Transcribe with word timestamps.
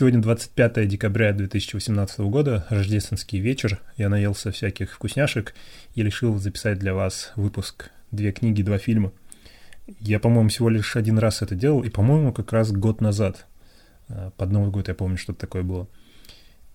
Сегодня 0.00 0.22
25 0.22 0.88
декабря 0.88 1.34
2018 1.34 2.20
года, 2.20 2.64
рождественский 2.70 3.38
вечер. 3.38 3.82
Я 3.98 4.08
наелся 4.08 4.50
всяких 4.50 4.94
вкусняшек 4.94 5.54
и 5.94 6.02
решил 6.02 6.38
записать 6.38 6.78
для 6.78 6.94
вас 6.94 7.34
выпуск 7.36 7.90
«Две 8.10 8.32
книги, 8.32 8.62
два 8.62 8.78
фильма». 8.78 9.12
Я, 9.98 10.18
по-моему, 10.18 10.48
всего 10.48 10.70
лишь 10.70 10.96
один 10.96 11.18
раз 11.18 11.42
это 11.42 11.54
делал, 11.54 11.82
и, 11.82 11.90
по-моему, 11.90 12.32
как 12.32 12.50
раз 12.50 12.72
год 12.72 13.02
назад. 13.02 13.44
А, 14.08 14.30
под 14.38 14.50
Новый 14.50 14.70
год 14.70 14.88
я 14.88 14.94
помню, 14.94 15.18
что-то 15.18 15.40
такое 15.40 15.64
было. 15.64 15.86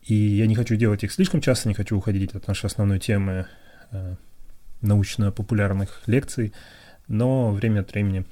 И 0.03 0.13
я 0.13 0.45
не 0.45 0.53
хочу 0.53 0.75
делать 0.75 1.03
их 1.03 1.11
слишком 1.11 1.41
часто, 1.41 1.67
не 1.67 1.73
хочу 1.73 1.97
уходить 1.97 2.35
от 2.35 2.47
нашей 2.47 2.67
основной 2.67 2.99
темы 2.99 3.47
а, 3.89 4.17
научно-популярных 4.81 6.03
лекций, 6.05 6.53
но 7.07 7.51
время 7.51 7.79
от 7.79 7.91
времени 7.91 8.23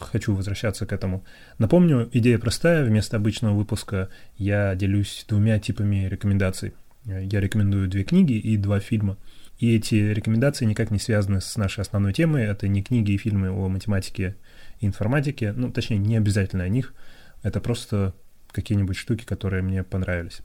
хочу 0.00 0.34
возвращаться 0.34 0.86
к 0.86 0.92
этому. 0.92 1.24
Напомню, 1.58 2.08
идея 2.12 2.38
простая. 2.38 2.84
Вместо 2.84 3.16
обычного 3.16 3.54
выпуска 3.54 4.08
я 4.36 4.74
делюсь 4.74 5.24
двумя 5.28 5.58
типами 5.58 6.06
рекомендаций. 6.08 6.74
Я 7.04 7.40
рекомендую 7.40 7.88
две 7.88 8.04
книги 8.04 8.32
и 8.32 8.56
два 8.56 8.80
фильма. 8.80 9.16
И 9.58 9.74
эти 9.74 9.94
рекомендации 9.94 10.64
никак 10.66 10.90
не 10.90 10.98
связаны 10.98 11.40
с 11.40 11.56
нашей 11.56 11.80
основной 11.80 12.12
темой. 12.12 12.44
Это 12.44 12.68
не 12.68 12.82
книги 12.82 13.12
и 13.12 13.18
фильмы 13.18 13.50
о 13.50 13.68
математике 13.68 14.36
и 14.80 14.86
информатике. 14.86 15.52
Ну, 15.52 15.70
точнее, 15.70 15.98
не 15.98 16.16
обязательно 16.16 16.64
о 16.64 16.68
них. 16.68 16.94
Это 17.42 17.60
просто 17.60 18.14
какие-нибудь 18.52 18.96
штуки, 18.96 19.24
которые 19.24 19.62
мне 19.62 19.82
понравились. 19.82 20.40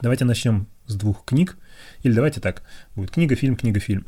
Давайте 0.00 0.24
начнем 0.24 0.66
с 0.86 0.94
двух 0.94 1.24
книг. 1.24 1.56
Или 2.02 2.14
давайте 2.14 2.40
так. 2.40 2.62
Будет 2.94 3.10
книга-фильм, 3.10 3.56
книга-фильм. 3.56 4.06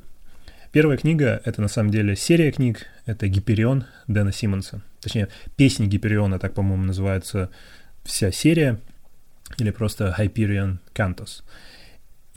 Первая 0.74 0.98
книга— 0.98 1.40
это 1.44 1.62
на 1.62 1.68
самом 1.68 1.92
деле 1.92 2.16
серия 2.16 2.50
книг, 2.50 2.86
это 3.06 3.28
«Гиперион» 3.28 3.84
Дэна 4.08 4.32
Симмонса. 4.32 4.82
Точнее, 5.00 5.28
«Песни 5.54 5.86
Гипериона», 5.86 6.40
так, 6.40 6.52
по-моему, 6.52 6.82
называется 6.82 7.48
вся 8.02 8.32
серия, 8.32 8.80
или 9.56 9.70
просто 9.70 10.12
«Hyperion 10.18 10.78
Cantos». 10.92 11.44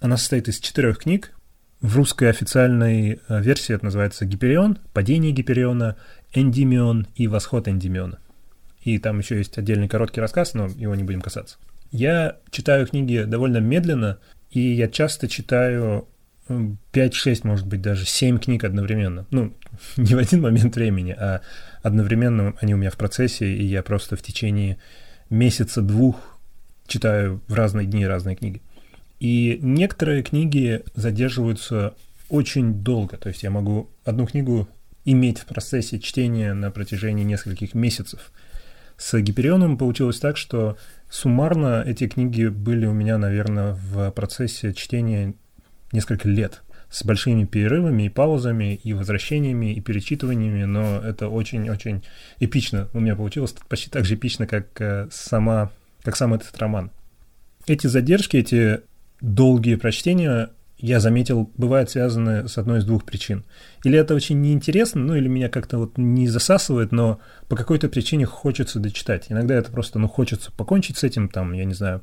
Она 0.02 0.18
состоит 0.18 0.48
из 0.50 0.60
четырех 0.60 1.00
книг. 1.00 1.32
В 1.82 1.96
русской 1.98 2.30
официальной 2.30 3.20
э, 3.28 3.42
версии 3.42 3.74
это 3.74 3.86
называется 3.86 4.24
«Гиперион», 4.26 4.78
«Падение 4.94 5.32
Гипериона», 5.32 5.96
«Эндимион» 6.32 7.08
и 7.16 7.28
«Восход 7.28 7.68
Эндимиона». 7.68 8.20
И 8.84 9.00
там 9.00 9.18
еще 9.18 9.38
есть 9.38 9.58
отдельный 9.58 9.88
короткий 9.88 10.22
рассказ, 10.22 10.54
но 10.54 10.68
его 10.68 10.94
не 10.94 11.04
будем 11.04 11.22
касаться. 11.22 11.58
Я 11.90 12.38
читаю 12.52 12.86
книги 12.86 13.24
довольно 13.24 13.58
медленно, 13.58 14.20
и 14.52 14.60
я 14.60 14.90
часто 14.90 15.28
читаю 15.28 16.08
5-6, 16.48 17.42
может 17.44 17.68
быть, 17.68 17.82
даже 17.82 18.06
7 18.06 18.40
книг 18.40 18.64
одновременно. 18.64 19.26
Ну, 19.32 19.54
не 19.98 20.16
в 20.16 20.18
один 20.18 20.42
момент 20.42 20.76
времени, 20.76 21.12
а 21.12 21.42
одновременно 21.82 22.56
они 22.60 22.74
у 22.74 22.78
меня 22.78 22.92
в 22.92 22.98
процессе, 22.98 23.52
и 23.54 23.64
я 23.64 23.84
просто 23.84 24.16
в 24.16 24.22
течение 24.22 24.78
месяца-двух 25.30 26.40
читаю 26.88 27.42
в 27.48 27.54
разные 27.54 27.86
дни 27.86 28.06
разные 28.06 28.36
книги. 28.36 28.62
И 29.20 29.60
некоторые 29.62 30.24
книги 30.24 30.84
задерживаются 30.96 31.96
очень 32.30 32.76
долго, 32.84 33.18
то 33.18 33.30
есть 33.30 33.44
я 33.44 33.50
могу 33.50 33.90
одну 34.04 34.26
книгу 34.26 34.68
иметь 35.06 35.40
в 35.40 35.46
процессе 35.46 36.00
чтения 36.00 36.54
на 36.54 36.72
протяжении 36.72 37.24
нескольких 37.24 37.74
месяцев. 37.74 38.32
С 38.98 39.18
Гиперионом 39.20 39.78
получилось 39.78 40.20
так, 40.20 40.38
что 40.38 40.78
суммарно 41.10 41.84
эти 41.86 42.08
книги 42.08 42.48
были 42.48 42.86
у 42.86 42.94
меня, 42.94 43.18
наверное, 43.18 43.74
в 43.74 44.12
процессе 44.12 44.74
чтения 44.74 45.36
несколько 45.92 46.28
лет 46.28 46.64
с 46.90 47.04
большими 47.04 47.46
перерывами 47.46 48.04
и 48.04 48.10
паузами, 48.10 48.76
и 48.76 48.94
возвращениями, 48.94 49.74
и 49.74 49.82
перечитываниями, 49.82 50.64
но 50.64 51.00
это 51.00 51.28
очень-очень 51.28 52.04
эпично. 52.40 52.88
У 52.94 53.00
меня 53.00 53.16
получилось 53.16 53.54
почти 53.68 53.90
так 53.90 54.06
же 54.06 54.16
эпично, 54.16 54.48
как 54.48 54.80
э, 54.80 55.08
сама, 55.12 55.72
как 56.04 56.16
сам 56.16 56.34
этот 56.34 56.58
роман. 56.58 56.92
Эти 57.66 57.88
задержки, 57.88 58.38
эти 58.38 58.82
долгие 59.20 59.76
прочтения, 59.76 60.52
я 60.78 61.00
заметил, 61.00 61.52
бывают 61.58 61.90
связаны 61.90 62.48
с 62.48 62.58
одной 62.58 62.80
из 62.80 62.86
двух 62.86 63.04
причин. 63.04 63.44
Или 63.84 63.98
это 63.98 64.14
очень 64.14 64.40
неинтересно, 64.40 65.02
ну 65.02 65.16
или 65.16 65.28
меня 65.28 65.50
как-то 65.50 65.80
вот 65.80 65.98
не 65.98 66.28
засасывает, 66.28 66.92
но 66.92 67.20
по 67.50 67.56
какой-то 67.56 67.90
причине 67.90 68.26
хочется 68.26 68.80
дочитать. 68.80 69.26
Иногда 69.30 69.56
это 69.56 69.72
просто, 69.72 70.00
ну, 70.00 70.08
хочется 70.08 70.52
покончить 70.52 70.98
с 70.98 71.04
этим, 71.04 71.30
там, 71.30 71.54
я 71.54 71.66
не 71.66 71.74
знаю, 71.74 72.02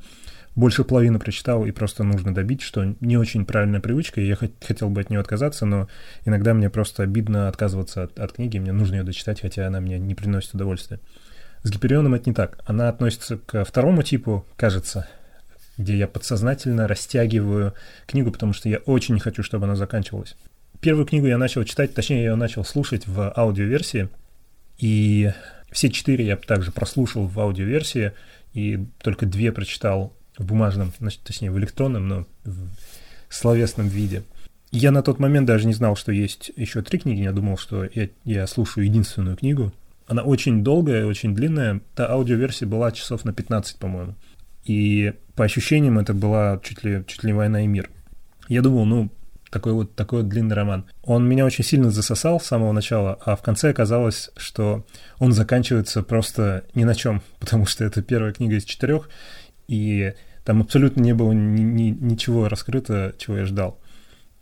больше 0.55 0.85
половины 0.85 1.19
прочитал, 1.19 1.65
и 1.65 1.71
просто 1.71 2.03
нужно 2.03 2.33
добить, 2.33 2.61
что 2.61 2.95
не 3.01 3.17
очень 3.17 3.45
правильная 3.45 3.81
привычка, 3.81 4.21
и 4.21 4.27
я 4.27 4.35
хотел 4.35 4.89
бы 4.89 5.01
от 5.01 5.09
нее 5.09 5.19
отказаться, 5.19 5.65
но 5.65 5.87
иногда 6.23 6.53
мне 6.53 6.69
просто 6.69 7.03
обидно 7.03 7.49
отказываться 7.49 8.03
от, 8.03 8.17
от 8.17 8.33
книги, 8.33 8.57
мне 8.57 8.71
нужно 8.71 8.95
ее 8.95 9.03
дочитать, 9.03 9.41
хотя 9.41 9.67
она 9.67 9.81
мне 9.81 9.99
не 9.99 10.15
приносит 10.15 10.53
удовольствия. 10.53 10.99
С 11.63 11.71
Гиперионом 11.71 12.13
это 12.13 12.29
не 12.29 12.33
так. 12.33 12.59
Она 12.65 12.89
относится 12.89 13.37
к 13.37 13.65
второму 13.65 14.03
типу, 14.03 14.45
кажется, 14.55 15.07
где 15.77 15.97
я 15.97 16.07
подсознательно 16.07 16.87
растягиваю 16.87 17.73
книгу, 18.05 18.31
потому 18.31 18.53
что 18.53 18.69
я 18.69 18.77
очень 18.77 19.15
не 19.15 19.19
хочу, 19.19 19.43
чтобы 19.43 19.65
она 19.65 19.75
заканчивалась. 19.75 20.37
Первую 20.79 21.05
книгу 21.05 21.25
я 21.25 21.37
начал 21.37 21.63
читать, 21.63 21.93
точнее, 21.93 22.17
я 22.17 22.29
ее 22.29 22.35
начал 22.35 22.63
слушать 22.63 23.07
в 23.07 23.33
аудиоверсии, 23.35 24.09
и 24.77 25.31
все 25.71 25.89
четыре 25.89 26.25
я 26.25 26.37
также 26.37 26.71
прослушал 26.71 27.27
в 27.27 27.39
аудиоверсии, 27.39 28.13
и 28.53 28.85
только 29.01 29.25
две 29.25 29.51
прочитал 29.51 30.15
в 30.37 30.45
бумажном, 30.45 30.91
точнее, 31.23 31.51
в 31.51 31.57
электронном, 31.57 32.07
но 32.07 32.25
в 32.43 32.69
словесном 33.29 33.87
виде. 33.87 34.23
Я 34.71 34.91
на 34.91 35.01
тот 35.01 35.19
момент 35.19 35.47
даже 35.47 35.67
не 35.67 35.73
знал, 35.73 35.95
что 35.95 36.11
есть 36.11 36.51
еще 36.55 36.81
три 36.81 36.99
книги. 36.99 37.21
Я 37.21 37.31
думал, 37.31 37.57
что 37.57 37.87
я, 37.93 38.09
я 38.25 38.45
слушаю 38.47 38.85
единственную 38.85 39.37
книгу. 39.37 39.71
Она 40.07 40.21
очень 40.23 40.63
долгая, 40.63 41.05
очень 41.05 41.33
длинная. 41.33 41.81
Та 41.95 42.09
аудиоверсия 42.11 42.67
была 42.67 42.91
часов 42.91 43.23
на 43.25 43.33
15, 43.33 43.77
по-моему. 43.77 44.15
И 44.65 45.13
по 45.35 45.45
ощущениям 45.45 45.99
это 45.99 46.13
была 46.13 46.59
чуть 46.63 46.83
ли, 46.83 47.03
чуть 47.07 47.23
ли 47.23 47.33
«Война 47.33 47.63
и 47.63 47.67
мир». 47.67 47.89
Я 48.47 48.61
думал, 48.61 48.85
ну, 48.85 49.11
такой 49.49 49.73
вот, 49.73 49.95
такой 49.95 50.21
вот 50.21 50.29
длинный 50.29 50.55
роман. 50.55 50.85
Он 51.03 51.27
меня 51.27 51.45
очень 51.45 51.63
сильно 51.63 51.89
засосал 51.89 52.39
с 52.39 52.45
самого 52.45 52.73
начала, 52.73 53.17
а 53.23 53.35
в 53.35 53.41
конце 53.41 53.69
оказалось, 53.69 54.31
что 54.35 54.85
он 55.19 55.31
заканчивается 55.31 56.03
просто 56.03 56.65
ни 56.73 56.83
на 56.83 56.95
чем, 56.95 57.21
потому 57.39 57.65
что 57.65 57.85
это 57.85 58.01
первая 58.01 58.33
книга 58.33 58.55
из 58.55 58.65
четырех, 58.65 59.09
и 59.67 60.13
там 60.43 60.61
абсолютно 60.61 61.01
не 61.01 61.13
было 61.13 61.31
ни, 61.31 61.61
ни, 61.61 61.89
ничего 61.89 62.47
раскрыто, 62.47 63.13
чего 63.17 63.37
я 63.37 63.45
ждал. 63.45 63.79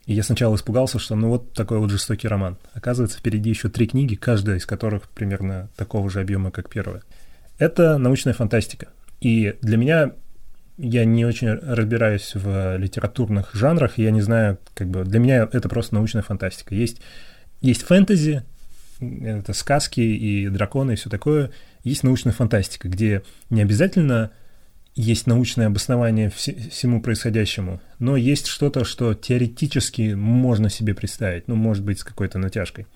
И 0.06 0.14
я 0.14 0.24
сначала 0.24 0.56
испугался, 0.56 1.00
что 1.00 1.16
ну 1.16 1.30
вот 1.30 1.54
такой 1.54 1.80
вот 1.80 1.90
жестокий 1.90 2.28
роман. 2.28 2.58
Оказывается, 2.74 3.18
впереди 3.18 3.50
еще 3.50 3.70
три 3.70 3.88
книги, 3.88 4.16
каждая 4.16 4.58
из 4.58 4.66
которых 4.66 5.08
примерно 5.10 5.70
такого 5.78 6.10
же 6.10 6.20
объема, 6.20 6.52
как 6.52 6.70
первая. 6.70 7.04
Это 7.58 7.98
научная 7.98 8.34
фантастика. 8.34 8.90
И 9.22 9.56
для 9.62 9.78
меня 9.78 10.12
я 10.78 11.06
не 11.06 11.24
очень 11.24 11.50
разбираюсь 11.50 12.34
в 12.36 12.78
литературных 12.78 13.54
жанрах, 13.54 13.98
я 13.98 14.12
не 14.12 14.22
знаю, 14.22 14.58
как 14.74 14.90
бы 14.90 15.04
для 15.06 15.20
меня 15.20 15.48
это 15.52 15.70
просто 15.70 15.96
научная 15.96 16.24
фантастика. 16.24 16.76
Есть, 16.76 17.00
есть 17.62 17.84
фэнтези, 17.84 18.44
это 19.00 19.54
сказки 19.54 20.02
и 20.02 20.50
драконы 20.50 20.94
и 20.94 20.96
все 20.96 21.10
такое. 21.10 21.52
Есть 21.84 22.04
научная 22.04 22.34
фантастика, 22.34 22.90
где 22.90 23.24
не 23.50 23.62
обязательно 23.62 24.32
есть 24.96 25.28
научное 25.28 25.68
обоснование 25.68 26.30
всему 26.30 27.02
происходящему, 27.02 27.82
но 28.00 28.16
есть 28.16 28.48
что-то, 28.48 28.86
что 28.86 29.14
теоретически 29.14 30.14
можно 30.14 30.70
себе 30.70 30.94
представить, 30.94 31.48
ну, 31.48 31.56
может 31.56 31.84
быть, 31.84 32.00
с 32.00 32.04
какой-то 32.04 32.38
натяжкой. 32.38 32.88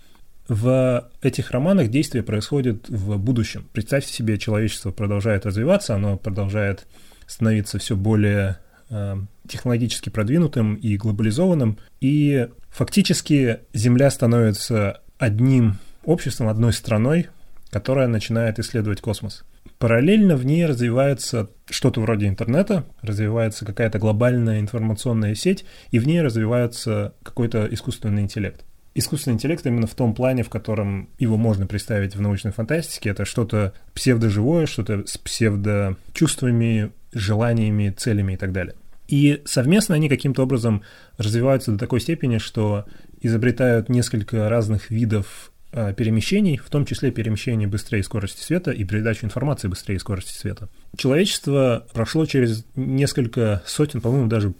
В 0.47 1.09
этих 1.21 1.51
романах 1.51 1.89
действие 1.89 2.23
происходит 2.23 2.87
в 2.87 3.17
будущем. 3.17 3.67
Представьте 3.73 4.13
себе, 4.13 4.37
человечество 4.37 4.91
продолжает 4.91 5.45
развиваться, 5.45 5.95
оно 5.95 6.17
продолжает 6.17 6.85
становиться 7.25 7.79
все 7.79 7.97
более 7.97 8.57
э, 8.89 9.17
технологически 9.47 10.09
продвинутым 10.09 10.75
и 10.75 10.95
глобализованным, 10.95 11.79
и 11.99 12.47
фактически 12.69 13.59
Земля 13.73 14.09
становится 14.09 15.01
одним 15.17 15.79
обществом, 16.05 16.47
одной 16.47 16.71
страной, 16.71 17.27
которая 17.69 18.07
начинает 18.07 18.59
исследовать 18.59 19.01
космос. 19.01 19.43
Параллельно 19.79 20.35
в 20.35 20.45
ней 20.45 20.65
развивается 20.65 21.49
что-то 21.69 22.01
вроде 22.01 22.27
интернета, 22.27 22.85
развивается 23.01 23.63
какая-то 23.63 23.99
глобальная 23.99 24.59
информационная 24.59 25.35
сеть, 25.35 25.65
и 25.91 25.99
в 25.99 26.07
ней 26.07 26.21
развивается 26.21 27.13
какой-то 27.21 27.67
искусственный 27.71 28.23
интеллект. 28.23 28.65
Искусственный 28.95 29.35
интеллект 29.35 29.63
именно 29.67 29.85
в 29.85 29.93
том 29.93 30.15
плане, 30.15 30.41
в 30.41 30.49
котором 30.49 31.09
его 31.19 31.37
можно 31.37 31.67
представить 31.67 32.15
в 32.15 32.21
научной 32.21 32.51
фантастике, 32.51 33.11
это 33.11 33.25
что-то 33.25 33.73
псевдоживое, 33.93 34.65
что-то 34.65 35.05
с 35.05 35.19
псевдочувствами, 35.19 36.91
желаниями, 37.13 37.93
целями 37.95 38.33
и 38.33 38.37
так 38.37 38.51
далее. 38.51 38.73
И 39.07 39.43
совместно 39.45 39.93
они 39.93 40.09
каким-то 40.09 40.41
образом 40.41 40.81
развиваются 41.17 41.71
до 41.71 41.77
такой 41.77 42.01
степени, 42.01 42.39
что 42.39 42.85
изобретают 43.21 43.89
несколько 43.89 44.49
разных 44.49 44.89
видов 44.89 45.51
перемещений, 45.95 46.57
в 46.57 46.69
том 46.69 46.85
числе 46.85 47.11
перемещений 47.11 47.65
быстрее 47.65 48.03
скорости 48.03 48.41
света 48.41 48.71
и 48.71 48.83
передачу 48.83 49.25
информации 49.25 49.67
быстрее 49.67 49.99
скорости 49.99 50.37
света. 50.37 50.69
Человечество 50.95 51.85
прошло 51.93 52.25
через 52.25 52.65
несколько 52.75 53.61
сотен, 53.65 54.01
по-моему, 54.01 54.27
даже 54.27 54.53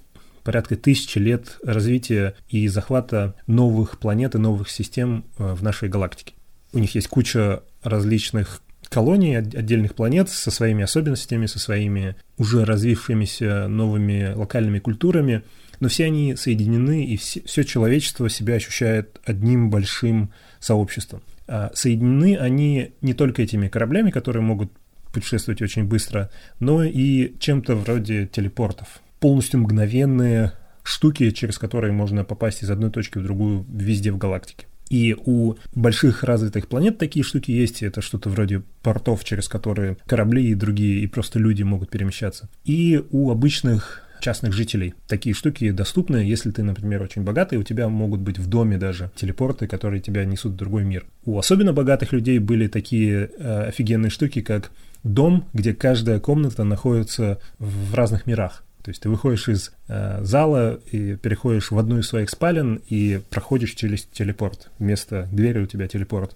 порядка 0.43 0.77
тысячи 0.77 1.17
лет 1.17 1.57
развития 1.63 2.33
и 2.47 2.67
захвата 2.69 3.35
новых 3.47 3.99
планет 3.99 4.35
и 4.35 4.37
новых 4.37 4.69
систем 4.69 5.25
э, 5.37 5.53
в 5.53 5.61
нашей 5.61 5.89
галактике. 5.89 6.35
У 6.71 6.79
них 6.79 6.95
есть 6.95 7.07
куча 7.09 7.63
различных 7.83 8.61
колоний, 8.87 9.35
отдельных 9.35 9.93
планет 9.95 10.29
со 10.29 10.51
своими 10.51 10.83
особенностями, 10.83 11.47
со 11.47 11.59
своими 11.59 12.15
уже 12.37 12.63
развившимися 12.63 13.67
новыми 13.67 14.33
локальными 14.33 14.79
культурами, 14.79 15.43
но 15.79 15.88
все 15.88 16.06
они 16.06 16.35
соединены, 16.35 17.06
и 17.06 17.18
все, 17.18 17.41
все 17.44 17.63
человечество 17.63 18.29
себя 18.29 18.56
ощущает 18.56 19.19
одним 19.25 19.69
большим 19.69 20.31
сообществом. 20.59 21.21
А 21.47 21.71
соединены 21.74 22.38
они 22.38 22.91
не 23.01 23.13
только 23.13 23.41
этими 23.41 23.68
кораблями, 23.68 24.12
которые 24.12 24.44
могут 24.44 24.71
путешествовать 25.13 25.62
очень 25.62 25.85
быстро, 25.85 26.29
но 26.59 26.83
и 26.83 27.33
чем-то 27.39 27.75
вроде 27.75 28.27
телепортов. 28.27 29.01
Полностью 29.19 29.62
мгновенные 29.62 30.53
штуки, 30.83 31.31
через 31.31 31.57
которые 31.57 31.91
можно 31.91 32.23
попасть 32.23 32.63
из 32.63 32.69
одной 32.69 32.91
точки 32.91 33.18
в 33.18 33.23
другую 33.23 33.65
везде 33.69 34.12
в 34.12 34.18
галактике. 34.18 34.68
И 34.89 35.15
у 35.25 35.56
больших 35.75 36.23
развитых 36.23 36.68
планет 36.68 36.97
такие 36.97 37.23
штуки 37.23 37.51
есть. 37.51 37.83
Это 37.83 38.01
что-то 38.01 38.30
вроде 38.30 38.62
портов, 38.81 39.23
через 39.25 39.47
которые 39.47 39.97
корабли 40.06 40.50
и 40.50 40.56
другие, 40.56 41.01
и 41.01 41.07
просто 41.07 41.39
люди 41.39 41.63
могут 41.63 41.89
перемещаться. 41.89 42.50
И 42.63 43.01
у 43.12 43.31
обычных 43.31 44.06
частных 44.19 44.53
жителей. 44.53 44.93
Такие 45.07 45.33
штуки 45.33 45.71
доступны, 45.71 46.17
если 46.17 46.51
ты, 46.51 46.63
например, 46.63 47.01
очень 47.01 47.23
богатый, 47.23 47.57
у 47.57 47.63
тебя 47.63 47.89
могут 47.89 48.21
быть 48.21 48.37
в 48.37 48.47
доме 48.47 48.77
даже 48.77 49.11
телепорты, 49.15 49.67
которые 49.67 50.01
тебя 50.01 50.25
несут 50.25 50.53
в 50.53 50.55
другой 50.57 50.83
мир. 50.83 51.05
У 51.25 51.37
особенно 51.37 51.73
богатых 51.73 52.13
людей 52.13 52.39
были 52.39 52.67
такие 52.67 53.29
э, 53.37 53.67
офигенные 53.67 54.09
штуки, 54.09 54.41
как 54.41 54.71
дом, 55.03 55.45
где 55.53 55.73
каждая 55.73 56.19
комната 56.19 56.63
находится 56.63 57.39
в 57.59 57.93
разных 57.93 58.25
мирах. 58.25 58.63
То 58.83 58.91
есть 58.91 59.01
ты 59.01 59.09
выходишь 59.09 59.49
из 59.49 59.73
э, 59.89 60.23
зала 60.23 60.79
и 60.91 61.15
переходишь 61.15 61.71
в 61.71 61.77
одну 61.77 61.99
из 61.99 62.07
своих 62.07 62.29
спален 62.29 62.81
и 62.87 63.19
проходишь 63.29 63.73
через 63.73 64.05
телепорт. 64.05 64.69
Вместо 64.79 65.27
двери 65.31 65.59
у 65.59 65.65
тебя 65.65 65.87
телепорт. 65.87 66.35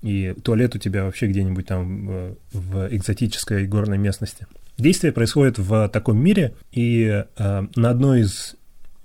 И 0.00 0.34
туалет 0.42 0.74
у 0.74 0.78
тебя 0.78 1.04
вообще 1.04 1.26
где-нибудь 1.26 1.66
там 1.66 2.06
в, 2.06 2.36
в 2.52 2.88
экзотической 2.94 3.66
горной 3.66 3.98
местности. 3.98 4.46
Действие 4.80 5.12
происходит 5.12 5.58
в 5.58 5.90
таком 5.90 6.16
мире, 6.16 6.54
и 6.72 7.04
э, 7.36 7.62
на 7.76 7.90
одной 7.90 8.22
из 8.22 8.56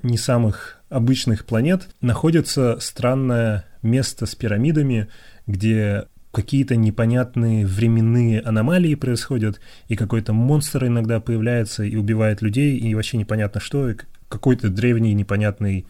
не 0.03 0.17
самых 0.17 0.81
обычных 0.87 1.45
планет 1.45 1.89
находится 1.99 2.77
странное 2.79 3.65
место 3.81 4.25
с 4.25 4.35
пирамидами, 4.35 5.09
где 5.47 6.05
какие-то 6.31 6.77
непонятные 6.77 7.65
временные 7.65 8.39
аномалии 8.39 8.95
происходят, 8.95 9.59
и 9.89 9.97
какой-то 9.97 10.31
монстр 10.31 10.85
иногда 10.85 11.19
появляется 11.19 11.83
и 11.83 11.97
убивает 11.97 12.41
людей, 12.41 12.77
и 12.77 12.95
вообще 12.95 13.17
непонятно 13.17 13.59
что, 13.59 13.89
и 13.89 13.97
какой-то 14.29 14.69
древний 14.69 15.13
непонятный 15.13 15.87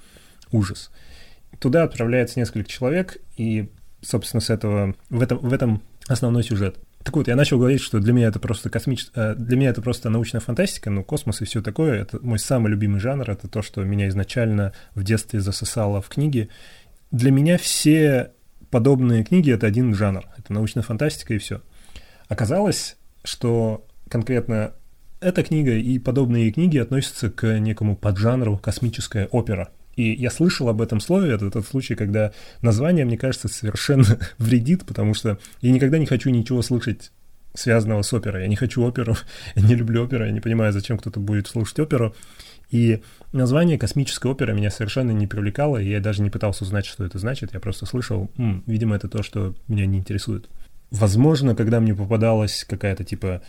ужас. 0.52 0.90
Туда 1.60 1.84
отправляется 1.84 2.40
несколько 2.40 2.68
человек, 2.68 3.18
и, 3.38 3.70
собственно, 4.02 4.42
с 4.42 4.50
этого, 4.50 4.96
в 5.12 5.22
этом, 5.22 5.38
в 5.38 5.54
этом 5.54 5.84
основной 6.08 6.42
сюжет. 6.42 6.80
Так 7.06 7.16
вот, 7.16 7.28
я 7.28 7.36
начал 7.36 7.60
говорить, 7.60 7.82
что 7.82 8.00
для 8.00 8.14
меня 8.14 8.30
это 8.30 8.40
просто 8.40 8.72
космич... 8.72 9.06
Э, 9.14 9.36
для 9.36 9.56
меня 9.56 9.70
это 9.70 9.80
просто 9.80 10.10
научная 10.10 10.42
фантастика, 10.42 10.90
ну, 10.90 11.04
космос 11.04 11.40
и 11.40 11.46
все 11.46 11.62
такое. 11.62 12.02
Это 12.02 12.20
мой 12.20 12.40
самый 12.40 12.72
любимый 12.72 13.00
жанр, 13.00 13.30
это 13.30 13.48
то, 13.48 13.62
что 13.62 13.84
меня 13.84 14.08
изначально 14.08 14.74
в 14.96 15.04
детстве 15.04 15.40
засосало 15.40 16.02
в 16.02 16.10
книги. 16.10 16.50
Для 17.12 17.30
меня 17.30 17.60
все 17.60 18.32
подобные 18.72 19.24
книги— 19.24 19.52
это 19.54 19.68
один 19.68 19.94
жанр. 19.94 20.26
Это 20.36 20.52
научная 20.52 20.82
фантастика 20.82 21.36
и 21.36 21.38
все. 21.38 21.62
Оказалось, 22.28 22.98
что 23.24 23.86
конкретно 24.10 24.74
эта 25.20 25.44
книга 25.44 25.74
и 25.74 26.00
подобные 26.00 26.52
книги 26.52 26.80
относятся 26.80 27.30
к 27.30 27.60
некому 27.60 27.96
поджанру 27.96 28.58
космическая 28.58 29.28
опера. 29.28 29.70
И 29.96 30.14
я 30.14 30.30
слышал 30.30 30.68
об 30.70 30.82
этом 30.82 31.00
слове, 31.00 31.34
это 31.34 31.50
тот 31.50 31.66
случай, 31.66 31.96
когда 31.96 32.32
название, 32.62 33.06
мне 33.06 33.18
кажется, 33.18 33.48
совершенно 33.48 34.20
вредит, 34.38 34.86
потому 34.86 35.14
что 35.14 35.38
я 35.62 35.72
никогда 35.72 35.98
не 35.98 36.06
хочу 36.06 36.30
ничего 36.30 36.62
слышать 36.62 37.12
связанного 37.54 38.02
с 38.02 38.14
оперой. 38.14 38.44
Я 38.44 38.48
не 38.48 38.56
хочу 38.56 38.84
оперу, 38.84 39.16
я 39.56 39.62
не 39.62 39.76
люблю 39.76 40.04
оперу, 40.04 40.26
я 40.26 40.32
не 40.32 40.42
понимаю, 40.42 40.74
зачем 40.74 40.98
кто-то 40.98 41.20
будет 41.20 41.48
слушать 41.48 41.80
оперу. 41.80 42.14
И 42.72 43.02
название 43.32 43.78
«Космическая 43.78 44.30
опера» 44.30 44.54
меня 44.54 44.72
совершенно 44.72 45.12
не 45.12 45.28
привлекало, 45.28 45.78
и 45.78 45.90
я 45.90 46.00
даже 46.00 46.22
не 46.22 46.30
пытался 46.30 46.64
узнать, 46.64 46.86
что 46.86 47.06
это 47.06 47.20
значит. 47.20 47.54
Я 47.54 47.60
просто 47.60 47.86
слышал, 47.86 48.30
М, 48.38 48.64
видимо, 48.66 48.96
это 48.96 49.08
то, 49.08 49.24
что 49.24 49.56
меня 49.68 49.86
не 49.86 50.00
интересует. 50.00 50.50
Возможно, 50.92 51.56
когда 51.56 51.80
мне 51.80 51.96
попадалась 51.96 52.66
какая-то 52.68 53.04
типа 53.04 53.42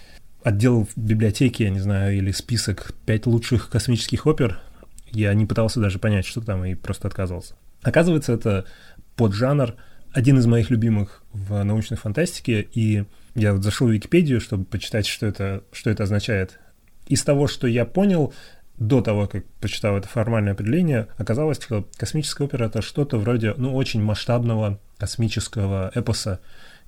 отдел 0.42 0.86
в 0.86 0.96
библиотеке, 0.96 1.64
я 1.64 1.70
не 1.70 1.80
знаю, 1.80 2.16
или 2.16 2.30
список 2.30 2.92
пять 3.04 3.26
лучших 3.26 3.68
космических 3.68 4.26
опер, 4.26 4.60
я 5.16 5.32
не 5.34 5.46
пытался 5.46 5.80
даже 5.80 5.98
понять, 5.98 6.26
что 6.26 6.40
там, 6.40 6.64
и 6.64 6.74
просто 6.74 7.08
отказывался. 7.08 7.54
Оказывается, 7.82 8.32
это 8.32 8.66
поджанр, 9.16 9.74
один 10.12 10.38
из 10.38 10.46
моих 10.46 10.70
любимых 10.70 11.22
в 11.32 11.62
научной 11.62 11.96
фантастике, 11.96 12.66
и 12.72 13.04
я 13.34 13.52
вот 13.52 13.62
зашел 13.62 13.88
в 13.88 13.90
Википедию, 13.90 14.40
чтобы 14.40 14.64
почитать, 14.64 15.06
что 15.06 15.26
это, 15.26 15.62
что 15.72 15.90
это 15.90 16.04
означает. 16.04 16.58
Из 17.06 17.22
того, 17.22 17.46
что 17.48 17.66
я 17.66 17.84
понял, 17.84 18.32
до 18.78 19.00
того, 19.00 19.26
как 19.26 19.44
почитал 19.60 19.96
это 19.96 20.06
формальное 20.06 20.52
определение, 20.52 21.08
оказалось, 21.16 21.62
что 21.62 21.88
космическая 21.96 22.44
опера— 22.44 22.64
это 22.66 22.82
что-то 22.82 23.18
вроде, 23.18 23.54
ну, 23.56 23.74
очень 23.74 24.02
масштабного 24.02 24.80
космического 24.98 25.90
эпоса, 25.94 26.40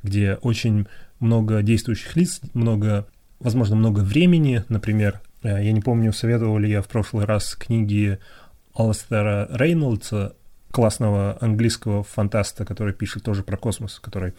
где 0.02 0.34
очень 0.34 0.86
много 1.18 1.62
действующих 1.62 2.14
лиц, 2.16 2.40
много, 2.52 3.06
возможно, 3.40 3.76
много 3.76 4.00
времени, 4.00 4.64
например. 4.68 5.20
Э, 5.42 5.62
я 5.62 5.72
не 5.72 5.80
помню, 5.80 6.12
советовал 6.12 6.58
ли 6.58 6.70
я 6.70 6.82
в 6.82 6.88
прошлый 6.88 7.24
раз 7.24 7.54
книги 7.54 8.18
Алстера 8.74 9.48
Рейнольдса, 9.50 10.34
классного 10.70 11.38
английского 11.40 12.04
фантаста, 12.04 12.64
который 12.64 12.92
пишет 12.92 13.22
тоже 13.22 13.42
про 13.42 13.56
космос, 13.56 13.98
который 14.00 14.34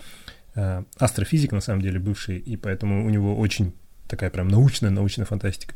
э, 0.56 0.84
астрофизик, 0.98 1.52
на 1.52 1.62
самом 1.62 1.82
деле, 1.82 2.00
бывший, 2.00 2.38
и 2.38 2.56
поэтому 2.56 3.06
у 3.06 3.10
него 3.10 3.38
очень 3.38 3.74
такая 4.08 4.30
прям 4.30 4.48
научная, 4.48 4.90
научная 4.90 5.26
фантастика. 5.26 5.76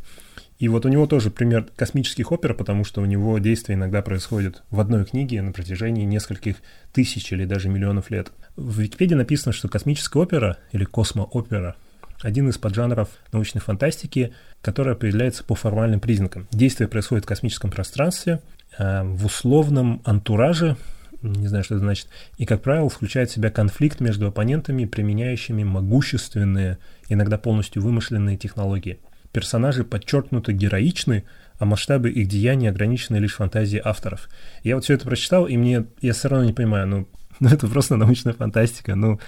И 0.59 0.67
вот 0.67 0.85
у 0.85 0.89
него 0.89 1.07
тоже 1.07 1.29
пример 1.29 1.67
космических 1.75 2.31
опер, 2.31 2.53
потому 2.53 2.83
что 2.83 3.01
у 3.01 3.05
него 3.05 3.37
действия 3.39 3.75
иногда 3.75 4.01
происходят 4.01 4.63
в 4.69 4.79
одной 4.79 5.05
книге 5.05 5.41
на 5.41 5.51
протяжении 5.51 6.05
нескольких 6.05 6.57
тысяч 6.93 7.31
или 7.31 7.45
даже 7.45 7.69
миллионов 7.69 8.11
лет. 8.11 8.31
В 8.55 8.79
Википедии 8.79 9.15
написано, 9.15 9.51
что 9.51 9.67
космическая 9.67 10.19
опера 10.19 10.57
или 10.71 10.85
космоопера 10.85 11.75
один 12.23 12.49
из 12.49 12.57
поджанров 12.57 13.09
научной 13.31 13.61
фантастики, 13.61 14.33
который 14.61 14.93
определяется 14.93 15.43
по 15.43 15.53
формальным 15.55 15.99
признакам. 15.99 16.47
Действие 16.51 16.87
происходит 16.87 17.25
в 17.25 17.27
космическом 17.27 17.69
пространстве, 17.69 18.41
э, 18.77 19.03
в 19.03 19.25
условном 19.25 20.01
антураже, 20.05 20.75
не 21.21 21.47
знаю, 21.47 21.63
что 21.63 21.75
это 21.75 21.83
значит, 21.83 22.07
и, 22.37 22.45
как 22.45 22.61
правило, 22.61 22.89
включает 22.89 23.29
в 23.29 23.33
себя 23.33 23.49
конфликт 23.49 23.99
между 24.01 24.27
оппонентами, 24.27 24.85
применяющими 24.85 25.63
могущественные, 25.63 26.79
иногда 27.07 27.37
полностью 27.37 27.81
вымышленные 27.83 28.37
технологии– 28.37 28.99
персонажи 29.33 29.83
подчеркнуто 29.83 30.53
героичны, 30.53 31.25
а 31.57 31.65
масштабы 31.65 32.09
их 32.11 32.27
деяний 32.27 32.69
ограничены 32.69 33.17
лишь 33.17 33.35
фантазией 33.35 33.81
авторов. 33.83 34.29
Я 34.63 34.75
вот 34.75 34.85
все 34.85 34.93
это 34.93 35.05
прочитал, 35.05 35.47
и 35.47 35.57
мне, 35.57 35.85
я 36.01 36.13
все 36.13 36.29
равно 36.29 36.45
не 36.45 36.53
понимаю, 36.53 36.87
ну, 36.87 37.07
ну 37.41 37.49
это 37.49 37.67
просто 37.67 37.97
научная 37.97 38.33
фантастика, 38.33 38.95
ну, 38.95 39.19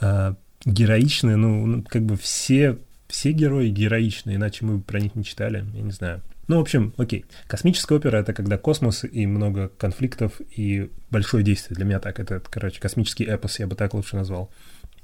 э, 0.00 0.34
героичные, 0.64 1.36
ну, 1.36 1.66
ну, 1.66 1.82
как 1.82 2.02
бы 2.02 2.16
все, 2.16 2.78
все 3.08 3.32
герои 3.32 3.68
героичны, 3.68 4.34
иначе 4.34 4.64
мы 4.64 4.80
про 4.80 5.00
них 5.00 5.14
не 5.14 5.24
читали, 5.24 5.64
я 5.74 5.82
не 5.82 5.92
знаю. 5.92 6.22
Ну, 6.48 6.56
в 6.56 6.60
общем, 6.60 6.94
окей. 6.96 7.26
Космическая 7.46 7.96
опера— 7.96 8.16
это 8.18 8.32
когда 8.32 8.56
космос 8.56 9.04
и 9.04 9.26
много 9.26 9.68
конфликтов 9.68 10.40
и 10.50 10.90
большое 11.10 11.44
действие. 11.44 11.76
Для 11.76 11.84
меня 11.84 12.00
так. 12.00 12.18
Это, 12.18 12.40
короче, 12.40 12.80
космический 12.80 13.24
эпос, 13.24 13.58
я 13.58 13.66
бы 13.66 13.76
так 13.76 13.92
лучше 13.92 14.16
назвал. 14.16 14.50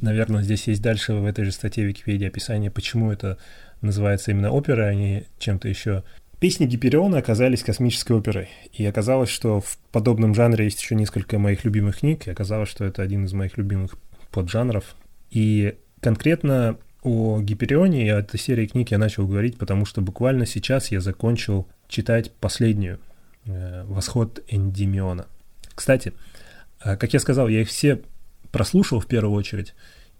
Наверное, 0.01 0.43
здесь 0.43 0.67
есть 0.69 0.81
дальше 0.81 1.13
в 1.13 1.27
этой 1.27 1.45
же 1.45 1.53
статье 1.53 1.85
Википедии 1.85 2.27
описание, 2.27 2.71
почему 2.71 3.13
это 3.13 3.39
называется 3.83 4.31
именно 4.31 4.51
опера, 4.51 4.87
а 4.87 4.95
не 4.95 5.25
чем-то 5.39 5.69
еще. 5.69 6.03
Песни 6.41 6.67
Гипериона 6.67 7.19
оказались 7.19 7.63
космической 7.63 8.13
оперой, 8.13 8.49
и 8.73 8.85
оказалось, 8.85 9.31
что 9.31 9.61
в 9.61 9.79
подобном 9.93 10.35
жанре 10.35 10.65
есть 10.65 10.83
еще 10.83 10.95
несколько 10.95 11.39
моих 11.39 11.65
любимых 11.65 12.01
книг, 12.01 12.27
и 12.27 12.31
оказалось, 12.31 12.69
что 12.69 12.85
это 12.85 13.03
один 13.03 13.27
из 13.27 13.33
моих 13.35 13.57
любимых 13.57 13.97
поджанров. 14.31 14.97
И 15.35 15.75
конкретно 16.01 16.79
о 17.03 17.41
Гиперионе 17.41 18.07
и 18.07 18.09
о 18.09 18.21
этой 18.21 18.39
серии 18.39 18.67
книг 18.67 18.93
я 18.93 18.99
начал 18.99 19.27
говорить, 19.27 19.59
потому 19.59 19.85
что 19.85 20.01
буквально 20.01 20.47
сейчас 20.47 20.91
я 20.93 21.01
закончил 21.01 21.69
читать 21.89 22.31
последнюю 22.33 23.01
э, 23.45 23.85
«Восход 23.85 24.43
Эндимиона». 24.49 25.27
Кстати, 25.75 26.13
э, 26.83 26.97
как 26.97 27.13
я 27.13 27.19
сказал, 27.19 27.49
я 27.49 27.63
их 27.63 27.69
все 27.69 28.01
прослушал 28.53 29.01
в 29.01 29.07
первую 29.07 29.35
очередь, 29.37 29.75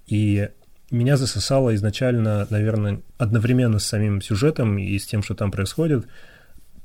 и 0.09 0.49
меня 0.91 1.17
засосало 1.17 1.75
изначально, 1.77 2.47
наверное, 2.51 3.01
одновременно 3.17 3.79
с 3.79 3.87
самим 3.87 4.21
сюжетом 4.21 4.79
и 4.79 4.99
с 4.99 5.07
тем, 5.07 5.23
что 5.23 5.37
там 5.37 5.53
происходит, 5.53 6.07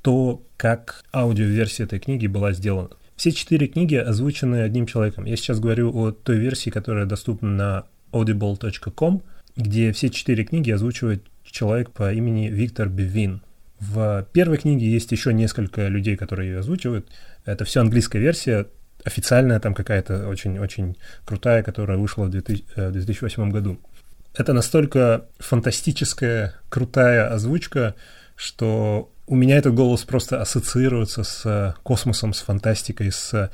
то, 0.03 0.43
как 0.55 1.03
аудиоверсия 1.11 1.87
этой 1.87 1.99
книги 1.99 2.27
была 2.27 2.53
сделана. 2.53 2.91
Все 3.15 3.31
четыре 3.31 3.67
книги 3.67 3.95
озвучены 3.95 4.61
одним 4.61 4.85
человеком. 4.85 5.25
Я 5.25 5.35
сейчас 5.35 5.59
говорю 5.59 5.93
о 5.93 6.11
той 6.11 6.37
версии, 6.37 6.69
которая 6.69 7.05
доступна 7.05 7.49
на 7.49 7.85
audible.com, 8.11 9.23
где 9.55 9.91
все 9.91 10.09
четыре 10.09 10.43
книги 10.43 10.71
озвучивает 10.71 11.23
человек 11.43 11.91
по 11.91 12.13
имени 12.13 12.47
Виктор 12.47 12.87
Бевин. 12.89 13.41
В 13.79 14.27
первой 14.33 14.57
книге 14.57 14.89
есть 14.89 15.11
еще 15.11 15.33
несколько 15.33 15.87
людей, 15.87 16.17
которые 16.17 16.51
ее 16.51 16.59
озвучивают. 16.59 17.07
Это 17.45 17.65
все 17.65 17.81
английская 17.81 18.19
версия, 18.19 18.67
официальная 19.03 19.59
там 19.59 19.73
какая-то 19.73 20.27
очень-очень 20.27 20.97
крутая, 21.25 21.63
которая 21.63 21.97
вышла 21.97 22.25
в 22.25 22.29
2008 22.29 23.49
году. 23.49 23.79
это 24.35 24.53
настолько 24.53 25.25
фантастическая, 25.39 26.53
крутая 26.69 27.33
озвучка, 27.33 27.95
что 28.35 29.11
у 29.27 29.35
меня 29.35 29.57
этот 29.57 29.73
голос 29.73 30.03
просто 30.03 30.41
ассоциируется 30.41 31.23
с 31.23 31.75
космосом, 31.83 32.33
с 32.33 32.41
фантастикой, 32.41 33.11
с 33.11 33.51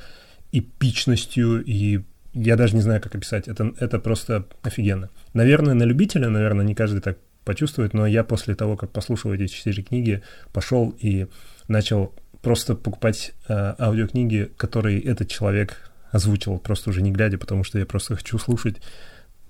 эпичностью, 0.52 1.64
и 1.64 2.00
я 2.36 2.56
даже 2.56 2.74
не 2.74 2.82
знаю, 2.82 3.00
как 3.00 3.14
описать. 3.14 3.48
Это, 3.48 3.72
это 3.80 3.98
просто 3.98 4.44
офигенно. 4.62 5.08
Наверное, 5.32 5.74
на 5.74 5.84
любителя, 5.84 6.28
наверное, 6.28 6.64
не 6.64 6.74
каждый 6.74 7.00
так 7.00 7.18
почувствует, 7.44 7.94
но 7.94 8.06
я 8.06 8.24
после 8.24 8.54
того, 8.54 8.76
как 8.76 8.90
послушал 8.90 9.32
эти 9.32 9.46
четыре 9.46 9.82
книги, 9.82 10.22
пошел 10.52 10.94
и 11.00 11.26
начал 11.68 12.12
просто 12.42 12.74
покупать 12.74 13.32
э, 13.48 13.74
аудиокниги, 13.78 14.50
которые 14.56 15.00
этот 15.00 15.28
человек 15.28 15.90
озвучил, 16.10 16.58
просто 16.58 16.90
уже 16.90 17.02
не 17.02 17.10
глядя, 17.10 17.38
потому 17.38 17.64
что 17.64 17.78
я 17.78 17.86
просто 17.86 18.16
хочу 18.16 18.38
слушать, 18.38 18.76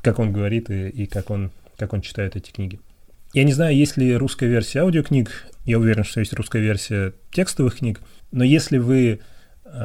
как 0.00 0.18
он 0.18 0.32
говорит 0.32 0.70
и, 0.70 0.88
и 0.88 1.06
как, 1.06 1.30
он, 1.30 1.50
как 1.76 1.92
он 1.92 2.02
читает 2.02 2.36
эти 2.36 2.50
книги. 2.52 2.78
Я 3.32 3.44
не 3.44 3.52
знаю, 3.52 3.74
есть 3.74 3.96
ли 3.96 4.16
русская 4.16 4.46
версия 4.46 4.80
аудиокниг, 4.80 5.46
я 5.64 5.78
уверен, 5.78 6.04
что 6.04 6.20
есть 6.20 6.32
русская 6.32 6.62
версия 6.62 7.12
текстовых 7.32 7.78
книг, 7.78 8.00
но 8.30 8.44
если 8.44 8.78
вы 8.78 9.20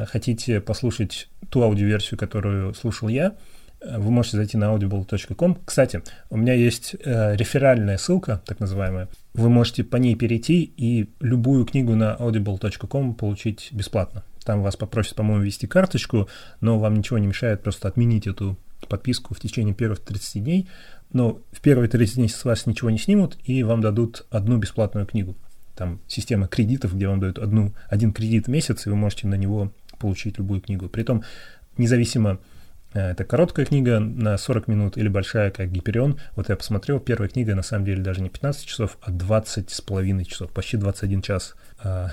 хотите 0.06 0.60
послушать 0.60 1.28
ту 1.50 1.62
аудиоверсию, 1.62 2.18
которую 2.18 2.74
слушал 2.74 3.08
я, 3.08 3.36
э, 3.80 3.98
вы 3.98 4.10
можете 4.10 4.38
зайти 4.38 4.56
на 4.56 4.74
audible.com. 4.74 5.58
Кстати, 5.64 6.02
у 6.30 6.36
меня 6.36 6.54
есть 6.54 6.96
э, 7.04 7.36
реферальная 7.36 7.98
ссылка, 7.98 8.42
так 8.46 8.60
называемая. 8.60 9.08
Вы 9.34 9.48
можете 9.48 9.84
по 9.84 9.96
ней 9.96 10.14
перейти 10.14 10.62
и 10.62 11.10
любую 11.20 11.64
книгу 11.66 11.94
на 11.94 12.16
audible.com 12.18 13.14
получить 13.14 13.68
бесплатно. 13.72 14.24
Там 14.44 14.62
вас 14.62 14.76
попросят, 14.76 15.14
по-моему, 15.14 15.44
ввести 15.44 15.66
карточку, 15.66 16.28
но 16.60 16.78
вам 16.78 16.94
ничего 16.94 17.18
не 17.18 17.26
мешает 17.26 17.62
просто 17.62 17.88
отменить 17.88 18.26
эту 18.26 18.58
подписку 18.88 19.34
в 19.34 19.40
течение 19.40 19.74
первых 19.74 20.00
30 20.00 20.42
дней. 20.42 20.68
Но 21.12 21.40
в 21.52 21.60
первые 21.60 21.88
30 21.88 22.16
дней 22.16 22.28
с 22.28 22.44
вас 22.44 22.66
ничего 22.66 22.90
не 22.90 22.98
снимут, 22.98 23.36
и 23.44 23.62
вам 23.62 23.80
дадут 23.80 24.26
одну 24.30 24.56
бесплатную 24.56 25.06
книгу. 25.06 25.36
Там 25.74 26.00
система 26.06 26.48
кредитов, 26.48 26.94
где 26.94 27.08
вам 27.08 27.20
дают 27.20 27.38
одну, 27.38 27.72
один 27.88 28.12
кредит 28.12 28.46
в 28.46 28.50
месяц, 28.50 28.86
и 28.86 28.90
вы 28.90 28.96
можете 28.96 29.26
на 29.26 29.34
него 29.34 29.72
получить 30.02 30.38
любую 30.38 30.60
книгу. 30.60 30.88
Притом, 30.88 31.22
независимо, 31.78 32.40
э, 32.92 33.12
это 33.12 33.24
короткая 33.24 33.64
книга 33.64 34.00
на 34.00 34.36
40 34.36 34.66
минут 34.66 34.98
или 34.98 35.08
большая, 35.08 35.52
как 35.52 35.70
Гиперион. 35.70 36.18
Вот 36.34 36.48
я 36.48 36.56
посмотрел, 36.56 36.98
первая 36.98 37.28
книга 37.28 37.54
на 37.54 37.62
самом 37.62 37.84
деле 37.84 38.02
даже 38.02 38.20
не 38.20 38.28
15 38.28 38.66
часов, 38.66 38.98
а 39.00 39.12
20 39.12 39.70
с 39.70 39.80
половиной 39.80 40.24
часов, 40.24 40.50
почти 40.50 40.76
21 40.76 41.22
час. 41.22 41.54
А, 41.78 42.10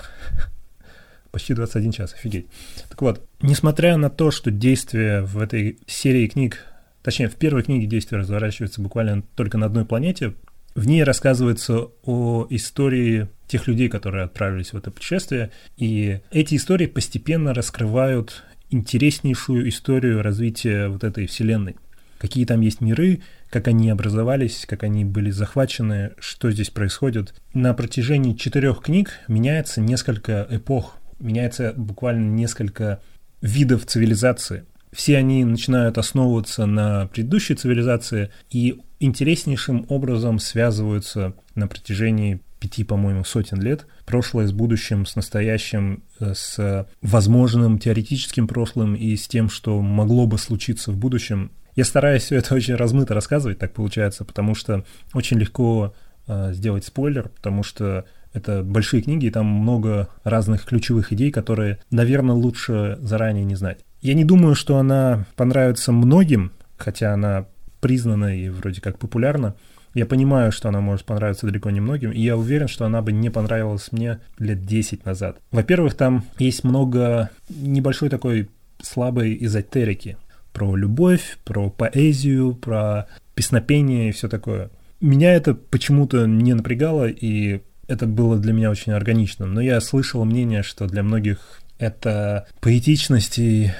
почти 1.31 1.55
21 1.55 1.91
час, 1.91 2.13
офигеть. 2.13 2.45
Так 2.89 3.01
вот, 3.01 3.27
несмотря 3.41 3.97
на 3.97 4.11
то, 4.11 4.29
что 4.29 4.51
действие 4.51 5.23
в 5.23 5.39
этой 5.39 5.79
серии 5.87 6.27
книг, 6.27 6.59
точнее, 7.01 7.27
в 7.27 7.35
первой 7.35 7.63
книге 7.63 7.87
действие 7.87 8.21
разворачивается 8.21 8.81
буквально 8.81 9.23
только 9.35 9.57
на 9.57 9.65
одной 9.65 9.85
планете, 9.85 10.35
в 10.75 10.85
ней 10.85 11.03
рассказывается 11.03 11.87
о 12.03 12.45
истории 12.51 13.27
тех 13.49 13.67
людей, 13.67 13.89
которые 13.89 14.23
отправились 14.23 14.71
в 14.71 14.77
это 14.77 14.91
путешествие, 14.91 15.51
и 15.75 16.19
эти 16.31 16.55
истории 16.55 16.85
постепенно 16.85 17.53
раскрывают 17.53 18.45
интереснейшую 18.69 19.67
историю 19.67 20.21
развития 20.21 20.87
вот 20.87 21.03
этой 21.03 21.25
вселенной. 21.25 21.75
Какие 22.19 22.45
там 22.45 22.61
есть 22.61 22.81
миры, 22.81 23.21
как 23.49 23.67
они 23.67 23.89
образовались, 23.89 24.65
как 24.67 24.83
они 24.83 25.03
были 25.03 25.31
захвачены, 25.31 26.11
что 26.19 26.51
здесь 26.51 26.69
происходит. 26.69 27.33
На 27.53 27.73
протяжении 27.73 28.35
четырех 28.35 28.81
книг 28.81 29.11
меняется 29.27 29.81
несколько 29.81 30.45
эпох, 30.49 30.97
меняется 31.19 31.73
буквально 31.75 32.29
несколько 32.29 33.01
видов 33.41 33.85
цивилизации. 33.85 34.65
Все 34.91 35.17
они 35.17 35.43
начинают 35.45 35.97
основываться 35.97 36.65
на 36.65 37.07
предыдущей 37.07 37.55
цивилизации 37.55 38.29
и 38.51 38.81
интереснейшим 38.99 39.85
образом 39.89 40.39
связываются 40.39 41.33
на 41.55 41.67
протяжении 41.67 42.41
пяти, 42.59 42.83
по-моему, 42.83 43.23
сотен 43.23 43.61
лет. 43.61 43.85
Прошлое 44.05 44.47
с 44.47 44.51
будущим, 44.51 45.05
с 45.05 45.15
настоящим, 45.15 46.03
э, 46.19 46.33
с 46.33 46.87
возможным 47.01 47.79
теоретическим 47.79 48.47
прошлым 48.47 48.95
и 48.95 49.15
с 49.15 49.27
тем, 49.27 49.49
что 49.49 49.81
могло 49.81 50.27
бы 50.27 50.37
случиться 50.37 50.91
в 50.91 50.97
будущем. 50.97 51.51
Я 51.75 51.85
стараюсь 51.85 52.23
все 52.23 52.35
это 52.37 52.55
очень 52.55 52.75
размыто 52.75 53.13
рассказывать, 53.13 53.59
так 53.59 53.73
получается, 53.73 54.25
потому 54.25 54.55
что 54.55 54.85
очень 55.13 55.39
легко 55.39 55.93
э, 56.27 56.53
сделать 56.53 56.85
спойлер, 56.85 57.29
потому 57.29 57.63
что 57.63 58.05
это 58.33 58.63
большие 58.63 59.01
книги, 59.01 59.25
и 59.25 59.31
там 59.31 59.45
много 59.45 60.09
разных 60.23 60.65
ключевых 60.65 61.11
идей, 61.13 61.31
которые, 61.31 61.79
наверное, 61.89 62.35
лучше 62.35 62.97
заранее 63.01 63.43
не 63.43 63.55
знать. 63.55 63.79
Я 64.01 64.13
не 64.13 64.23
думаю, 64.23 64.55
что 64.55 64.77
она 64.77 65.25
понравится 65.35 65.91
многим, 65.91 66.51
хотя 66.77 67.13
она 67.13 67.47
признана 67.81 68.35
и 68.35 68.49
вроде 68.49 68.81
как 68.81 68.99
популярна. 68.99 69.55
Я 69.93 70.05
понимаю, 70.05 70.51
что 70.51 70.69
она 70.69 70.81
может 70.81 71.05
понравиться 71.05 71.45
далеко 71.45 71.69
не 71.69 71.79
многим, 71.79 72.11
и 72.11 72.21
я 72.21 72.37
уверен, 72.37 72.67
что 72.67 72.85
она 72.85 73.01
бы 73.01 73.11
не 73.11 73.29
понравилась 73.29 73.91
мне 73.91 74.19
лет 74.37 74.65
10 74.65 75.05
назад. 75.05 75.37
Во-первых, 75.51 75.95
там 75.95 76.25
есть 76.37 76.63
много 76.63 77.29
небольшой 77.49 78.09
такой 78.09 78.49
слабой 78.81 79.37
эзотерики 79.41 80.17
про 80.53 80.75
любовь, 80.75 81.37
про 81.43 81.69
поэзию, 81.69 82.55
про 82.55 83.07
песнопение 83.35 84.09
и 84.09 84.11
все 84.11 84.27
такое. 84.27 84.69
Меня 85.01 85.33
это 85.33 85.53
почему-то 85.53 86.25
не 86.25 86.53
напрягало, 86.53 87.07
и 87.07 87.61
это 87.87 88.05
было 88.05 88.37
для 88.37 88.53
меня 88.53 88.69
очень 88.69 88.91
органичным. 88.91 89.53
Но 89.53 89.61
я 89.61 89.79
слышал 89.81 90.23
мнение, 90.25 90.61
что 90.63 90.87
для 90.87 91.03
многих 91.03 91.61
это 91.77 92.47
поэтичность 92.59 93.39
и 93.39 93.71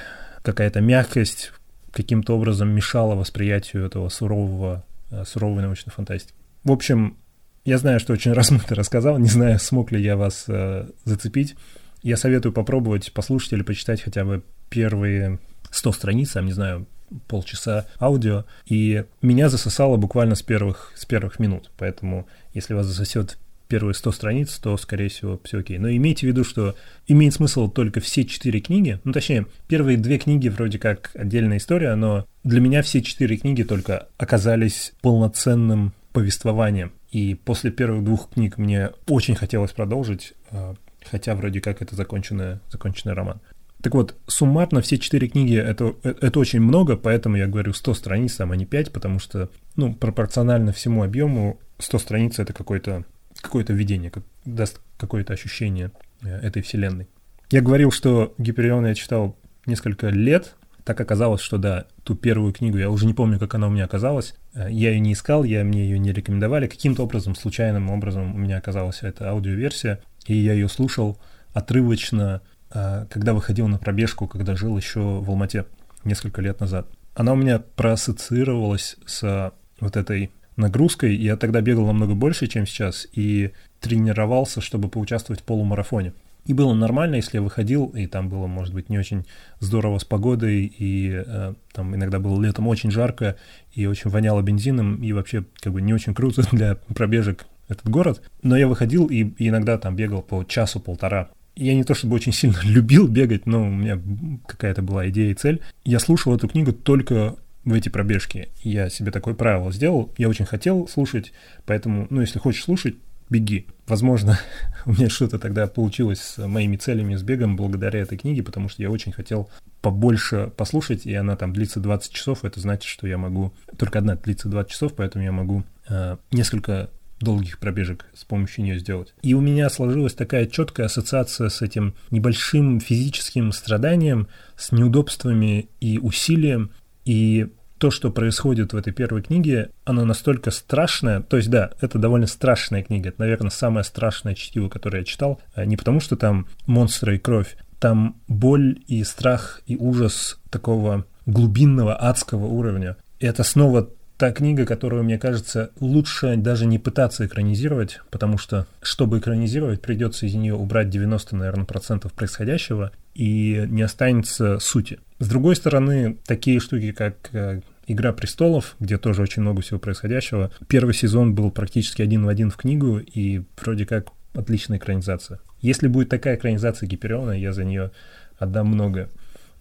какая-то 0.41 0.81
мягкость 0.81 1.51
каким-то 1.91 2.35
образом 2.35 2.69
мешала 2.69 3.15
восприятию 3.15 3.85
этого 3.85 4.09
сурового, 4.09 4.85
суровой 5.25 5.61
научной 5.61 5.91
фантастики. 5.91 6.35
В 6.63 6.71
общем, 6.71 7.17
я 7.65 7.77
знаю, 7.77 7.99
что 7.99 8.13
очень 8.13 8.33
размыто 8.33 8.75
рассказал, 8.75 9.17
не 9.17 9.29
знаю, 9.29 9.59
смог 9.59 9.91
ли 9.91 10.01
я 10.01 10.17
вас 10.17 10.45
э, 10.47 10.87
зацепить. 11.05 11.55
Я 12.01 12.17
советую 12.17 12.53
попробовать 12.53 13.11
послушать 13.13 13.53
или 13.53 13.61
почитать 13.61 14.01
хотя 14.01 14.23
бы 14.23 14.43
первые 14.69 15.39
100 15.71 15.91
страниц, 15.91 16.35
я 16.35 16.41
не 16.41 16.53
знаю, 16.53 16.87
полчаса 17.27 17.85
аудио, 17.99 18.45
и 18.65 19.03
меня 19.21 19.49
засосало 19.49 19.97
буквально 19.97 20.35
с 20.35 20.41
первых, 20.41 20.93
с 20.95 21.05
первых 21.05 21.39
минут. 21.39 21.71
Поэтому, 21.77 22.27
если 22.53 22.73
вас 22.73 22.85
засосет 22.85 23.37
первые 23.69 23.93
100 23.93 24.11
страниц, 24.11 24.57
то, 24.57 24.75
скорее 24.77 25.07
всего, 25.07 25.39
все 25.43 25.59
окей. 25.59 25.77
Но 25.77 25.89
имейте 25.89 26.25
в 26.25 26.29
виду, 26.29 26.43
что 26.43 26.75
имеет 27.07 27.35
смысл 27.35 27.69
только 27.69 28.01
все 28.01 28.25
четыре 28.25 28.59
книги, 28.59 28.99
ну, 29.03 29.13
точнее, 29.13 29.45
первые 29.67 29.97
две 29.97 30.17
книги 30.17 30.49
вроде 30.49 30.79
как 30.79 31.11
отдельная 31.13 31.57
история, 31.57 31.95
но 31.95 32.25
для 32.43 32.59
меня 32.59 32.81
все 32.81 33.01
четыре 33.01 33.37
книги 33.37 33.63
только 33.63 34.09
оказались 34.17 34.93
полноценным 35.01 35.93
повествованием. 36.11 36.91
И 37.11 37.35
после 37.35 37.71
первых 37.71 38.03
двух 38.03 38.31
книг 38.31 38.57
мне 38.57 38.89
очень 39.07 39.35
хотелось 39.35 39.71
продолжить, 39.71 40.33
а, 40.51 40.73
хотя 41.05 41.35
вроде 41.35 41.61
как 41.61 41.81
это 41.81 41.95
законченный, 41.95 42.59
законченный 42.71 43.13
роман. 43.13 43.39
Так 43.81 43.93
вот, 43.93 44.15
суммарно 44.27 44.81
все 44.81 44.97
четыре 44.97 45.29
книги 45.29 45.55
это, 45.55 45.95
это 46.03 46.39
очень 46.39 46.59
много, 46.59 46.97
поэтому 46.97 47.37
я 47.37 47.47
говорю 47.47 47.73
100 47.73 47.93
страниц, 47.93 48.39
а 48.39 48.45
не 48.47 48.65
5, 48.65 48.91
потому 48.91 49.19
что, 49.19 49.49
ну, 49.75 49.93
пропорционально 49.93 50.73
всему 50.73 51.03
объему 51.03 51.59
100 51.77 51.99
страниц 51.99 52.39
это 52.39 52.51
какой-то 52.51 53.05
какое-то 53.41 53.73
видение, 53.73 54.11
как, 54.11 54.23
даст 54.45 54.81
какое-то 54.97 55.33
ощущение 55.33 55.91
э, 56.21 56.29
этой 56.29 56.61
вселенной. 56.61 57.07
Я 57.51 57.61
говорил, 57.61 57.91
что 57.91 58.33
Гиперион 58.37 58.85
я 58.85 58.95
читал 58.95 59.37
несколько 59.65 60.09
лет, 60.09 60.55
так 60.83 60.99
оказалось, 61.01 61.41
что 61.41 61.57
да, 61.57 61.85
ту 62.03 62.15
первую 62.15 62.53
книгу, 62.53 62.77
я 62.77 62.89
уже 62.89 63.05
не 63.05 63.13
помню, 63.13 63.39
как 63.39 63.55
она 63.55 63.67
у 63.67 63.69
меня 63.69 63.85
оказалась, 63.85 64.35
э, 64.53 64.67
я 64.71 64.91
ее 64.91 64.99
не 64.99 65.13
искал, 65.13 65.43
я, 65.43 65.63
мне 65.63 65.83
ее 65.83 65.99
не 65.99 66.11
рекомендовали, 66.11 66.67
каким-то 66.67 67.03
образом, 67.03 67.35
случайным 67.35 67.89
образом 67.89 68.35
у 68.35 68.37
меня 68.37 68.57
оказалась 68.57 69.03
эта 69.03 69.29
аудиоверсия, 69.29 70.01
и 70.25 70.35
я 70.35 70.53
ее 70.53 70.67
слушал 70.67 71.17
отрывочно, 71.53 72.41
э, 72.71 73.05
когда 73.09 73.33
выходил 73.33 73.67
на 73.67 73.77
пробежку, 73.77 74.27
когда 74.27 74.55
жил 74.55 74.77
еще 74.77 74.99
в 74.99 75.29
Алмате 75.29 75.65
несколько 76.03 76.41
лет 76.41 76.59
назад. 76.59 76.87
Она 77.13 77.33
у 77.33 77.35
меня 77.35 77.59
проассоциировалась 77.59 78.95
с 79.05 79.53
вот 79.79 79.97
этой 79.97 80.31
нагрузкой. 80.59 81.15
Я 81.15 81.37
тогда 81.37 81.61
бегал 81.61 81.87
намного 81.87 82.13
больше, 82.13 82.47
чем 82.47 82.67
сейчас, 82.67 83.07
и 83.13 83.51
тренировался, 83.79 84.61
чтобы 84.61 84.89
поучаствовать 84.89 85.41
в 85.41 85.45
полумарафоне. 85.45 86.13
И 86.45 86.53
было 86.53 86.73
нормально, 86.73 87.15
если 87.15 87.37
я 87.37 87.41
выходил, 87.43 87.87
и 87.87 88.07
там 88.07 88.29
было, 88.29 88.47
может 88.47 88.73
быть, 88.73 88.89
не 88.89 88.97
очень 88.97 89.25
здорово 89.59 89.99
с 89.99 90.05
погодой, 90.05 90.65
и 90.65 91.23
э, 91.25 91.53
там 91.73 91.95
иногда 91.95 92.19
было 92.19 92.41
летом 92.41 92.67
очень 92.67 92.91
жарко, 92.91 93.35
и 93.73 93.85
очень 93.85 94.09
воняло 94.09 94.41
бензином, 94.41 94.95
и 95.03 95.11
вообще 95.11 95.45
как 95.59 95.73
бы 95.73 95.81
не 95.81 95.93
очень 95.93 96.15
круто 96.15 96.43
для 96.51 96.75
пробежек 96.75 97.45
этот 97.67 97.87
город. 97.89 98.21
Но 98.41 98.57
я 98.57 98.67
выходил 98.67 99.05
и, 99.07 99.25
и 99.25 99.49
иногда 99.49 99.77
там 99.77 99.95
бегал 99.95 100.21
по 100.21 100.43
часу-полтора. 100.43 101.29
Я 101.55 101.75
не 101.75 101.83
то 101.83 101.93
чтобы 101.93 102.15
очень 102.15 102.31
сильно 102.31 102.57
любил 102.63 103.07
бегать, 103.07 103.45
но 103.45 103.61
у 103.61 103.69
меня 103.69 104.01
какая-то 104.47 104.81
была 104.81 105.07
идея 105.09 105.31
и 105.31 105.35
цель. 105.35 105.61
Я 105.83 105.99
слушал 105.99 106.35
эту 106.35 106.47
книгу 106.47 106.73
только 106.73 107.35
в 107.65 107.73
эти 107.73 107.89
пробежки. 107.89 108.49
Я 108.61 108.89
себе 108.89 109.11
такое 109.11 109.33
правило 109.33 109.71
сделал. 109.71 110.13
Я 110.17 110.29
очень 110.29 110.45
хотел 110.45 110.87
слушать, 110.87 111.33
поэтому, 111.65 112.07
ну, 112.09 112.21
если 112.21 112.39
хочешь 112.39 112.63
слушать, 112.63 112.95
беги. 113.29 113.67
Возможно, 113.87 114.39
у 114.85 114.91
меня 114.91 115.09
что-то 115.09 115.39
тогда 115.39 115.67
получилось 115.67 116.21
с 116.21 116.47
моими 116.47 116.77
целями 116.77 117.15
с 117.15 117.23
бегом 117.23 117.55
благодаря 117.55 117.99
этой 117.99 118.17
книге, 118.17 118.43
потому 118.43 118.69
что 118.69 118.81
я 118.81 118.89
очень 118.89 119.11
хотел 119.11 119.49
побольше 119.81 120.51
послушать, 120.57 121.05
и 121.05 121.13
она 121.13 121.35
там 121.35 121.53
длится 121.53 121.79
20 121.79 122.11
часов, 122.11 122.43
это 122.43 122.59
значит, 122.59 122.89
что 122.89 123.07
я 123.07 123.17
могу... 123.17 123.53
Только 123.77 123.99
одна 123.99 124.15
длится 124.15 124.49
20 124.49 124.71
часов, 124.71 124.93
поэтому 124.95 125.23
я 125.23 125.31
могу 125.31 125.63
э, 125.87 126.17
несколько 126.31 126.89
долгих 127.19 127.59
пробежек 127.59 128.05
с 128.13 128.23
помощью 128.23 128.63
нее 128.63 128.79
сделать. 128.79 129.13
И 129.21 129.33
у 129.33 129.41
меня 129.41 129.69
сложилась 129.69 130.13
такая 130.13 130.45
четкая 130.45 130.87
ассоциация 130.87 131.49
с 131.49 131.61
этим 131.61 131.93
небольшим 132.11 132.79
физическим 132.79 133.51
страданием, 133.51 134.27
с 134.55 134.71
неудобствами 134.71 135.69
и 135.81 135.97
усилием. 135.97 136.71
И 137.05 137.47
то, 137.79 137.91
что 137.91 138.11
происходит 138.11 138.73
в 138.73 138.77
этой 138.77 138.91
первой 138.93 139.21
книге, 139.21 139.69
оно 139.85 140.05
настолько 140.05 140.51
страшное. 140.51 141.21
То 141.21 141.37
есть, 141.37 141.49
да, 141.49 141.71
это 141.79 141.97
довольно 141.97 142.27
страшная 142.27 142.83
книга. 142.83 143.09
Это, 143.09 143.21
наверное, 143.21 143.49
самое 143.49 143.83
страшное 143.83 144.35
чтиво, 144.35 144.69
которое 144.69 144.99
я 144.99 145.05
читал. 145.05 145.41
А 145.55 145.65
не 145.65 145.77
потому, 145.77 146.01
что 146.01 146.15
там 146.15 146.47
монстры 146.65 147.15
и 147.15 147.19
кровь. 147.19 147.55
Там 147.79 148.17
боль 148.27 148.79
и 148.87 149.03
страх 149.05 149.61
и 149.65 149.77
ужас 149.77 150.39
такого 150.49 151.05
глубинного 151.25 151.95
адского 151.95 152.45
уровня. 152.47 152.97
И 153.19 153.25
это 153.25 153.43
снова 153.43 153.89
та 154.17 154.33
книга, 154.33 154.65
которую, 154.65 155.05
мне 155.05 155.17
кажется, 155.17 155.71
лучше 155.79 156.35
даже 156.35 156.65
не 156.65 156.77
пытаться 156.77 157.25
экранизировать, 157.25 158.01
потому 158.09 158.37
что, 158.37 158.67
чтобы 158.81 159.19
экранизировать, 159.19 159.81
придется 159.81 160.25
из 160.25 160.35
нее 160.35 160.55
убрать 160.55 160.89
90, 160.89 161.37
наверное, 161.37 161.63
процентов 161.63 162.11
происходящего, 162.11 162.91
и 163.15 163.65
не 163.69 163.81
останется 163.81 164.59
сути. 164.59 164.99
С 165.19 165.27
другой 165.27 165.55
стороны, 165.55 166.17
такие 166.25 166.59
штуки, 166.59 166.93
как 166.93 167.29
э, 167.33 167.61
«Игра 167.87 168.13
престолов», 168.13 168.75
где 168.79 168.97
тоже 168.97 169.21
очень 169.21 169.41
много 169.41 169.61
всего 169.61 169.77
происходящего, 169.77 170.49
первый 170.67 170.93
сезон 170.93 171.35
был 171.35 171.51
практически 171.51 172.01
один 172.01 172.25
в 172.25 172.29
один 172.29 172.49
в 172.49 172.57
книгу, 172.57 172.99
и 172.99 173.43
вроде 173.61 173.85
как 173.85 174.07
отличная 174.33 174.77
экранизация. 174.77 175.39
Если 175.59 175.87
будет 175.87 176.07
такая 176.07 176.35
экранизация 176.35 176.87
Гипериона, 176.87 177.31
я 177.31 177.51
за 177.51 177.65
нее 177.65 177.91
отдам 178.37 178.67
много. 178.67 179.09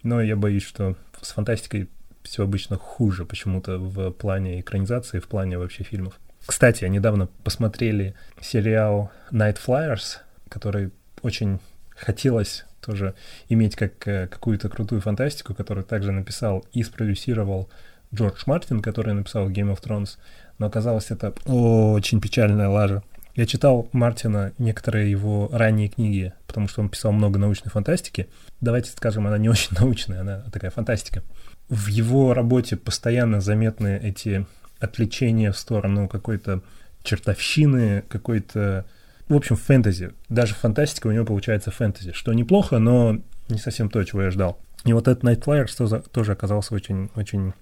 Но 0.05 0.23
я 0.23 0.37
боюсь, 0.37 0.65
что 0.65 0.97
с 1.21 1.33
фантастикой 1.33 1.88
все 2.23 2.45
обычно 2.45 2.77
хуже 2.77 3.25
почему-то 3.25 3.79
в 3.79 4.12
плане 4.12 4.61
экранизации, 4.61 5.19
в 5.19 5.27
плане 5.27 5.59
вообще 5.59 5.83
фильмов. 5.83 6.21
Кстати, 6.47 6.85
недавно 6.85 7.29
посмотрели 7.43 8.15
сериал 8.41 9.11
Night 9.33 9.59
Flyers, 9.65 10.19
который 10.49 10.93
очень 11.23 11.59
хотелось 11.91 12.65
тоже 12.81 13.15
иметь 13.49 13.77
как 13.77 14.07
э, 14.07 14.27
какую-то 14.27 14.69
крутую 14.69 15.01
фантастику, 15.01 15.55
которую 15.55 15.85
также 15.85 16.13
написал 16.13 16.65
и 16.73 16.83
спродюсировал 16.83 17.69
Джордж 18.15 18.43
Мартин, 18.47 18.81
который 18.81 19.15
написал 19.15 19.51
Game 19.51 19.75
of 19.75 19.83
Thrones, 19.83 20.17
но 20.59 20.67
оказалось 20.67 21.11
это 21.11 21.35
очень 21.47 22.21
печальная 22.21 22.69
лажа. 22.69 23.03
Я 23.35 23.47
читал 23.47 23.89
Мартина 23.93 24.53
некоторые 24.59 25.11
его 25.11 25.49
ранние 25.53 25.89
книги, 25.89 26.33
потому 26.47 26.67
что 26.69 26.81
он 26.81 26.89
писал 26.89 27.13
много 27.13 27.39
научной 27.39 27.71
фантастики. 27.71 28.29
Давайте 28.61 28.91
скажем, 28.91 29.27
она 29.27 29.39
не 29.39 29.49
очень 29.49 29.77
научная, 29.79 30.23
она 30.23 30.45
такая 30.51 30.71
фантастика 30.71 31.23
в 31.69 31.89
его 31.89 32.35
работе 32.35 32.77
постоянно 32.77 33.41
заметны 33.41 34.01
эти 34.03 34.47
отвлечения 34.81 35.53
в 35.53 35.59
сторону 35.59 36.09
какой-то 36.09 36.63
чертовщины, 37.03 38.03
какой-то, 38.09 38.87
в 39.29 39.35
общем, 39.35 39.57
фэнтези. 39.57 40.13
Даже 40.29 40.55
фантастика 40.55 41.07
у 41.07 41.13
него 41.13 41.25
получается 41.25 41.71
фэнтези, 41.71 42.13
что 42.13 42.33
неплохо, 42.33 42.79
но 42.79 43.19
не 43.49 43.59
совсем 43.59 43.91
то, 43.91 44.03
чего 44.05 44.23
я 44.23 44.31
ждал. 44.31 44.59
И 44.85 44.93
вот 44.93 45.09
этот 45.09 45.25
Night 45.25 45.45
Flyers 45.45 46.03
тоже, 46.11 46.33
оказался 46.33 46.75
очень, 46.75 47.11
очень 47.15 47.53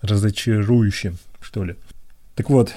разочарующим, 0.00 1.18
что 1.40 1.64
ли. 1.64 1.76
Так 2.34 2.50
вот, 2.50 2.72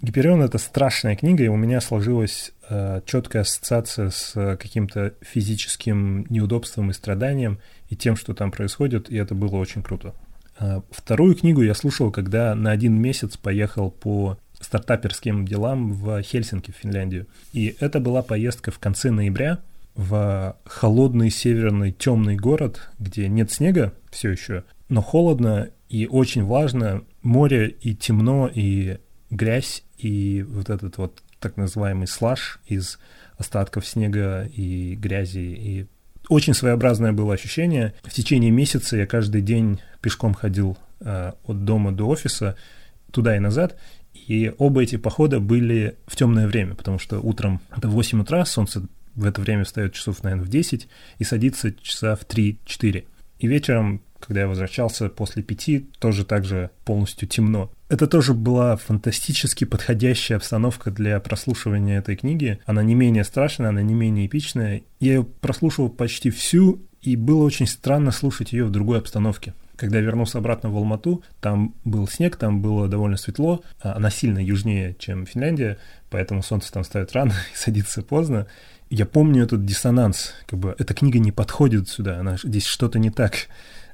Гиперион— 0.00 0.42
это 0.42 0.58
страшная 0.58 1.16
книга, 1.16 1.42
и 1.42 1.48
у 1.48 1.56
меня 1.56 1.80
сложилась 1.80 2.52
э, 2.68 3.00
четкая 3.04 3.42
ассоциация 3.42 4.10
с 4.10 4.32
э, 4.36 4.56
каким-то 4.56 5.14
физическим 5.22 6.24
неудобством 6.28 6.90
и 6.90 6.94
страданием, 6.94 7.58
и 7.88 7.96
тем, 7.96 8.14
что 8.14 8.32
там 8.34 8.52
происходит, 8.52 9.10
и 9.10 9.16
это 9.16 9.34
было 9.34 9.56
очень 9.56 9.82
круто. 9.82 10.14
Э, 10.60 10.82
вторую 10.90 11.34
книгу 11.34 11.62
я 11.62 11.74
слушал, 11.74 12.12
когда 12.12 12.54
на 12.54 12.70
один 12.70 12.94
месяц 12.94 13.36
поехал 13.36 13.90
по 13.90 14.38
стартаперским 14.60 15.46
делам 15.46 15.92
в 15.92 16.22
Хельсинки, 16.22 16.70
в 16.70 16.76
Финляндию. 16.76 17.26
И 17.52 17.76
это 17.80 18.00
была 18.00 18.22
поездка 18.22 18.70
в 18.70 18.78
конце 18.78 19.10
ноября 19.10 19.60
в 19.94 20.56
холодный 20.64 21.28
северный 21.28 21.90
темный 21.90 22.36
город, 22.36 22.88
где 23.00 23.28
нет 23.28 23.50
снега 23.50 23.92
все 24.10 24.30
еще, 24.30 24.62
но 24.88 25.02
холодно 25.02 25.70
и 25.88 26.06
очень 26.06 26.44
влажно, 26.44 27.02
море 27.22 27.68
и 27.68 27.96
темно, 27.96 28.48
и 28.52 28.98
грязь, 29.30 29.82
и 29.96 30.44
вот 30.48 30.70
этот 30.70 30.98
вот 30.98 31.22
так 31.40 31.56
называемый 31.56 32.06
слаж 32.06 32.60
из 32.66 32.98
остатков 33.36 33.86
снега 33.86 34.44
и 34.44 34.94
грязи. 34.94 35.38
И 35.38 35.86
очень 36.28 36.54
своеобразное 36.54 37.12
было 37.12 37.34
ощущение. 37.34 37.94
В 38.04 38.12
течение 38.12 38.50
месяца 38.50 38.96
я 38.96 39.06
каждый 39.06 39.42
день 39.42 39.80
пешком 40.00 40.34
ходил 40.34 40.76
э, 41.00 41.32
от 41.44 41.64
дома 41.64 41.92
до 41.92 42.06
офиса, 42.06 42.56
туда 43.10 43.36
и 43.36 43.40
назад. 43.40 43.76
И 44.26 44.52
оба 44.58 44.82
эти 44.82 44.96
похода 44.96 45.40
были 45.40 45.96
в 46.06 46.16
темное 46.16 46.46
время, 46.46 46.74
потому 46.74 46.98
что 46.98 47.20
утром 47.20 47.60
это 47.76 47.88
в 47.88 47.92
8 47.92 48.20
утра, 48.20 48.44
солнце 48.44 48.82
в 49.14 49.24
это 49.24 49.40
время 49.40 49.64
встает 49.64 49.94
часов, 49.94 50.22
наверное, 50.22 50.44
в 50.44 50.48
10 50.48 50.88
и 51.18 51.24
садится 51.24 51.72
часа 51.82 52.14
в 52.16 52.22
3-4. 52.22 53.04
И 53.40 53.46
вечером 53.46 54.02
когда 54.20 54.42
я 54.42 54.48
возвращался 54.48 55.08
после 55.08 55.42
пяти, 55.42 55.86
тоже 55.98 56.24
так 56.24 56.44
же 56.44 56.70
полностью 56.84 57.28
темно. 57.28 57.70
Это 57.88 58.06
тоже 58.06 58.34
была 58.34 58.76
фантастически 58.76 59.64
подходящая 59.64 60.38
обстановка 60.38 60.90
для 60.90 61.18
прослушивания 61.20 61.98
этой 61.98 62.16
книги. 62.16 62.58
Она 62.66 62.82
не 62.82 62.94
менее 62.94 63.24
страшная, 63.24 63.70
она 63.70 63.82
не 63.82 63.94
менее 63.94 64.26
эпичная. 64.26 64.82
Я 65.00 65.14
ее 65.14 65.24
прослушивал 65.24 65.88
почти 65.88 66.30
всю, 66.30 66.80
и 67.00 67.16
было 67.16 67.44
очень 67.44 67.66
странно 67.66 68.10
слушать 68.10 68.52
ее 68.52 68.64
в 68.64 68.70
другой 68.70 68.98
обстановке. 68.98 69.54
Когда 69.78 69.98
я 69.98 70.04
вернулся 70.04 70.38
обратно 70.38 70.70
в 70.70 70.76
Алмату, 70.76 71.22
там 71.40 71.72
был 71.84 72.08
снег, 72.08 72.34
там 72.34 72.60
было 72.60 72.88
довольно 72.88 73.16
светло, 73.16 73.62
а 73.80 73.94
она 73.94 74.10
сильно 74.10 74.44
южнее, 74.44 74.96
чем 74.98 75.24
Финляндия, 75.24 75.78
поэтому 76.10 76.42
солнце 76.42 76.72
там 76.72 76.82
встает 76.82 77.12
рано 77.12 77.32
и 77.54 77.56
садится 77.56 78.02
поздно. 78.02 78.48
Я 78.90 79.06
помню 79.06 79.44
этот 79.44 79.64
диссонанс, 79.64 80.34
как 80.46 80.58
бы 80.58 80.74
эта 80.78 80.94
книга 80.94 81.20
не 81.20 81.30
подходит 81.30 81.88
сюда, 81.88 82.18
она, 82.18 82.36
здесь 82.42 82.66
что-то 82.66 82.98
не 82.98 83.10
так. 83.10 83.46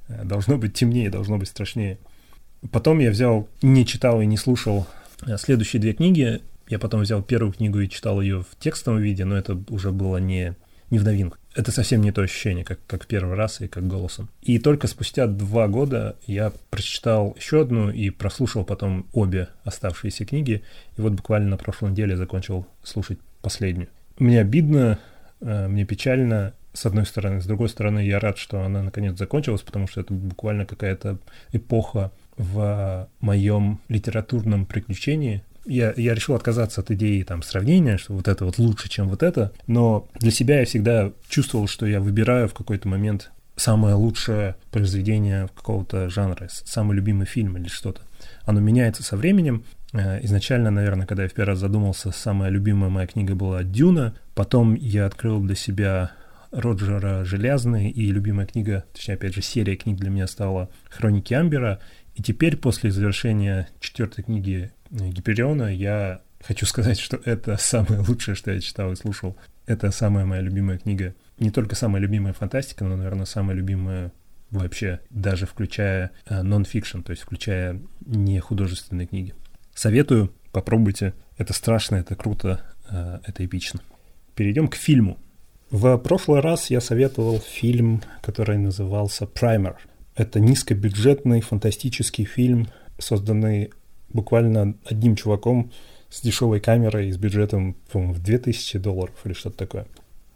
Э, 0.09 0.25
должно 0.25 0.57
быть 0.57 0.73
темнее, 0.73 1.11
должно 1.11 1.37
быть 1.37 1.49
страшнее. 1.49 1.99
Потом 2.73 2.99
я 2.99 3.11
взял, 3.11 3.47
не 3.61 3.85
читал 3.85 4.23
и 4.23 4.27
не 4.27 4.39
слушал 4.39 4.87
э, 5.27 5.37
следующие 5.37 5.83
две 5.83 5.93
книги. 5.93 6.41
Я 6.67 6.79
потом 6.79 7.03
взял 7.03 7.23
первую 7.23 7.53
книгу 7.53 7.81
и 7.81 7.91
читал 7.91 8.23
ее 8.23 8.41
в 8.41 8.59
текстовом 8.59 9.01
виде, 9.01 9.27
но 9.27 9.37
это 9.37 9.59
уже 9.69 9.93
было 9.93 10.17
не, 10.17 10.55
не 10.91 10.99
в 10.99 11.05
новинку. 11.05 11.39
Это 11.55 11.71
совсем 11.71 12.03
не 12.03 12.11
то 12.11 12.23
ощущение, 12.23 12.65
как, 12.65 12.81
как 12.87 13.05
в 13.05 13.07
первый 13.07 13.37
раз 13.37 13.61
и 13.61 13.69
как 13.69 13.87
голосом. 13.87 14.29
И 14.43 14.59
только 14.59 14.89
спустя 14.89 15.27
два 15.27 15.69
года 15.69 16.17
я 16.27 16.53
прочитал 16.71 17.35
еще 17.39 17.63
одну 17.63 17.91
и 17.91 18.11
прослушал 18.11 18.65
потом 18.65 19.07
обе 19.13 19.49
оставшиеся 19.65 20.25
книги. 20.25 20.63
И 20.97 21.01
вот 21.01 21.13
буквально 21.13 21.51
на 21.51 21.57
прошлой 21.57 21.93
неделе 21.93 22.17
закончил 22.17 22.67
слушать 22.83 23.19
последнюю. 23.41 23.89
Мне 24.19 24.41
обидно, 24.41 24.99
э, 25.41 25.69
мне 25.69 25.85
печально, 25.85 26.55
с 26.75 26.85
одной 26.87 27.07
стороны. 27.07 27.41
С 27.41 27.47
другой 27.47 27.69
стороны, 27.69 28.01
я 28.01 28.19
рад, 28.19 28.37
что 28.37 28.61
она 28.61 28.83
наконец 28.83 29.17
закончилась, 29.17 29.63
потому 29.63 29.87
что 29.87 30.01
это 30.01 30.13
буквально 30.13 30.67
какая-то 30.67 31.19
эпоха 31.53 32.11
в 32.37 33.09
моем 33.21 33.81
литературном 33.89 34.67
приключении. 34.67 35.43
Я, 35.67 35.95
я 35.97 36.15
решил 36.15 36.35
отказаться 36.35 36.83
от 36.83 36.91
идеи 36.91 37.23
там 37.23 37.43
сравнения, 37.43 37.97
что 37.97 38.13
вот 38.13 38.29
это 38.29 38.45
вот 38.45 38.59
лучше, 38.59 38.89
чем 38.89 39.09
вот 39.09 39.23
это, 39.23 39.53
но 39.67 40.09
для 40.21 40.31
себя 40.31 40.61
я 40.61 40.67
всегда 40.67 41.13
чувствовал, 41.29 41.69
что 41.69 41.87
я 41.87 42.01
выбираю 42.01 42.49
в 42.49 42.55
какой-то 42.55 42.89
момент 42.89 43.31
самое 43.57 43.95
лучшее 43.95 44.57
произведение 44.71 45.49
какого-то 45.55 46.11
жанра, 46.11 46.49
самый 46.51 46.97
любимый 46.97 47.27
фильм 47.27 47.57
или 47.57 47.69
что-то. 47.69 48.03
Оно 48.45 48.61
меняется 48.61 49.03
со 49.03 49.17
временем. 49.17 49.65
Э, 49.93 50.19
изначально, 50.25 50.71
наверное, 50.71 51.07
когда 51.07 51.23
я 51.23 51.29
в 51.29 51.33
первый 51.33 51.51
раз 51.51 51.61
задумался, 51.61 52.11
самая 52.11 52.51
любимая 52.51 52.91
моя 52.91 53.07
книга 53.07 53.35
была 53.35 53.63
«Дюна». 53.63 54.15
Потом 54.35 54.75
я 54.75 55.07
открыл 55.07 55.41
для 55.41 55.55
себя 55.55 56.11
Роджера 56.51 57.25
Железный, 57.25 57.91
и 57.91 58.11
любимая 58.11 58.47
книга, 58.47 58.85
точнее, 58.93 59.15
опять 59.15 59.35
же, 59.35 59.43
серия 59.43 59.77
книг 59.77 59.99
для 59.99 60.11
меня 60.11 60.27
стала 60.27 60.69
«Хроники 60.89 61.35
Амбера». 61.35 61.81
И 62.15 62.23
теперь, 62.23 62.57
после 62.57 62.91
завершения 62.91 63.69
четвертой 63.81 64.25
книги 64.25 64.73
Гипериона, 64.95 65.75
я 65.75 66.23
хочу 66.41 66.67
сказать, 66.67 66.99
что 66.99 67.19
это 67.25 67.57
самое 67.57 68.01
лучшее, 68.01 68.35
что 68.35 68.53
я 68.53 68.61
читал 68.61 68.93
и 68.93 68.97
слушал. 68.97 69.37
Это 69.67 69.91
самая 69.91 70.25
моя 70.25 70.43
любимая 70.43 70.79
книга. 70.79 71.15
Не 71.39 71.51
только 71.51 71.75
самая 71.75 72.01
любимая 72.01 72.33
фантастика, 72.33 72.85
но, 72.85 72.97
наверное, 72.97 73.27
самая 73.27 73.57
любимая 73.57 74.13
вообще, 74.51 75.01
даже 75.11 75.47
включая 75.47 76.13
нон-фикшн, 76.29 77.01
то 77.01 77.11
есть 77.11 77.23
включая 77.23 77.81
не 78.07 78.39
художественные 78.39 79.09
книги. 79.09 79.35
Советую, 79.75 80.33
попробуйте. 80.53 81.15
Это 81.37 81.53
страшно, 81.53 81.97
это 81.97 82.15
круто, 82.15 82.63
э, 82.89 83.19
это 83.25 83.45
эпично. 83.45 83.81
Перейдем 84.37 84.69
к 84.69 84.77
фильму. 84.77 85.19
В 85.71 85.97
прошлый 85.99 86.41
раз 86.41 86.71
я 86.71 86.81
советовал 86.81 87.41
фильм, 87.41 88.03
который 88.23 88.59
назывался 88.59 89.27
«Праймер». 89.27 89.77
Это 90.15 90.39
низкобюджетный 90.39 91.41
фантастический 91.41 92.25
фильм, 92.25 92.69
созданный 92.99 93.73
буквально 94.15 94.75
одним 94.87 95.17
чуваком 95.17 95.71
с 96.09 96.23
дешевой 96.23 96.61
камерой, 96.61 97.13
с 97.13 97.19
бюджетом, 97.19 97.77
по-моему, 97.93 98.15
в 98.15 98.23
2000 98.23 98.79
долларов 98.79 99.15
или 99.25 99.35
что-то 99.35 99.59
такое. 99.59 99.87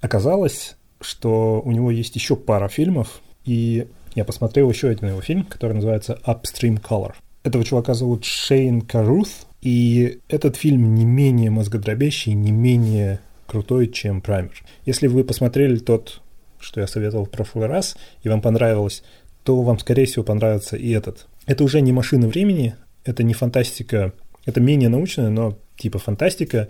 Оказалось, 0.01 0.77
что 1.01 1.63
у 1.65 1.71
него 1.71 1.91
есть 1.91 2.15
еще 2.17 2.37
пара 2.37 2.69
фильмов, 2.69 3.23
и 3.45 3.87
я 4.15 4.25
посмотрел 4.25 4.69
еще 4.71 4.89
один 4.89 5.09
его 5.09 5.21
фильм, 5.21 5.45
который 5.45 5.75
называется 5.75 6.19
Upstream 6.27 6.83
Color. 6.83 7.15
Этого 7.45 7.65
чувака 7.65 7.95
зовут 7.95 8.25
Шейн 8.25 8.83
Карут, 8.83 9.29
и 9.63 10.21
этот 10.29 10.57
фильм 10.57 10.95
не 10.95 11.05
менее 11.05 11.51
мозгодробящий, 11.51 12.33
не 12.35 12.51
менее 12.51 13.21
крутой, 13.47 13.89
чем 13.89 14.21
Праймер. 14.21 14.63
Если 14.85 15.07
вы 15.07 15.25
посмотрели 15.25 15.79
тот, 15.79 16.21
что 16.61 16.81
я 16.81 16.87
советовал 16.87 17.25
в 17.25 17.31
прошлый 17.31 17.67
раз, 17.67 17.97
и 18.23 18.29
вам 18.29 18.43
понравилось, 18.43 19.03
то 19.45 19.63
вам, 19.63 19.79
скорее 19.79 20.07
всего, 20.07 20.25
понравится 20.25 20.77
и 20.77 20.91
этот. 20.91 21.27
Это 21.47 21.65
уже 21.65 21.81
не 21.81 21.93
машина 21.93 22.29
времени, 22.29 22.75
это 23.09 23.23
не 23.23 23.35
фантастика, 23.35 24.13
это 24.45 24.61
менее 24.61 24.89
научная, 24.89 25.31
но 25.31 25.59
типа 25.77 25.99
фантастика, 25.99 26.69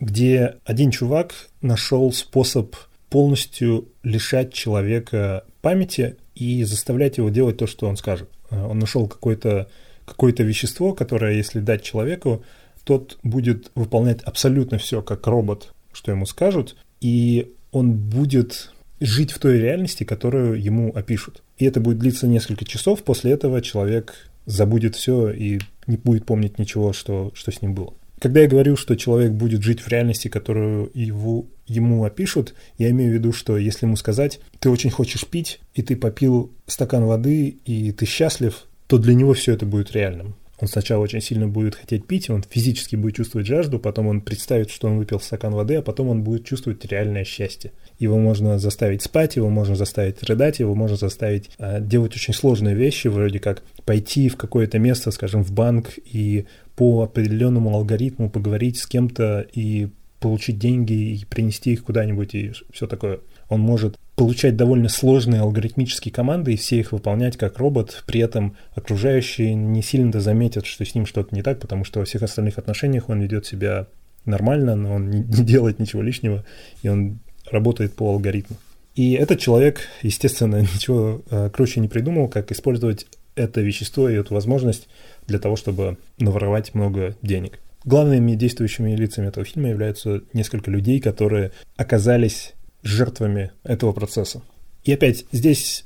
где 0.00 0.56
один 0.64 0.90
чувак 0.90 1.34
нашел 1.60 2.12
способ 2.12 2.74
полностью 3.10 3.88
лишать 4.02 4.52
человека 4.52 5.44
памяти 5.60 6.16
и 6.34 6.64
заставлять 6.64 7.18
его 7.18 7.28
делать 7.28 7.58
то, 7.58 7.66
что 7.66 7.86
он 7.86 7.96
скажет. 7.96 8.28
Э, 8.50 8.64
он 8.64 8.78
нашел 8.78 9.06
какое-то 9.06 9.68
какое 10.04 10.32
вещество, 10.32 10.94
которое, 10.94 11.34
если 11.34 11.60
дать 11.60 11.82
человеку, 11.82 12.44
тот 12.84 13.18
будет 13.22 13.70
выполнять 13.74 14.20
абсолютно 14.22 14.78
все, 14.78 15.00
как 15.00 15.26
робот, 15.26 15.72
что 15.92 16.10
ему 16.10 16.26
скажут, 16.26 16.76
и 17.00 17.52
он 17.72 17.92
будет 17.92 18.72
жить 19.00 19.32
в 19.32 19.38
той 19.38 19.58
реальности, 19.58 20.04
которую 20.04 20.62
ему 20.62 20.92
опишут. 20.94 21.42
И 21.58 21.64
это 21.64 21.80
будет 21.80 21.98
длиться 21.98 22.26
несколько 22.26 22.64
часов, 22.64 23.02
после 23.02 23.32
этого 23.32 23.62
человек 23.62 24.28
забудет 24.46 24.96
все 24.96 25.30
и 25.30 25.60
не 25.86 25.96
будет 25.96 26.26
помнить 26.26 26.58
ничего, 26.58 26.92
что, 26.92 27.32
что 27.34 27.50
с 27.50 27.62
ним 27.62 27.74
было. 27.74 27.94
Когда 28.20 28.40
я 28.40 28.48
говорю, 28.48 28.76
что 28.76 28.96
человек 28.96 29.32
будет 29.32 29.62
жить 29.62 29.80
в 29.80 29.88
реальности, 29.88 30.28
которую 30.28 30.90
его, 30.94 31.46
ему 31.66 32.04
опишут, 32.04 32.54
я 32.78 32.90
имею 32.90 33.10
в 33.10 33.14
виду, 33.14 33.32
что 33.32 33.58
если 33.58 33.86
ему 33.86 33.96
сказать, 33.96 34.40
ты 34.60 34.70
очень 34.70 34.90
хочешь 34.90 35.26
пить, 35.26 35.60
и 35.74 35.82
ты 35.82 35.96
попил 35.96 36.52
стакан 36.66 37.04
воды, 37.04 37.58
и 37.64 37.92
ты 37.92 38.06
счастлив, 38.06 38.66
то 38.86 38.98
для 38.98 39.14
него 39.14 39.34
все 39.34 39.52
это 39.52 39.66
будет 39.66 39.92
реальным. 39.92 40.36
Он 40.64 40.68
сначала 40.68 41.02
очень 41.02 41.20
сильно 41.20 41.46
будет 41.46 41.74
хотеть 41.74 42.06
пить, 42.06 42.30
он 42.30 42.42
физически 42.42 42.96
будет 42.96 43.16
чувствовать 43.16 43.46
жажду, 43.46 43.78
потом 43.78 44.06
он 44.06 44.22
представит, 44.22 44.70
что 44.70 44.88
он 44.88 44.96
выпил 44.96 45.20
стакан 45.20 45.52
воды, 45.52 45.74
а 45.74 45.82
потом 45.82 46.08
он 46.08 46.22
будет 46.22 46.46
чувствовать 46.46 46.82
реальное 46.86 47.24
счастье. 47.24 47.72
Его 47.98 48.16
можно 48.16 48.58
заставить 48.58 49.02
спать, 49.02 49.36
его 49.36 49.50
можно 49.50 49.76
заставить 49.76 50.22
рыдать, 50.22 50.60
его 50.60 50.74
можно 50.74 50.96
заставить 50.96 51.50
а, 51.58 51.80
делать 51.80 52.16
очень 52.16 52.32
сложные 52.32 52.74
вещи, 52.74 53.08
вроде 53.08 53.40
как 53.40 53.62
пойти 53.84 54.30
в 54.30 54.38
какое-то 54.38 54.78
место, 54.78 55.10
скажем, 55.10 55.44
в 55.44 55.52
банк 55.52 55.98
и 56.02 56.46
по 56.76 57.02
определенному 57.02 57.74
алгоритму 57.74 58.30
поговорить 58.30 58.78
с 58.78 58.86
кем-то 58.86 59.46
и 59.52 59.90
получить 60.18 60.58
деньги 60.58 60.94
и 60.94 61.26
принести 61.26 61.74
их 61.74 61.84
куда-нибудь 61.84 62.34
и 62.34 62.52
все 62.72 62.86
такое. 62.86 63.20
Он 63.48 63.60
может 63.60 63.98
получать 64.16 64.56
довольно 64.56 64.88
сложные 64.88 65.40
алгоритмические 65.40 66.12
команды 66.12 66.54
и 66.54 66.56
все 66.56 66.78
их 66.78 66.92
выполнять 66.92 67.36
как 67.36 67.58
робот, 67.58 68.04
при 68.06 68.20
этом 68.20 68.56
окружающие 68.74 69.54
не 69.54 69.82
сильно-то 69.82 70.20
заметят, 70.20 70.66
что 70.66 70.84
с 70.84 70.94
ним 70.94 71.06
что-то 71.06 71.34
не 71.34 71.42
так, 71.42 71.58
потому 71.58 71.84
что 71.84 72.00
во 72.00 72.04
всех 72.04 72.22
остальных 72.22 72.58
отношениях 72.58 73.08
он 73.08 73.20
ведет 73.20 73.46
себя 73.46 73.86
нормально, 74.24 74.76
но 74.76 74.94
он 74.94 75.10
не, 75.10 75.22
делает 75.22 75.78
ничего 75.78 76.02
лишнего, 76.02 76.44
и 76.82 76.88
он 76.88 77.18
работает 77.50 77.94
по 77.94 78.10
алгоритму. 78.10 78.56
И 78.94 79.12
этот 79.12 79.40
человек, 79.40 79.80
естественно, 80.02 80.60
ничего 80.74 81.22
э, 81.30 81.50
круче 81.50 81.80
не 81.80 81.88
придумал, 81.88 82.28
как 82.28 82.52
использовать 82.52 83.06
это 83.34 83.60
вещество 83.60 84.08
и 84.08 84.14
эту 84.14 84.34
возможность 84.34 84.88
для 85.26 85.38
того, 85.38 85.56
чтобы 85.56 85.98
наворовать 86.18 86.74
много 86.74 87.16
денег. 87.20 87.58
Главными 87.84 88.34
действующими 88.34 88.94
лицами 88.94 89.26
этого 89.26 89.44
фильма 89.44 89.68
являются 89.70 90.22
несколько 90.32 90.70
людей, 90.70 91.00
которые 91.00 91.52
оказались 91.76 92.54
жертвами 92.84 93.50
этого 93.64 93.92
процесса. 93.92 94.42
И 94.84 94.92
опять, 94.92 95.24
здесь 95.32 95.84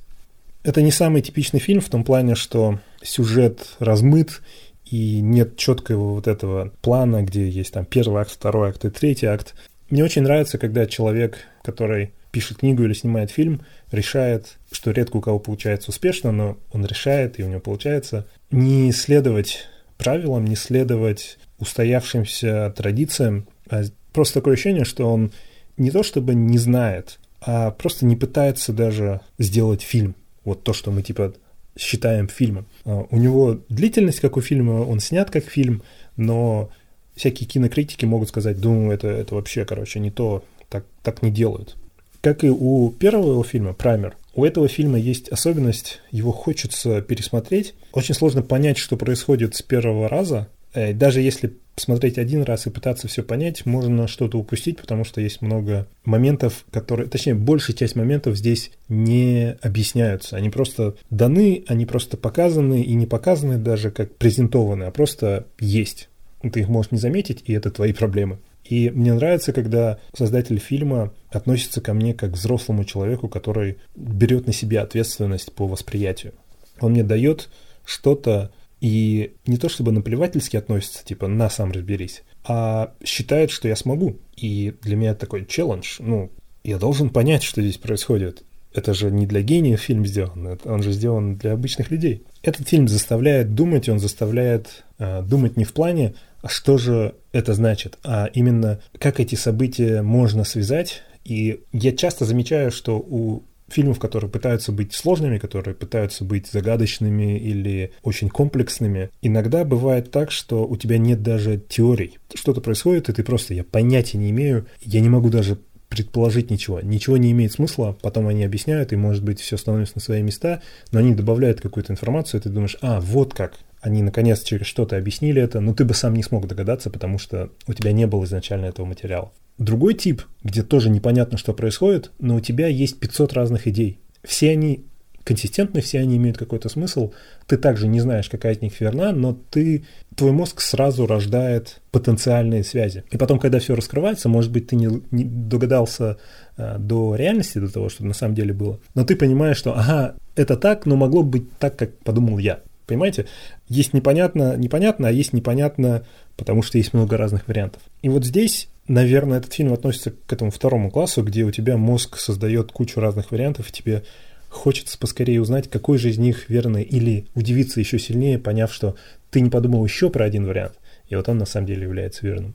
это 0.63 0.83
не 0.83 0.91
самый 0.91 1.23
типичный 1.23 1.61
фильм 1.61 1.81
в 1.81 1.89
том 1.89 2.05
плане, 2.05 2.35
что 2.35 2.81
сюжет 3.03 3.77
размыт, 3.79 4.43
и 4.85 5.21
нет 5.21 5.57
четкого 5.57 6.15
вот 6.15 6.27
этого 6.27 6.73
плана, 6.81 7.23
где 7.23 7.49
есть 7.49 7.73
там 7.73 7.85
первый 7.85 8.23
акт, 8.23 8.31
второй 8.31 8.71
акт 8.71 8.85
и 8.85 8.91
третий 8.91 9.27
акт. 9.27 9.55
Мне 9.91 10.05
очень 10.05 10.23
нравится, 10.23 10.59
когда 10.59 10.87
человек, 10.87 11.39
который 11.63 12.13
пишет 12.33 12.59
книгу 12.59 12.83
или 12.83 12.93
снимает 12.93 13.31
фильм, 13.31 13.63
решает, 13.91 14.59
что 14.71 14.91
редко 14.91 15.17
у 15.17 15.21
кого 15.21 15.39
получается 15.39 15.91
успешно, 15.91 16.33
но 16.33 16.59
он 16.73 16.85
решает, 16.85 17.39
и 17.39 17.45
у 17.45 17.49
него 17.49 17.61
получается, 17.61 18.27
не 18.51 18.93
следовать 18.93 19.69
правилам, 19.97 20.45
не 20.45 20.57
следовать 20.57 21.39
устоявшимся 21.59 22.73
традициям, 22.77 23.47
а 23.71 23.83
просто 24.13 24.35
такое 24.35 24.55
ощущение, 24.55 24.85
что 24.85 25.11
он 25.11 25.33
не 25.79 25.91
то 25.91 26.03
чтобы 26.03 26.35
не 26.35 26.59
знает, 26.59 27.19
а 27.41 27.71
просто 27.71 28.05
не 28.05 28.17
пытается 28.17 28.73
даже 28.73 29.21
сделать 29.39 29.83
фильм. 29.83 30.15
Вот 30.45 30.63
то, 30.65 30.73
что 30.73 30.91
мы 30.91 31.03
типа 31.03 31.35
считаем 31.79 32.29
фильмом. 32.29 32.67
А, 32.85 33.07
у 33.11 33.17
него 33.17 33.61
длительность, 33.69 34.21
как 34.21 34.37
у 34.37 34.41
фильма, 34.41 34.83
он 34.83 35.01
снят 35.01 35.31
как 35.31 35.45
фильм, 35.45 35.83
но 36.17 36.71
всякие 37.15 37.49
кинокритики 37.49 38.05
могут 38.05 38.29
сказать, 38.29 38.61
думаю, 38.61 38.93
это, 38.93 39.09
это 39.09 39.35
вообще, 39.35 39.65
короче, 39.65 40.01
не 40.01 40.11
то, 40.11 40.45
так, 40.69 40.85
так 41.03 41.23
не 41.23 41.31
делают. 41.31 41.77
Как 42.21 42.43
и 42.45 42.51
у 42.51 42.91
первого 42.91 43.33
его 43.33 43.45
фильма 43.45 43.75
«Праймер», 43.75 44.17
у 44.35 44.45
этого 44.45 44.69
фильма 44.69 44.99
есть 44.99 45.29
особенность, 45.31 46.01
его 46.13 46.31
хочется 46.31 47.01
пересмотреть. 47.01 47.75
Очень 47.93 48.15
сложно 48.15 48.43
понять, 48.43 48.79
что 48.79 48.97
происходит 48.97 49.57
с 49.57 49.63
первого 49.63 50.09
раза. 50.09 50.49
Э, 50.75 50.93
даже 50.93 51.21
если 51.21 51.55
посмотреть 51.75 52.19
один 52.19 52.43
раз 52.43 52.67
и 52.67 52.71
пытаться 52.71 53.07
все 53.07 53.23
понять, 53.23 53.65
можно 53.65 54.09
что-то 54.09 54.37
упустить, 54.37 54.81
потому 54.81 55.05
что 55.05 55.21
есть 55.21 55.43
много 55.43 55.87
моментов, 56.05 56.65
которые, 56.73 57.09
точнее, 57.09 57.35
большая 57.35 57.77
часть 57.77 57.95
моментов 57.95 58.37
здесь 58.37 58.73
не 58.89 59.57
объясняются. 59.63 60.37
Они 60.37 60.51
просто 60.51 60.97
даны, 61.09 61.65
они 61.69 61.87
просто 61.87 62.17
показаны 62.17 62.83
и 62.83 62.95
не 62.95 63.07
показаны 63.07 63.59
даже 63.59 63.93
как 63.93 64.17
презентованы, 64.17 64.85
а 64.85 64.91
просто 64.91 65.47
есть. 65.61 66.09
Ты 66.43 66.61
их 66.61 66.69
можешь 66.69 66.91
не 66.91 66.99
заметить, 66.99 67.45
и 67.47 67.53
это 67.53 67.71
твои 67.71 67.93
проблемы. 67.93 68.39
И 68.65 68.91
мне 68.91 69.15
нравится, 69.15 69.53
когда 69.53 69.99
создатель 70.15 70.59
фильма 70.59 71.13
относится 71.31 71.81
ко 71.81 71.95
мне 71.95 72.13
как 72.13 72.33
к 72.33 72.35
взрослому 72.35 72.85
человеку, 72.85 73.29
который 73.29 73.79
берет 73.95 74.47
на 74.47 74.53
себя 74.53 74.83
ответственность 74.83 75.53
по 75.53 75.67
восприятию. 75.67 76.35
Он 76.81 76.93
мне 76.93 77.03
дает 77.03 77.49
что-то, 77.85 78.51
и 78.81 79.35
не 79.47 79.57
то 79.57 79.69
чтобы 79.69 79.93
наплевательски 79.93 80.57
относится, 80.57 81.05
типа, 81.05 81.27
на 81.29 81.51
сам 81.51 81.73
разберись, 81.73 82.23
а 82.45 82.95
считает, 83.05 83.51
что 83.51 83.69
я 83.69 83.77
смогу. 83.77 84.19
И 84.37 84.75
для 84.83 84.97
меня 84.97 85.15
такой 85.15 85.45
челлендж. 85.47 85.97
Ну, 85.99 86.31
я 86.65 86.79
должен 86.79 87.11
понять, 87.11 87.43
что 87.43 87.61
здесь 87.61 87.79
происходит. 87.79 88.45
Это 88.73 88.95
же 88.95 89.11
не 89.11 89.27
для 89.27 89.41
гениев 89.43 89.81
фильм 89.81 90.07
сделан, 90.07 90.59
он 90.65 90.83
же 90.83 90.93
сделан 90.93 91.37
для 91.37 91.53
обычных 91.53 91.91
людей. 91.91 92.23
Этот 92.43 92.69
фильм 92.69 92.87
заставляет 92.87 93.55
думать, 93.55 93.89
он 93.89 93.99
заставляет 93.99 94.85
э, 94.99 95.23
думать 95.23 95.57
не 95.57 95.65
в 95.65 95.73
плане, 95.73 96.15
а 96.43 96.49
что 96.49 96.79
же 96.79 97.15
это 97.33 97.55
значит, 97.55 97.99
а 98.05 98.27
именно 98.33 98.81
как 98.99 99.21
эти 99.21 99.35
события 99.35 100.03
можно 100.03 100.45
связать. 100.45 101.03
И 101.25 101.61
я 101.73 101.93
часто 101.93 102.25
замечаю, 102.25 102.71
что 102.71 102.99
у 102.99 103.43
фильмов, 103.69 103.99
которые 103.99 104.31
пытаются 104.31 104.73
быть 104.73 104.95
сложными, 104.95 105.39
которые 105.39 105.75
пытаются 105.75 106.25
быть 106.25 106.47
загадочными 106.47 107.39
или 107.39 107.93
очень 108.03 108.29
комплексными, 108.29 109.11
иногда 109.23 109.65
бывает 109.65 110.11
так, 110.11 110.31
что 110.31 110.67
у 110.67 110.77
тебя 110.77 110.99
нет 110.99 111.23
даже 111.23 111.59
теорий. 111.69 112.19
Что-то 112.35 112.61
происходит, 112.61 113.09
и 113.09 113.13
ты 113.13 113.23
просто, 113.23 113.55
я 113.55 113.65
понятия 113.65 114.19
не 114.19 114.31
имею, 114.31 114.67
я 114.81 115.01
не 115.01 115.09
могу 115.09 115.31
даже 115.31 115.59
предположить 115.89 116.51
ничего. 116.51 116.81
Ничего 116.81 117.17
не 117.17 117.33
имеет 117.33 117.53
смысла, 117.53 117.97
потом 118.03 118.29
они 118.29 118.45
объясняют, 118.45 118.93
и, 118.93 118.97
может 118.97 119.25
быть, 119.25 119.41
все 119.41 119.57
становится 119.57 119.95
на 119.97 120.01
свои 120.03 120.23
места, 120.23 120.61
но 120.93 120.99
они 120.99 121.15
добавляют 121.15 121.61
какую-то 121.61 121.93
информацию, 121.93 122.41
и 122.41 122.43
ты 122.43 122.51
думаешь, 122.51 122.77
а, 122.83 123.01
вот 123.01 123.35
как, 123.35 123.55
они 123.81 124.03
наконец 124.03 124.43
через 124.43 124.67
что-то 124.67 124.97
объяснили 124.97 125.41
это, 125.41 125.61
но 125.61 125.73
ты 125.73 125.85
бы 125.85 125.95
сам 125.95 126.15
не 126.15 126.23
смог 126.23 126.47
догадаться, 126.47 126.91
потому 126.91 127.19
что 127.19 127.51
у 127.67 127.73
тебя 127.73 127.93
не 127.93 128.07
было 128.07 128.25
изначально 128.25 128.67
этого 128.67 128.87
материала. 128.87 129.33
Другой 129.59 129.95
тип, 129.95 130.23
где 130.45 130.63
тоже 130.63 130.89
непонятно, 130.89 131.37
что 131.37 131.53
происходит, 131.53 132.13
но 132.19 132.37
у 132.37 132.41
тебя 132.41 132.69
есть 132.69 132.99
500 133.01 133.33
разных 133.33 133.67
идей. 133.67 133.99
Все 134.23 134.51
они 134.51 134.85
консистентны, 135.29 135.83
все 135.83 135.99
они 135.99 136.17
имеют 136.17 136.39
какой-то 136.39 136.71
смысл. 136.71 137.13
Ты 137.47 137.59
также 137.59 137.87
не 137.87 138.01
знаешь, 138.01 138.31
какая 138.31 138.55
из 138.55 138.63
них 138.63 138.81
верна, 138.81 139.13
но 139.13 139.39
ты, 139.51 139.85
твой 140.17 140.33
мозг 140.33 140.63
сразу 140.63 141.07
рождает 141.07 141.83
потенциальные 141.91 142.65
связи. 142.65 143.05
И 143.11 143.19
потом, 143.19 143.39
когда 143.39 143.59
все 143.59 143.75
раскрывается, 143.75 144.31
может 144.31 144.51
быть, 144.51 144.69
ты 144.69 144.77
не, 144.77 145.03
не 145.11 145.25
догадался 145.25 146.17
а, 146.57 146.79
до 146.79 147.15
реальности, 147.15 147.59
до 147.59 147.71
того, 147.71 147.91
что 147.91 148.07
на 148.07 148.15
самом 148.15 148.37
деле 148.37 148.55
было, 148.55 148.81
но 148.95 149.05
ты 149.05 149.17
понимаешь, 149.17 149.59
что, 149.59 149.77
ага, 149.77 150.15
это 150.35 150.57
так, 150.57 150.87
но 150.87 150.97
могло 150.97 151.23
быть 151.23 151.59
так, 151.59 151.77
как 151.77 151.99
подумал 151.99 152.39
я. 152.39 152.61
Понимаете? 152.87 153.27
Есть 153.69 153.93
непонятно, 153.93 154.57
непонятно, 154.57 155.09
а 155.09 155.13
есть 155.13 155.35
непонятно, 155.35 156.07
потому 156.39 156.63
что 156.63 156.79
есть 156.79 156.95
много 156.95 157.19
разных 157.19 157.47
вариантов. 157.49 157.83
И 158.01 158.09
вот 158.09 158.25
здесь 158.25 158.71
наверное, 158.89 159.39
этот 159.39 159.53
фильм 159.53 159.73
относится 159.73 160.11
к 160.11 160.33
этому 160.33 160.51
второму 160.51 160.91
классу, 160.91 161.23
где 161.23 161.45
у 161.45 161.51
тебя 161.51 161.77
мозг 161.77 162.19
создает 162.19 162.73
кучу 162.73 163.01
разных 163.01 163.31
вариантов, 163.31 163.69
и 163.69 163.73
тебе 163.73 164.03
хочется 164.49 164.99
поскорее 164.99 165.41
узнать, 165.41 165.69
какой 165.69 165.99
же 165.99 166.11
из 166.11 166.19
них 166.19 166.49
верный, 166.49 166.83
или 166.83 167.27
удивиться 167.35 167.81
еще 167.81 167.99
сильнее, 167.99 168.39
поняв, 168.39 168.73
что 168.73 168.97
ты 169.31 169.41
не 169.41 169.51
подумал 169.51 169.85
еще 169.85 170.11
про 170.11 170.25
один 170.25 170.47
вариант, 170.47 170.75
И 171.09 171.17
вот 171.17 171.29
он 171.29 171.39
на 171.39 171.47
самом 171.47 171.67
деле 171.67 171.83
является 171.83 172.27
верным. 172.27 172.55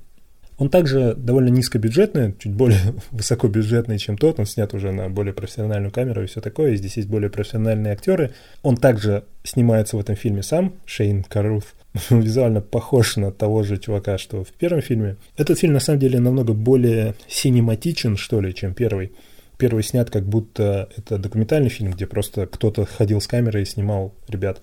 Он 0.57 0.69
также 0.69 1.15
довольно 1.15 1.49
низкобюджетный, 1.49 2.35
чуть 2.37 2.53
более 2.53 2.79
высокобюджетный, 3.11 3.97
чем 3.97 4.17
тот. 4.17 4.39
Он 4.39 4.45
снят 4.45 4.73
уже 4.73 4.91
на 4.91 5.09
более 5.09 5.33
профессиональную 5.33 5.91
камеру 5.91 6.23
и 6.23 6.27
все 6.27 6.41
такое. 6.41 6.71
И 6.71 6.77
здесь 6.77 6.97
есть 6.97 7.09
более 7.09 7.29
профессиональные 7.29 7.93
актеры. 7.93 8.31
Он 8.61 8.77
также 8.77 9.25
снимается 9.43 9.97
в 9.97 9.99
этом 9.99 10.15
фильме 10.15 10.43
сам, 10.43 10.75
Шейн 10.85 11.23
Каруф. 11.23 11.75
визуально 12.09 12.61
похож 12.61 13.17
на 13.17 13.31
того 13.31 13.63
же 13.63 13.77
чувака, 13.77 14.17
что 14.17 14.43
в 14.43 14.49
первом 14.49 14.81
фильме. 14.81 15.17
Этот 15.37 15.59
фильм 15.59 15.73
на 15.73 15.79
самом 15.79 15.99
деле 15.99 16.19
намного 16.19 16.53
более 16.53 17.15
синематичен, 17.27 18.17
что 18.17 18.41
ли, 18.41 18.53
чем 18.53 18.73
первый. 18.73 19.11
Первый 19.57 19.83
снят 19.83 20.09
как 20.09 20.25
будто 20.25 20.89
это 20.97 21.17
документальный 21.17 21.69
фильм, 21.69 21.91
где 21.91 22.07
просто 22.07 22.47
кто-то 22.47 22.85
ходил 22.85 23.21
с 23.21 23.27
камерой 23.27 23.63
и 23.63 23.65
снимал 23.65 24.13
ребят. 24.27 24.61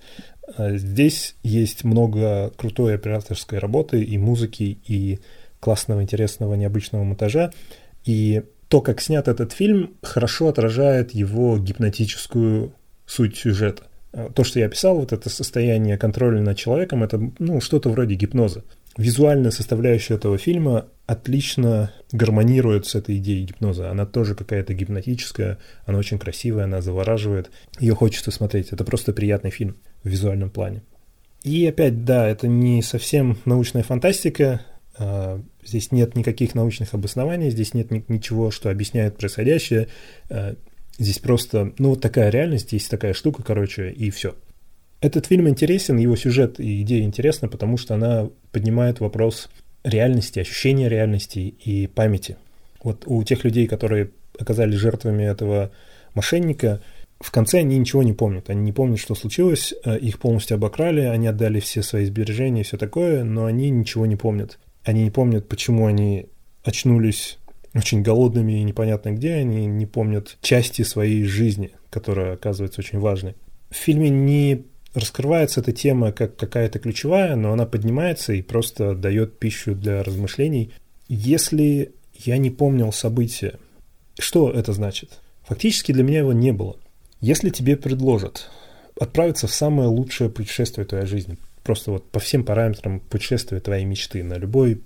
А 0.57 0.75
здесь 0.75 1.35
есть 1.43 1.83
много 1.83 2.51
крутой 2.57 2.95
операторской 2.95 3.59
работы 3.59 4.03
и 4.03 4.17
музыки, 4.17 4.77
и 4.85 5.19
классного, 5.59 6.01
интересного, 6.01 6.55
необычного 6.55 7.03
монтажа. 7.03 7.51
И 8.03 8.43
то, 8.67 8.81
как 8.81 9.01
снят 9.01 9.27
этот 9.27 9.53
фильм, 9.53 9.95
хорошо 10.01 10.49
отражает 10.49 11.13
его 11.13 11.57
гипнотическую 11.57 12.73
суть 13.05 13.37
сюжета. 13.37 13.83
То, 14.11 14.43
что 14.43 14.59
я 14.59 14.65
описал, 14.65 14.97
вот 14.97 15.13
это 15.13 15.29
состояние 15.29 15.97
контроля 15.97 16.41
над 16.41 16.57
человеком, 16.57 17.03
это 17.03 17.31
ну, 17.39 17.61
что-то 17.61 17.89
вроде 17.89 18.15
гипноза. 18.15 18.63
Визуальная 18.97 19.51
составляющая 19.51 20.15
этого 20.15 20.37
фильма 20.37 20.87
отлично 21.05 21.93
гармонирует 22.11 22.85
с 22.85 22.95
этой 22.95 23.17
идеей 23.17 23.45
гипноза. 23.45 23.89
Она 23.89 24.05
тоже 24.05 24.35
какая-то 24.35 24.73
гипнотическая, 24.73 25.59
она 25.85 25.97
очень 25.97 26.19
красивая, 26.19 26.65
она 26.65 26.81
завораживает. 26.81 27.51
Ее 27.79 27.95
хочется 27.95 28.31
смотреть. 28.31 28.69
Это 28.71 28.83
просто 28.83 29.13
приятный 29.13 29.49
фильм 29.49 29.77
в 30.03 30.09
визуальном 30.09 30.49
плане. 30.49 30.83
И 31.43 31.65
опять, 31.65 32.03
да, 32.03 32.27
это 32.27 32.47
не 32.47 32.81
совсем 32.81 33.37
научная 33.45 33.83
фантастика, 33.83 34.61
а, 34.97 35.41
здесь 35.63 35.91
нет 35.91 36.15
никаких 36.15 36.53
научных 36.53 36.93
обоснований, 36.93 37.49
здесь 37.49 37.73
нет 37.73 37.91
ничего, 38.09 38.51
что 38.51 38.69
объясняет 38.69 39.17
происходящее. 39.17 39.87
Здесь 40.97 41.19
просто, 41.19 41.73
ну, 41.77 41.89
вот 41.89 42.01
такая 42.01 42.29
реальность, 42.29 42.73
есть 42.73 42.89
такая 42.89 43.13
штука, 43.13 43.43
короче, 43.43 43.89
и 43.91 44.09
все. 44.09 44.35
Этот 44.99 45.25
фильм 45.25 45.49
интересен, 45.49 45.97
его 45.97 46.15
сюжет 46.15 46.59
и 46.59 46.81
идея 46.83 47.03
интересна, 47.03 47.47
потому 47.47 47.77
что 47.77 47.95
она 47.95 48.29
поднимает 48.51 48.99
вопрос 48.99 49.49
реальности, 49.83 50.39
ощущения 50.39 50.89
реальности 50.89 51.39
и 51.39 51.87
памяти. 51.87 52.37
Вот 52.83 53.03
у 53.07 53.23
тех 53.23 53.43
людей, 53.43 53.67
которые 53.67 54.11
оказались 54.37 54.77
жертвами 54.77 55.23
этого 55.23 55.71
мошенника, 56.13 56.81
в 57.19 57.31
конце 57.31 57.59
они 57.59 57.77
ничего 57.77 58.03
не 58.03 58.13
помнят. 58.13 58.49
Они 58.49 58.61
не 58.61 58.71
помнят, 58.71 58.99
что 58.99 59.15
случилось, 59.15 59.73
э, 59.85 59.97
их 59.97 60.19
полностью 60.19 60.55
обокрали, 60.55 61.01
они 61.01 61.27
отдали 61.27 61.59
все 61.59 61.83
свои 61.83 62.05
сбережения 62.05 62.61
и 62.61 62.63
все 62.63 62.77
такое, 62.77 63.23
но 63.23 63.45
они 63.45 63.69
ничего 63.69 64.05
не 64.05 64.15
помнят. 64.15 64.59
Они 64.83 65.03
не 65.03 65.11
помнят, 65.11 65.47
почему 65.47 65.85
они 65.85 66.27
очнулись 66.63 67.37
очень 67.73 68.01
голодными 68.01 68.59
и 68.59 68.63
непонятно 68.63 69.11
где, 69.11 69.33
они 69.33 69.65
не 69.65 69.85
помнят 69.85 70.37
части 70.41 70.81
своей 70.81 71.23
жизни, 71.23 71.71
которая 71.89 72.33
оказывается 72.33 72.81
очень 72.81 72.99
важной. 72.99 73.35
В 73.69 73.75
фильме 73.75 74.09
не 74.09 74.65
раскрывается 74.93 75.61
эта 75.61 75.71
тема 75.71 76.11
как 76.11 76.35
какая-то 76.35 76.79
ключевая, 76.79 77.35
но 77.35 77.53
она 77.53 77.65
поднимается 77.65 78.33
и 78.33 78.41
просто 78.41 78.93
дает 78.93 79.39
пищу 79.39 79.73
для 79.73 80.03
размышлений. 80.03 80.73
Если 81.07 81.93
я 82.15 82.37
не 82.37 82.49
помнил 82.49 82.91
события, 82.91 83.57
что 84.19 84.51
это 84.51 84.73
значит? 84.73 85.19
Фактически 85.43 85.91
для 85.91 86.03
меня 86.03 86.19
его 86.19 86.33
не 86.33 86.51
было. 86.51 86.77
Если 87.21 87.49
тебе 87.49 87.77
предложат 87.77 88.49
отправиться 88.99 89.47
в 89.47 89.53
самое 89.53 89.87
лучшее 89.87 90.29
путешествие 90.29 90.85
твоей 90.85 91.05
жизни, 91.05 91.37
просто 91.63 91.91
вот 91.91 92.09
по 92.09 92.19
всем 92.19 92.43
параметрам 92.43 92.99
путешествия 92.99 93.59
твоей 93.59 93.85
мечты, 93.85 94.23
на 94.23 94.35
любой 94.35 94.81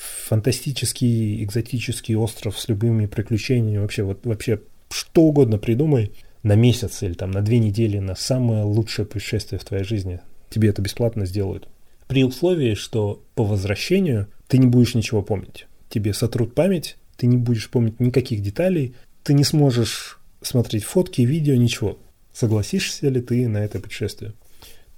фантастический, 0.00 1.44
экзотический 1.44 2.14
остров 2.14 2.58
с 2.58 2.68
любыми 2.68 3.06
приключениями, 3.06 3.78
вообще 3.78 4.02
вот 4.02 4.24
вообще 4.24 4.60
что 4.90 5.22
угодно 5.22 5.58
придумай 5.58 6.12
на 6.42 6.54
месяц 6.54 7.02
или 7.02 7.12
там 7.12 7.30
на 7.30 7.42
две 7.42 7.58
недели 7.58 7.98
на 7.98 8.14
самое 8.14 8.64
лучшее 8.64 9.06
путешествие 9.06 9.58
в 9.58 9.64
твоей 9.64 9.84
жизни. 9.84 10.20
Тебе 10.48 10.70
это 10.70 10.80
бесплатно 10.80 11.26
сделают. 11.26 11.68
При 12.08 12.24
условии, 12.24 12.74
что 12.74 13.22
по 13.34 13.44
возвращению 13.44 14.28
ты 14.48 14.58
не 14.58 14.66
будешь 14.66 14.94
ничего 14.94 15.22
помнить. 15.22 15.66
Тебе 15.90 16.14
сотрут 16.14 16.54
память, 16.54 16.96
ты 17.16 17.26
не 17.26 17.36
будешь 17.36 17.68
помнить 17.68 18.00
никаких 18.00 18.42
деталей, 18.42 18.94
ты 19.22 19.34
не 19.34 19.44
сможешь 19.44 20.18
смотреть 20.40 20.84
фотки, 20.84 21.20
видео, 21.22 21.54
ничего. 21.56 21.98
Согласишься 22.32 23.08
ли 23.08 23.20
ты 23.20 23.46
на 23.48 23.58
это 23.58 23.78
путешествие? 23.78 24.32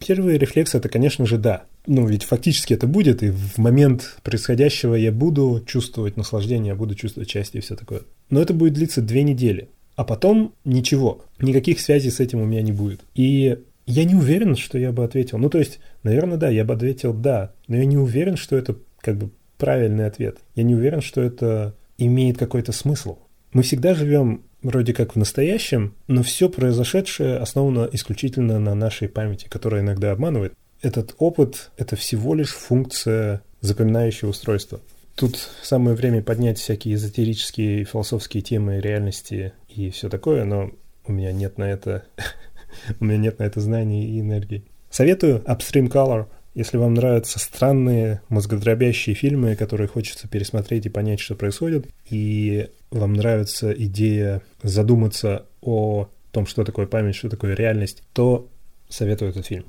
Первый 0.06 0.38
рефлекс 0.38 0.74
это, 0.74 0.88
конечно 0.88 1.26
же, 1.26 1.38
да. 1.38 1.64
Ну, 1.86 2.06
ведь 2.06 2.24
фактически 2.24 2.74
это 2.74 2.86
будет, 2.86 3.22
и 3.22 3.30
в 3.30 3.58
момент 3.58 4.18
происходящего 4.22 4.94
я 4.94 5.12
буду 5.12 5.62
чувствовать 5.66 6.16
наслаждение, 6.16 6.68
я 6.68 6.74
буду 6.74 6.94
чувствовать 6.94 7.30
счастье 7.30 7.60
и 7.60 7.62
все 7.62 7.76
такое. 7.76 8.02
Но 8.30 8.40
это 8.40 8.54
будет 8.54 8.74
длиться 8.74 9.02
две 9.02 9.22
недели. 9.22 9.68
А 9.96 10.04
потом 10.04 10.54
ничего. 10.64 11.24
Никаких 11.40 11.80
связей 11.80 12.10
с 12.10 12.20
этим 12.20 12.40
у 12.40 12.46
меня 12.46 12.62
не 12.62 12.72
будет. 12.72 13.00
И 13.14 13.58
я 13.86 14.04
не 14.04 14.14
уверен, 14.14 14.56
что 14.56 14.78
я 14.78 14.92
бы 14.92 15.04
ответил. 15.04 15.38
Ну, 15.38 15.50
то 15.50 15.58
есть, 15.58 15.80
наверное, 16.02 16.38
да, 16.38 16.48
я 16.48 16.64
бы 16.64 16.74
ответил 16.74 17.12
да, 17.12 17.52
но 17.68 17.76
я 17.76 17.84
не 17.84 17.98
уверен, 17.98 18.36
что 18.36 18.56
это 18.56 18.76
как 19.00 19.18
бы 19.18 19.30
правильный 19.58 20.06
ответ. 20.06 20.38
Я 20.54 20.62
не 20.62 20.74
уверен, 20.74 21.00
что 21.00 21.20
это 21.20 21.74
имеет 21.98 22.38
какой-то 22.38 22.72
смысл. 22.72 23.18
Мы 23.52 23.62
всегда 23.62 23.94
живем 23.94 24.42
вроде 24.62 24.94
как 24.94 25.14
в 25.14 25.18
настоящем, 25.18 25.94
но 26.08 26.22
все 26.22 26.48
произошедшее 26.48 27.36
основано 27.36 27.88
исключительно 27.92 28.58
на 28.58 28.74
нашей 28.74 29.08
памяти, 29.08 29.48
которая 29.48 29.82
иногда 29.82 30.12
обманывает. 30.12 30.54
Этот 30.80 31.14
опыт— 31.18 31.70
это 31.76 31.96
всего 31.96 32.34
лишь 32.34 32.50
функция 32.52 33.42
запоминающего 33.60 34.30
устройства. 34.30 34.80
Тут 35.14 35.36
самое 35.62 35.94
время 35.94 36.22
поднять 36.22 36.58
всякие 36.58 36.94
эзотерические 36.94 37.84
философские 37.84 38.42
темы 38.42 38.80
реальности 38.80 39.52
и 39.68 39.90
все 39.90 40.08
такое, 40.08 40.44
но 40.44 40.70
у 41.06 41.12
меня 41.12 41.32
нет 41.32 41.58
на 41.58 41.64
это 41.70 42.04
у 43.00 43.04
меня 43.04 43.18
нет 43.18 43.38
на 43.38 43.44
это 43.44 43.60
знаний 43.60 44.06
и 44.06 44.20
энергии. 44.20 44.64
Советую 44.90 45.42
Upstream 45.46 45.88
Color 45.90 46.26
если 46.54 46.76
вам 46.76 46.94
нравятся 46.94 47.38
странные, 47.38 48.20
мозгодробящие 48.28 49.14
фильмы, 49.14 49.56
которые 49.56 49.88
хочется 49.88 50.28
пересмотреть 50.28 50.86
и 50.86 50.90
понять, 50.90 51.20
что 51.20 51.34
происходит, 51.34 51.88
и 52.10 52.68
вам 52.90 53.14
нравится 53.14 53.72
идея 53.72 54.42
задуматься 54.62 55.46
о 55.62 56.08
том, 56.30 56.46
что 56.46 56.64
такое 56.64 56.86
память, 56.86 57.14
что 57.14 57.30
такое 57.30 57.54
реальность, 57.54 58.02
то 58.12 58.48
советую 58.88 59.30
этот 59.30 59.46
фильм. 59.46 59.64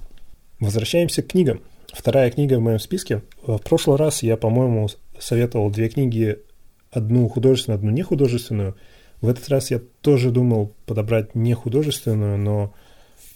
Возвращаемся 0.60 1.22
к 1.22 1.28
книгам. 1.28 1.62
Вторая 1.94 2.32
книга 2.32 2.58
в 2.58 2.62
моем 2.62 2.80
списке. 2.80 3.22
В 3.46 3.58
прошлый 3.60 3.98
раз 3.98 4.24
я, 4.24 4.36
по-моему, 4.36 4.90
советовал 5.20 5.70
две 5.70 5.90
книги, 5.90 6.40
одну 6.92 7.28
художественную, 7.30 7.78
одну 7.78 7.92
нехудожественную. 7.92 8.76
В 9.22 9.28
этот 9.28 9.48
раз 9.50 9.72
я 9.72 9.80
тоже 10.02 10.32
думал 10.32 10.74
подобрать 10.86 11.36
не 11.36 11.54
художественную, 11.54 12.38
но 12.38 12.74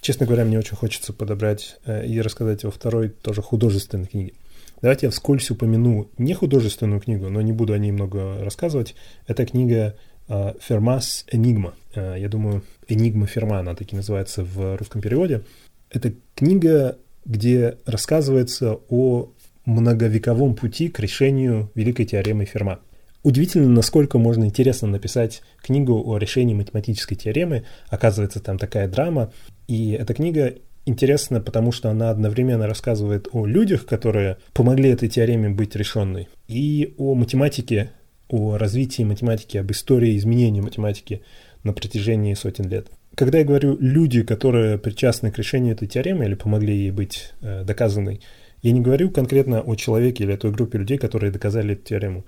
Честно 0.01 0.25
говоря, 0.25 0.45
мне 0.45 0.60
очень 0.60 0.75
хочется 0.75 1.13
подобрать 1.13 1.77
э, 1.86 2.05
и 2.05 2.21
рассказать 2.21 2.63
о 2.65 2.71
второй 2.71 3.10
тоже 3.10 3.41
художественной 3.41 4.05
книге. 4.05 4.33
Давайте 4.81 5.07
я 5.07 5.12
вскользь 5.12 5.49
упомяну 5.49 6.10
не 6.17 6.33
художественную 6.33 7.01
книгу, 7.01 7.29
но 7.29 7.41
не 7.41 7.51
буду 7.51 7.73
о 7.73 7.77
ней 7.77 7.91
много 7.91 8.43
рассказывать. 8.43 8.95
Это 9.25 9.45
книга 9.45 9.95
э, 10.27 10.53
Фермас 10.62 11.25
Энигма. 11.31 11.73
Э, 11.95 12.15
я 12.17 12.29
думаю, 12.29 12.63
Энигма 12.88 13.25
Ферма, 13.25 13.60
она 13.60 13.75
таки 13.75 13.95
называется 13.95 14.43
в 14.43 14.77
русском 14.77 15.01
переводе. 15.01 15.43
Это 15.89 16.13
книга, 16.36 16.97
где 17.25 17.77
рассказывается 17.86 18.77
о 18.89 19.31
многовековом 19.65 20.55
пути 20.55 20.89
к 20.89 20.99
решению 20.99 21.71
великой 21.75 22.05
теоремы 22.05 22.45
Ферма. 22.45 22.79
Удивительно, 23.23 23.69
насколько 23.69 24.17
можно 24.17 24.45
интересно 24.45 24.88
написать 24.88 25.41
книгу 25.62 26.01
о 26.06 26.17
решении 26.17 26.53
математической 26.53 27.15
теоремы. 27.15 27.65
Оказывается, 27.89 28.39
там 28.39 28.58
такая 28.58 28.88
драма. 28.88 29.32
И 29.67 29.91
эта 29.91 30.13
книга 30.13 30.53
интересна, 30.86 31.41
потому 31.41 31.71
что 31.71 31.89
она 31.89 32.10
одновременно 32.10 32.67
рассказывает 32.67 33.27
о 33.34 33.45
людях, 33.45 33.86
которые 33.86 34.38
помогли 34.53 34.89
этой 34.89 35.10
теореме 35.10 35.49
быть 35.49 35.75
решенной, 35.75 36.30
и 36.47 36.93
о 36.97 37.13
математике, 37.13 37.91
о 38.30 38.58
развитии 38.58 39.03
математики, 39.03 39.58
об 39.58 39.71
истории 39.71 40.17
изменения 40.17 40.62
математики 40.62 41.21
на 41.63 41.73
протяжении 41.73 42.34
сотен 42.34 42.69
лет. 42.69 42.88
Когда 43.15 43.39
я 43.39 43.45
говорю 43.45 43.77
«люди, 43.80 44.23
которые 44.23 44.77
причастны 44.77 45.32
к 45.32 45.38
решению 45.38 45.73
этой 45.73 45.88
теоремы 45.88 46.25
или 46.25 46.36
помогли 46.36 46.75
ей 46.75 46.91
быть 46.91 47.34
э, 47.41 47.63
доказанной», 47.63 48.21
я 48.62 48.71
не 48.71 48.82
говорю 48.82 49.12
конкретно 49.12 49.62
о 49.62 49.75
человеке 49.75 50.23
или 50.23 50.32
о 50.32 50.38
той 50.38 50.51
группе 50.51 50.77
людей, 50.77 50.97
которые 50.97 51.32
доказали 51.32 51.73
эту 51.73 51.84
теорему. 51.84 52.25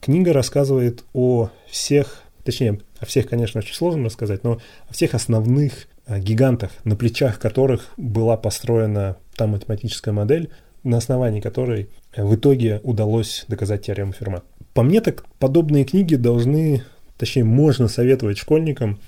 Книга 0.00 0.32
рассказывает 0.32 1.04
о 1.12 1.50
всех, 1.68 2.22
точнее, 2.44 2.80
о 2.98 3.06
всех, 3.06 3.28
конечно, 3.28 3.58
очень 3.60 3.74
сложно 3.74 4.06
рассказать, 4.06 4.44
но 4.44 4.60
о 4.88 4.92
всех 4.92 5.14
основных 5.14 5.88
Э, 6.10 6.18
гигантах, 6.18 6.72
на 6.82 6.96
плечах 6.96 7.38
которых 7.38 7.92
была 7.96 8.36
построена 8.36 9.16
та 9.36 9.46
математическая 9.46 10.12
модель, 10.12 10.50
на 10.82 10.96
основании 10.96 11.40
которой 11.40 11.88
в 12.16 12.34
итоге 12.34 12.80
удалось 12.82 13.44
доказать 13.46 13.86
теорему 13.86 14.12
Ферма. 14.12 14.42
По 14.74 14.82
мне 14.82 15.00
так 15.02 15.24
подобные 15.38 15.84
книги 15.84 16.16
должны, 16.16 16.82
точнее 17.16 17.44
можно 17.44 17.86
советовать 17.86 18.38
школьникам, 18.38 18.98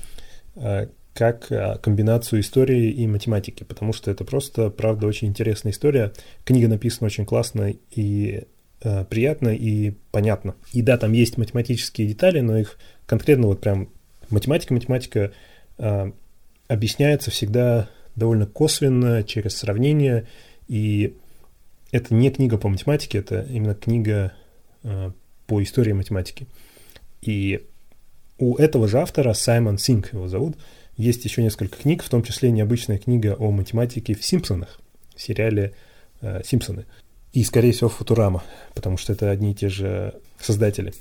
э, 0.55 0.87
как 1.13 1.51
а, 1.51 1.77
комбинацию 1.77 2.41
истории 2.41 2.91
и 2.91 3.07
математики, 3.07 3.65
потому 3.65 3.93
что 3.93 4.11
это 4.11 4.25
просто, 4.25 4.71
правда, 4.71 5.07
очень 5.07 5.29
интересная 5.29 5.73
история. 5.73 6.13
Книга 6.45 6.69
написана 6.69 7.07
очень 7.07 7.27
классно 7.27 7.75
и 7.91 8.45
э, 8.83 9.05
приятно 9.05 9.49
и 9.49 9.93
понятно. 10.11 10.55
И 10.73 10.83
да, 10.83 10.99
там 10.99 11.13
есть 11.13 11.39
математические 11.39 12.09
детали, 12.09 12.41
но 12.41 12.59
их 12.59 12.79
конкретно 13.07 13.47
вот 13.47 13.61
прям 13.61 13.89
математика-математика 14.31 15.33
э, 15.79 16.13
объясняется 16.69 17.31
всегда 17.31 17.89
довольно 18.17 18.47
косвенно, 18.47 19.23
через 19.23 19.57
сравнение, 19.57 20.27
и 20.69 21.17
это 21.91 22.15
не 22.15 22.31
книга 22.31 22.59
по 22.59 22.69
математике, 22.69 23.19
это 23.19 23.47
именно 23.51 23.75
книга 23.75 24.33
э, 24.83 25.11
по 25.47 25.63
истории 25.63 25.93
математики. 25.93 26.47
И 27.21 27.67
у 28.39 28.57
этого 28.57 28.89
же 28.89 28.99
автора, 28.99 29.33
Саймон 29.35 29.79
Синг 29.79 30.13
его 30.13 30.29
зовут, 30.29 30.57
есть 30.97 31.25
еще 31.25 31.43
несколько 31.43 31.79
книг, 31.79 32.03
в 32.03 32.09
том 32.09 32.23
числе 32.23 32.51
необычная 32.51 32.99
книга 32.99 33.37
о 33.39 33.51
математике 33.51 34.15
в 34.15 34.25
«Симпсонах», 34.25 34.81
в 35.15 35.21
сериале 35.21 35.75
э, 36.21 36.43
«Симпсоны». 36.45 36.87
И, 37.33 37.45
скорее 37.45 37.73
всего, 37.73 37.89
«Футурама», 37.89 38.43
потому 38.75 38.97
что 38.99 39.13
это 39.13 39.31
одни 39.31 39.53
и 39.53 39.55
те 39.55 39.69
же 39.69 40.15
создатели. 40.39 40.93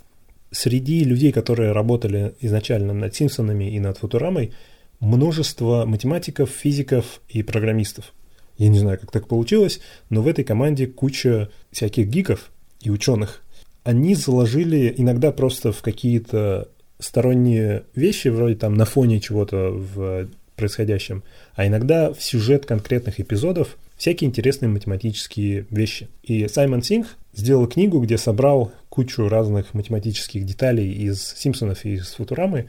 Среди 0.51 1.03
людей, 1.03 1.31
которые 1.31 1.71
работали 1.71 2.35
изначально 2.39 2.93
над 2.93 3.13
«Симпсонами» 3.15 3.69
и 3.73 3.79
над 3.79 3.97
«Футурамой», 3.97 4.53
множество 4.99 5.85
математиков, 5.85 6.49
физиков 6.49 7.21
и 7.27 7.43
программистов. 7.43 8.13
Я 8.57 8.69
не 8.69 8.79
знаю, 8.79 8.99
как 8.99 9.11
так 9.11 9.27
получилось, 9.27 9.81
но 10.09 10.21
в 10.21 10.27
этой 10.27 10.43
команде 10.43 10.87
куча 10.87 11.49
всяких 11.71 12.07
гиков 12.07 12.51
и 12.81 12.89
ученых. 12.89 13.41
Они 13.83 14.13
заложили 14.13 14.93
иногда 14.95 15.31
просто 15.31 15.71
в 15.71 15.81
какие-то 15.81 16.69
сторонние 16.99 17.83
вещи, 17.95 18.27
вроде 18.27 18.55
там 18.55 18.75
на 18.75 18.85
фоне 18.85 19.19
чего-то 19.19 19.71
в 19.71 20.29
происходящем, 20.55 21.23
а 21.55 21.65
иногда 21.65 22.13
в 22.13 22.21
сюжет 22.21 22.67
конкретных 22.67 23.19
эпизодов 23.19 23.77
всякие 24.01 24.29
интересные 24.29 24.67
математические 24.67 25.67
вещи. 25.69 26.09
И 26.23 26.47
Саймон 26.47 26.81
Синг 26.81 27.05
сделал 27.33 27.67
книгу, 27.67 27.99
где 27.99 28.17
собрал 28.17 28.71
кучу 28.89 29.29
разных 29.29 29.75
математических 29.75 30.43
деталей 30.43 30.91
из 30.91 31.35
Симпсонов 31.37 31.85
и 31.85 31.93
из 31.93 32.13
Футурамы 32.13 32.67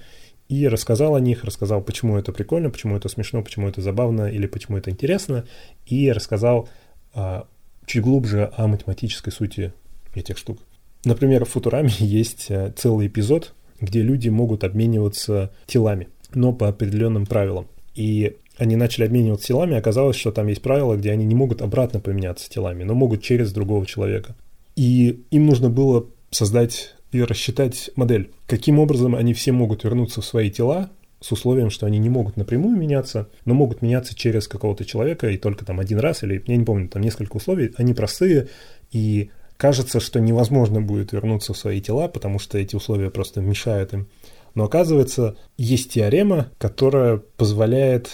и 0.50 0.68
рассказал 0.68 1.14
о 1.14 1.20
них, 1.20 1.42
рассказал, 1.44 1.80
почему 1.80 2.18
это 2.18 2.32
прикольно, 2.32 2.68
почему 2.68 2.98
это 2.98 3.08
смешно, 3.08 3.42
почему 3.42 3.66
это 3.66 3.80
забавно 3.80 4.26
или 4.26 4.46
почему 4.46 4.76
это 4.76 4.90
интересно, 4.90 5.46
и 5.86 6.12
рассказал 6.12 6.68
а, 7.14 7.46
чуть 7.86 8.02
глубже 8.02 8.52
о 8.54 8.66
математической 8.66 9.30
сути 9.30 9.72
этих 10.14 10.36
штук. 10.36 10.58
Например, 11.06 11.46
в 11.46 11.48
Футураме 11.48 11.88
есть 11.98 12.48
а, 12.50 12.74
целый 12.76 13.06
эпизод, 13.06 13.54
где 13.80 14.02
люди 14.02 14.28
могут 14.28 14.64
обмениваться 14.64 15.50
телами, 15.64 16.08
но 16.34 16.52
по 16.52 16.68
определенным 16.68 17.24
правилам. 17.24 17.68
И 17.94 18.36
они 18.58 18.76
начали 18.76 19.04
обмениваться 19.04 19.48
телами, 19.48 19.76
оказалось, 19.76 20.16
что 20.16 20.30
там 20.30 20.46
есть 20.46 20.62
правила, 20.62 20.96
где 20.96 21.10
они 21.10 21.24
не 21.24 21.34
могут 21.34 21.62
обратно 21.62 22.00
поменяться 22.00 22.50
телами, 22.50 22.84
но 22.84 22.94
могут 22.94 23.22
через 23.22 23.52
другого 23.52 23.86
человека. 23.86 24.34
И 24.76 25.24
им 25.30 25.46
нужно 25.46 25.70
было 25.70 26.06
создать 26.30 26.94
и 27.12 27.22
рассчитать 27.22 27.90
модель, 27.94 28.30
каким 28.46 28.78
образом 28.78 29.14
они 29.14 29.34
все 29.34 29.52
могут 29.52 29.84
вернуться 29.84 30.20
в 30.20 30.24
свои 30.24 30.50
тела, 30.50 30.90
с 31.20 31.30
условием, 31.30 31.70
что 31.70 31.86
они 31.86 31.98
не 31.98 32.08
могут 32.08 32.36
напрямую 32.36 32.76
меняться, 32.76 33.28
но 33.44 33.54
могут 33.54 33.80
меняться 33.80 34.14
через 34.14 34.48
какого-то 34.48 34.84
человека 34.84 35.28
и 35.28 35.38
только 35.38 35.64
там 35.64 35.78
один 35.78 35.98
раз, 35.98 36.24
или 36.24 36.42
я 36.46 36.56
не 36.56 36.64
помню, 36.64 36.88
там 36.88 37.02
несколько 37.02 37.36
условий, 37.36 37.72
они 37.76 37.94
простые, 37.94 38.48
и 38.90 39.30
кажется, 39.56 40.00
что 40.00 40.20
невозможно 40.20 40.80
будет 40.80 41.12
вернуться 41.12 41.52
в 41.52 41.58
свои 41.58 41.80
тела, 41.80 42.08
потому 42.08 42.38
что 42.40 42.58
эти 42.58 42.74
условия 42.74 43.10
просто 43.10 43.40
мешают 43.40 43.92
им. 43.92 44.08
Но 44.54 44.64
оказывается, 44.64 45.36
есть 45.56 45.92
теорема, 45.92 46.50
которая 46.58 47.18
позволяет 47.18 48.10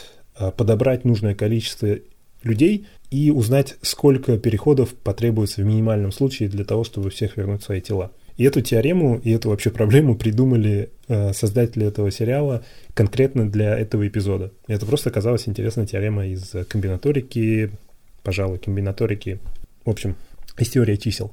подобрать 0.57 1.05
нужное 1.05 1.35
количество 1.35 1.98
людей 2.42 2.87
и 3.11 3.31
узнать, 3.31 3.77
сколько 3.83 4.38
переходов 4.38 4.94
потребуется 4.94 5.62
в 5.62 5.64
минимальном 5.64 6.12
случае 6.12 6.48
для 6.48 6.64
того, 6.64 6.85
чтобы 6.85 7.11
всех 7.11 7.37
вернуть 7.37 7.62
в 7.62 7.64
свои 7.64 7.81
тела. 7.81 8.12
И 8.37 8.44
эту 8.44 8.61
теорему, 8.61 9.20
и 9.24 9.33
эту 9.33 9.48
вообще 9.48 9.70
проблему 9.70 10.14
придумали 10.14 10.90
э, 11.09 11.33
создатели 11.33 11.87
этого 11.87 12.11
сериала 12.12 12.62
конкретно 12.94 13.51
для 13.51 13.77
этого 13.77 14.07
эпизода. 14.07 14.53
И 14.68 14.72
это 14.72 14.87
просто 14.87 15.11
оказалась 15.11 15.48
интересная 15.48 15.87
теорема 15.87 16.27
из 16.27 16.55
комбинаторики, 16.68 17.70
пожалуй, 18.22 18.59
комбинаторики, 18.59 19.40
в 19.85 19.90
общем, 19.90 20.14
из 20.57 20.68
теории 20.68 20.94
чисел. 20.96 21.33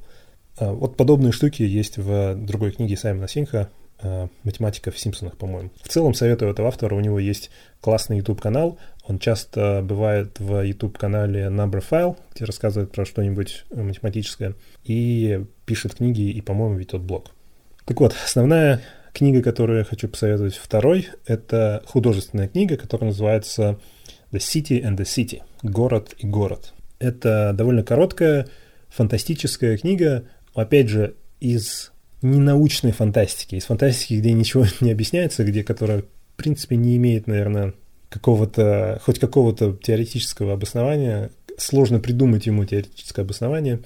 Э, 0.60 0.72
вот 0.72 0.98
подобные 0.98 1.32
штуки 1.32 1.62
есть 1.62 1.98
в 1.98 2.36
другой 2.36 2.72
книге 2.72 2.98
Саймона 2.98 3.28
Синха 3.28 3.70
Э, 4.02 4.28
математика 4.44 4.92
в 4.92 5.00
Симпсонах, 5.00 5.38
по-моему. 5.38 5.70
В 5.82 5.88
целом 5.88 6.14
советую 6.14 6.52
этого 6.52 6.68
автора, 6.68 6.96
у 6.96 7.00
него 7.00 7.18
есть 7.18 7.50
классный 7.80 8.18
YouTube-канал, 8.18 8.78
он 9.08 9.20
часто 9.20 9.82
бывает 9.84 10.40
в 10.40 10.62
YouTube-канале 10.62 11.44
Number 11.44 11.84
File, 11.88 12.18
где 12.34 12.46
рассказывает 12.46 12.92
про 12.92 13.06
что-нибудь 13.06 13.66
математическое, 13.72 14.56
и 14.84 15.46
пишет 15.66 15.96
книги, 15.96 16.30
и, 16.30 16.42
по-моему, 16.42 16.78
ведет 16.78 17.02
блог. 17.02 17.32
Так 17.86 18.00
вот, 18.00 18.16
основная 18.26 18.82
книга, 19.14 19.44
которую 19.44 19.80
я 19.80 19.86
хочу 19.86 20.10
посоветовать 20.10 20.56
второй, 20.56 21.10
это 21.28 21.84
художественная 21.86 22.48
книга, 22.48 22.78
которая 22.78 23.12
называется 23.12 23.80
The 24.32 24.40
City 24.40 24.82
and 24.82 24.98
the 24.98 25.04
City, 25.04 25.42
город 25.62 26.16
и 26.18 26.26
город. 26.26 26.74
Это 26.98 27.54
довольно 27.54 27.84
короткая, 27.84 28.48
фантастическая 28.90 29.78
книга, 29.78 30.24
опять 30.56 30.90
же, 30.90 31.16
из 31.40 31.92
не 32.22 32.40
научной 32.40 32.92
фантастики, 32.92 33.56
из 33.56 33.66
фантастики, 33.66 34.16
где 34.16 34.34
ничего 34.34 34.66
не 34.82 34.92
объясняется, 34.92 35.44
где 35.44 35.64
которая, 35.64 36.02
в 36.02 36.36
принципе, 36.38 36.76
не 36.76 36.98
имеет, 36.98 37.28
наверное, 37.28 37.74
какого-то, 38.16 39.02
хоть 39.04 39.20
какого-то 39.20 39.74
теоретического 39.84 40.54
обоснования, 40.54 41.32
сложно 41.58 42.00
придумать 42.00 42.46
ему 42.46 42.64
теоретическое 42.64 43.24
обоснование, 43.24 43.82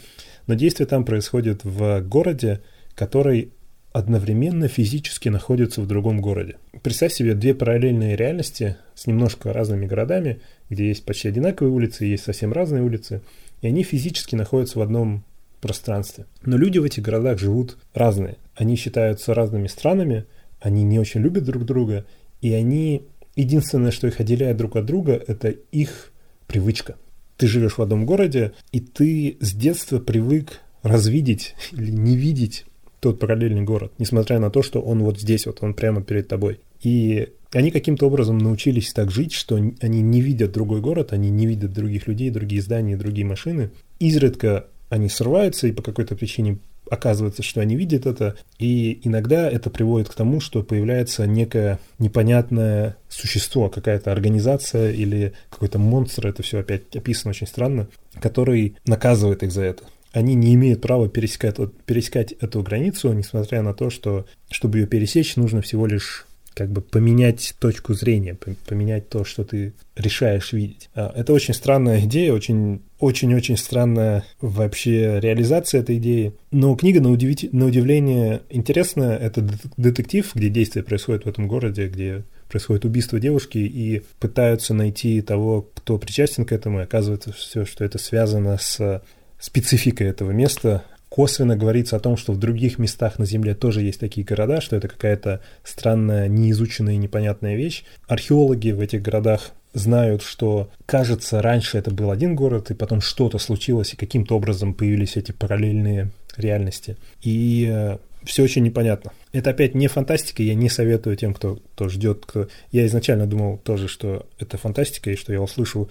но 0.46 0.54
действие 0.54 0.86
там 0.86 1.04
происходит 1.04 1.64
в 1.64 2.02
городе, 2.02 2.62
который 2.94 3.50
одновременно 3.92 4.68
физически 4.68 5.30
находится 5.30 5.82
в 5.82 5.88
другом 5.88 6.22
городе. 6.22 6.58
Представь 6.84 7.12
себе 7.12 7.34
две 7.34 7.56
параллельные 7.56 8.16
реальности 8.16 8.78
с 8.94 9.08
немножко 9.08 9.52
разными 9.52 9.88
городами, 9.88 10.42
где 10.70 10.90
есть 10.90 11.06
почти 11.06 11.30
одинаковые 11.30 11.74
улицы, 11.74 12.06
есть 12.06 12.24
совсем 12.24 12.54
разные 12.54 12.84
улицы, 12.84 13.24
и 13.64 13.68
они 13.68 13.82
физически 13.82 14.36
находятся 14.36 14.78
в 14.78 14.84
одном 14.84 15.24
пространстве. 15.60 16.28
Но 16.44 16.56
люди 16.56 16.78
в 16.78 16.84
этих 16.84 17.02
городах 17.02 17.40
живут 17.40 17.78
разные. 17.96 18.36
Они 18.56 18.76
считаются 18.76 19.34
разными 19.34 19.66
странами, 19.66 20.26
они 20.60 20.84
не 20.84 21.00
очень 21.00 21.22
любят 21.22 21.46
друг 21.46 21.66
друга, 21.66 22.06
и 22.42 22.54
они... 22.54 23.02
Единственное, 23.40 23.92
что 23.92 24.06
их 24.06 24.20
отделяет 24.20 24.58
друг 24.58 24.76
от 24.76 24.86
друга, 24.86 25.14
это 25.14 25.48
их 25.48 26.12
привычка. 26.46 26.98
Ты 27.38 27.48
живешь 27.48 27.78
в 27.78 27.82
одном 27.82 28.06
городе, 28.06 28.52
и 28.74 28.82
ты 28.82 29.38
с 29.40 29.54
детства 29.54 30.00
привык 30.00 30.60
развидеть 30.84 31.56
или 31.72 31.90
не 31.90 32.18
видеть 32.18 32.66
тот 33.00 33.18
параллельный 33.18 33.62
город, 33.62 33.94
несмотря 33.98 34.40
на 34.40 34.50
то, 34.50 34.62
что 34.62 34.82
он 34.82 35.04
вот 35.04 35.22
здесь, 35.22 35.46
вот 35.46 35.60
он 35.62 35.74
прямо 35.74 36.02
перед 36.02 36.28
тобой. 36.28 36.60
И 36.84 37.30
они 37.54 37.72
каким-то 37.72 38.08
образом 38.08 38.40
научились 38.40 38.92
так 38.92 39.10
жить, 39.10 39.32
что 39.32 39.56
они 39.56 40.02
не 40.02 40.20
видят 40.20 40.52
другой 40.52 40.82
город, 40.82 41.14
они 41.14 41.30
не 41.30 41.48
видят 41.48 41.72
других 41.72 42.08
людей, 42.10 42.32
другие 42.32 42.62
здания, 42.62 42.98
другие 42.98 43.26
машины. 43.26 43.72
Изредка 44.00 44.68
они 44.90 45.08
срываются, 45.08 45.66
и 45.66 45.72
по 45.72 45.82
какой-то 45.82 46.18
причине 46.18 46.58
оказывается, 46.90 47.44
что 47.44 47.62
они 47.62 47.76
видят 47.76 48.06
это, 48.06 48.36
и 48.58 49.00
иногда 49.04 49.50
это 49.50 49.70
приводит 49.70 50.10
к 50.10 50.16
тому, 50.16 50.40
что 50.40 50.64
появляется 50.64 51.26
некое 51.28 51.80
непонятное 51.98 52.98
существо, 53.10 53.70
какая-то 53.70 54.12
организация 54.12 54.92
или 54.92 55.34
какой-то 55.50 55.80
монстр, 55.80 56.28
это 56.28 56.44
все 56.44 56.60
опять 56.60 56.96
описано 56.96 57.32
очень 57.32 57.48
странно, 57.48 57.88
который 58.20 58.76
наказывает 58.86 59.44
их 59.44 59.52
за 59.52 59.64
это. 59.64 59.84
Они 60.12 60.34
не 60.34 60.56
имеют 60.56 60.82
права 60.82 61.08
пересекать, 61.08 61.58
пересекать 61.86 62.32
эту 62.32 62.64
границу, 62.64 63.14
несмотря 63.14 63.62
на 63.62 63.74
то, 63.74 63.90
что 63.90 64.26
чтобы 64.50 64.80
ее 64.80 64.88
пересечь, 64.88 65.36
нужно 65.36 65.62
всего 65.62 65.86
лишь 65.86 66.26
как 66.60 66.72
бы 66.72 66.82
поменять 66.82 67.56
точку 67.58 67.94
зрения, 67.94 68.38
поменять 68.68 69.08
то, 69.08 69.24
что 69.24 69.46
ты 69.46 69.74
решаешь 69.96 70.52
видеть. 70.52 70.90
А, 70.94 71.12
это 71.16 71.32
очень 71.32 71.54
странная 71.54 72.02
идея, 72.02 72.34
очень 72.34 72.82
очень-очень 73.00 73.56
странная 73.56 74.26
вообще 74.42 75.22
реализация 75.22 75.80
этой 75.80 75.98
идеи. 76.00 76.34
Но 76.52 76.76
книга, 76.76 77.00
на, 77.00 77.12
удивить... 77.12 77.54
на 77.54 77.66
удивление, 77.66 78.42
интересная. 78.50 79.18
Это 79.18 79.48
детектив, 79.78 80.30
где 80.36 80.50
действие 80.50 80.84
происходит 80.84 81.24
в 81.24 81.30
этом 81.30 81.48
городе, 81.48 81.88
где 81.88 82.24
происходит 82.50 82.84
убийство 82.84 83.18
девушки, 83.18 83.60
и 83.60 84.02
пытаются 84.20 84.74
найти 84.74 85.22
того, 85.22 85.70
кто 85.76 85.98
причастен 85.98 86.44
к 86.44 86.52
этому, 86.52 86.80
и 86.80 86.84
оказывается 86.84 87.32
все, 87.32 87.64
что 87.64 87.86
это 87.86 87.98
связано 88.00 88.58
с 88.58 89.02
спецификой 89.40 90.08
этого 90.08 90.32
места, 90.32 90.84
косвенно 91.10 91.58
говорится 91.58 91.96
о 91.96 92.00
том, 92.00 92.18
что 92.18 92.34
в 92.34 92.40
других 92.40 92.78
местах 92.78 93.20
на 93.20 93.26
Земле 93.26 93.56
тоже 93.56 93.82
есть 93.82 94.00
такие 94.00 94.26
города, 94.26 94.62
что 94.62 94.76
это 94.76 94.88
какая-то 94.88 95.42
странная, 95.64 96.28
неизученная 96.28 96.94
и 96.94 96.98
непонятная 96.98 97.56
вещь. 97.56 97.84
Археологи 98.08 98.72
в 98.72 98.80
этих 98.80 99.02
городах 99.02 99.52
знают, 99.74 100.22
что, 100.22 100.70
кажется, 100.86 101.42
раньше 101.42 101.78
это 101.78 101.92
был 101.92 102.12
один 102.12 102.36
город, 102.36 102.72
и 102.72 102.76
потом 102.76 103.02
что-то 103.02 103.38
случилось, 103.38 103.94
и 103.94 103.98
каким-то 103.98 104.36
образом 104.36 104.74
появились 104.74 105.18
эти 105.18 105.32
параллельные 105.32 106.10
реальности. 106.38 106.98
И 107.22 107.68
э, 107.70 107.98
все 108.24 108.44
очень 108.44 108.64
непонятно. 108.64 109.12
Это 109.32 109.52
опять 109.52 109.76
не 109.76 109.88
фантастика, 109.88 110.44
я 110.44 110.56
не 110.56 110.70
советую 110.70 111.16
тем, 111.16 111.34
кто, 111.34 111.60
кто 111.74 111.90
ждет. 111.90 112.26
Кто... 112.26 112.48
Я 112.72 112.86
изначально 112.88 113.28
думал 113.28 113.58
тоже, 113.58 113.88
что 113.88 114.26
это 114.40 114.58
фантастика, 114.58 115.12
и 115.12 115.16
что 115.16 115.34
я 115.34 115.42
услышу 115.42 115.90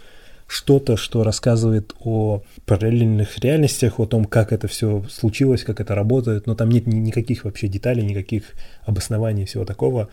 что-то, 0.49 0.97
что 0.97 1.23
рассказывает 1.23 1.95
о 2.01 2.43
параллельных 2.65 3.39
реальностях, 3.39 4.01
о 4.01 4.07
том, 4.07 4.25
как 4.25 4.53
это 4.53 4.67
все 4.67 5.05
случилось, 5.11 5.63
как 5.63 5.79
это 5.79 5.95
работает, 5.95 6.47
но 6.47 6.55
там 6.55 6.71
нет 6.71 6.87
ни, 6.87 6.97
никаких 6.97 7.45
вообще 7.45 7.69
деталей, 7.69 8.03
никаких 8.03 8.55
обоснований, 8.85 9.45
всего 9.45 9.67
такого. 9.67 10.09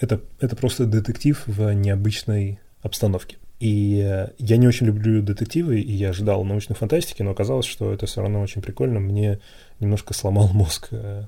Это, 0.00 0.20
это 0.40 0.56
просто 0.56 0.86
детектив 0.86 1.40
в 1.46 1.72
необычной 1.72 2.58
обстановке. 2.82 3.36
И 3.60 4.02
э, 4.04 4.30
я 4.38 4.56
не 4.56 4.66
очень 4.66 4.86
люблю 4.86 5.22
детективы, 5.22 5.80
и 5.80 5.92
я 5.92 6.12
ждал 6.12 6.44
научной 6.44 6.74
фантастики, 6.74 7.22
но 7.22 7.30
оказалось, 7.30 7.66
что 7.66 7.92
это 7.92 8.06
все 8.06 8.20
равно 8.20 8.40
очень 8.40 8.62
прикольно. 8.62 8.98
Мне 8.98 9.38
немножко 9.78 10.14
сломал 10.14 10.48
мозг 10.52 10.88
э, 10.90 11.24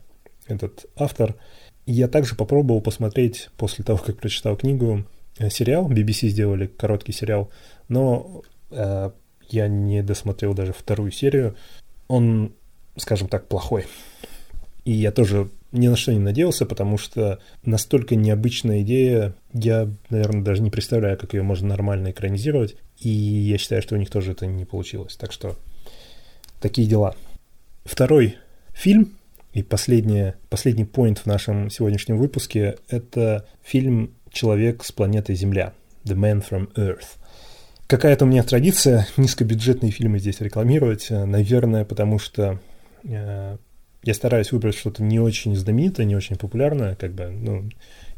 этот 0.48 0.86
автор. 0.96 1.36
Я 1.86 2.08
также 2.08 2.34
попробовал 2.34 2.80
посмотреть, 2.80 3.50
после 3.56 3.84
того, 3.84 3.98
как 3.98 4.18
прочитал 4.18 4.56
книгу, 4.56 5.04
э, 5.38 5.48
сериал. 5.48 5.88
BBC 5.88 6.28
сделали 6.28 6.66
короткий 6.66 7.12
сериал, 7.12 7.50
но 7.88 8.42
э, 8.70 9.10
я 9.48 9.68
не 9.68 10.02
досмотрел 10.02 10.54
даже 10.54 10.72
вторую 10.72 11.10
серию. 11.10 11.56
Он, 12.06 12.52
скажем 12.96 13.28
так, 13.28 13.48
плохой. 13.48 13.86
И 14.84 14.92
я 14.92 15.12
тоже 15.12 15.50
ни 15.72 15.88
на 15.88 15.96
что 15.96 16.12
не 16.12 16.18
надеялся, 16.18 16.64
потому 16.64 16.96
что 16.96 17.40
настолько 17.62 18.16
необычная 18.16 18.82
идея, 18.82 19.34
я, 19.52 19.88
наверное, 20.08 20.42
даже 20.42 20.62
не 20.62 20.70
представляю, 20.70 21.18
как 21.18 21.34
ее 21.34 21.42
можно 21.42 21.68
нормально 21.68 22.10
экранизировать, 22.10 22.76
и 22.98 23.10
я 23.10 23.58
считаю, 23.58 23.82
что 23.82 23.94
у 23.94 23.98
них 23.98 24.10
тоже 24.10 24.32
это 24.32 24.46
не 24.46 24.64
получилось. 24.64 25.16
Так 25.16 25.32
что 25.32 25.56
такие 26.60 26.88
дела. 26.88 27.14
Второй 27.84 28.36
фильм 28.72 29.18
и 29.52 29.62
последний, 29.62 30.34
последний 30.48 30.84
поинт 30.84 31.18
в 31.18 31.26
нашем 31.26 31.70
сегодняшнем 31.70 32.18
выпуске— 32.18 32.76
это 32.88 33.46
фильм 33.62 34.14
«Человек 34.30 34.84
с 34.84 34.92
планеты 34.92 35.34
Земля» 35.34 35.74
«The 36.04 36.14
Man 36.14 36.44
from 36.48 36.72
Earth». 36.74 37.18
Какая-то 37.88 38.26
у 38.26 38.28
меня 38.28 38.42
традиция 38.42 39.08
низкобюджетные 39.16 39.90
фильмы 39.90 40.18
здесь 40.18 40.42
рекламировать, 40.42 41.06
наверное, 41.08 41.86
потому 41.86 42.18
что 42.18 42.60
э, 43.02 43.56
я 44.02 44.14
стараюсь 44.14 44.52
выбрать 44.52 44.76
что-то 44.76 45.02
не 45.02 45.18
очень 45.18 45.56
знаменитое, 45.56 46.04
не 46.04 46.14
очень 46.14 46.36
популярное, 46.36 46.96
как 46.96 47.14
бы, 47.14 47.30
ну, 47.30 47.64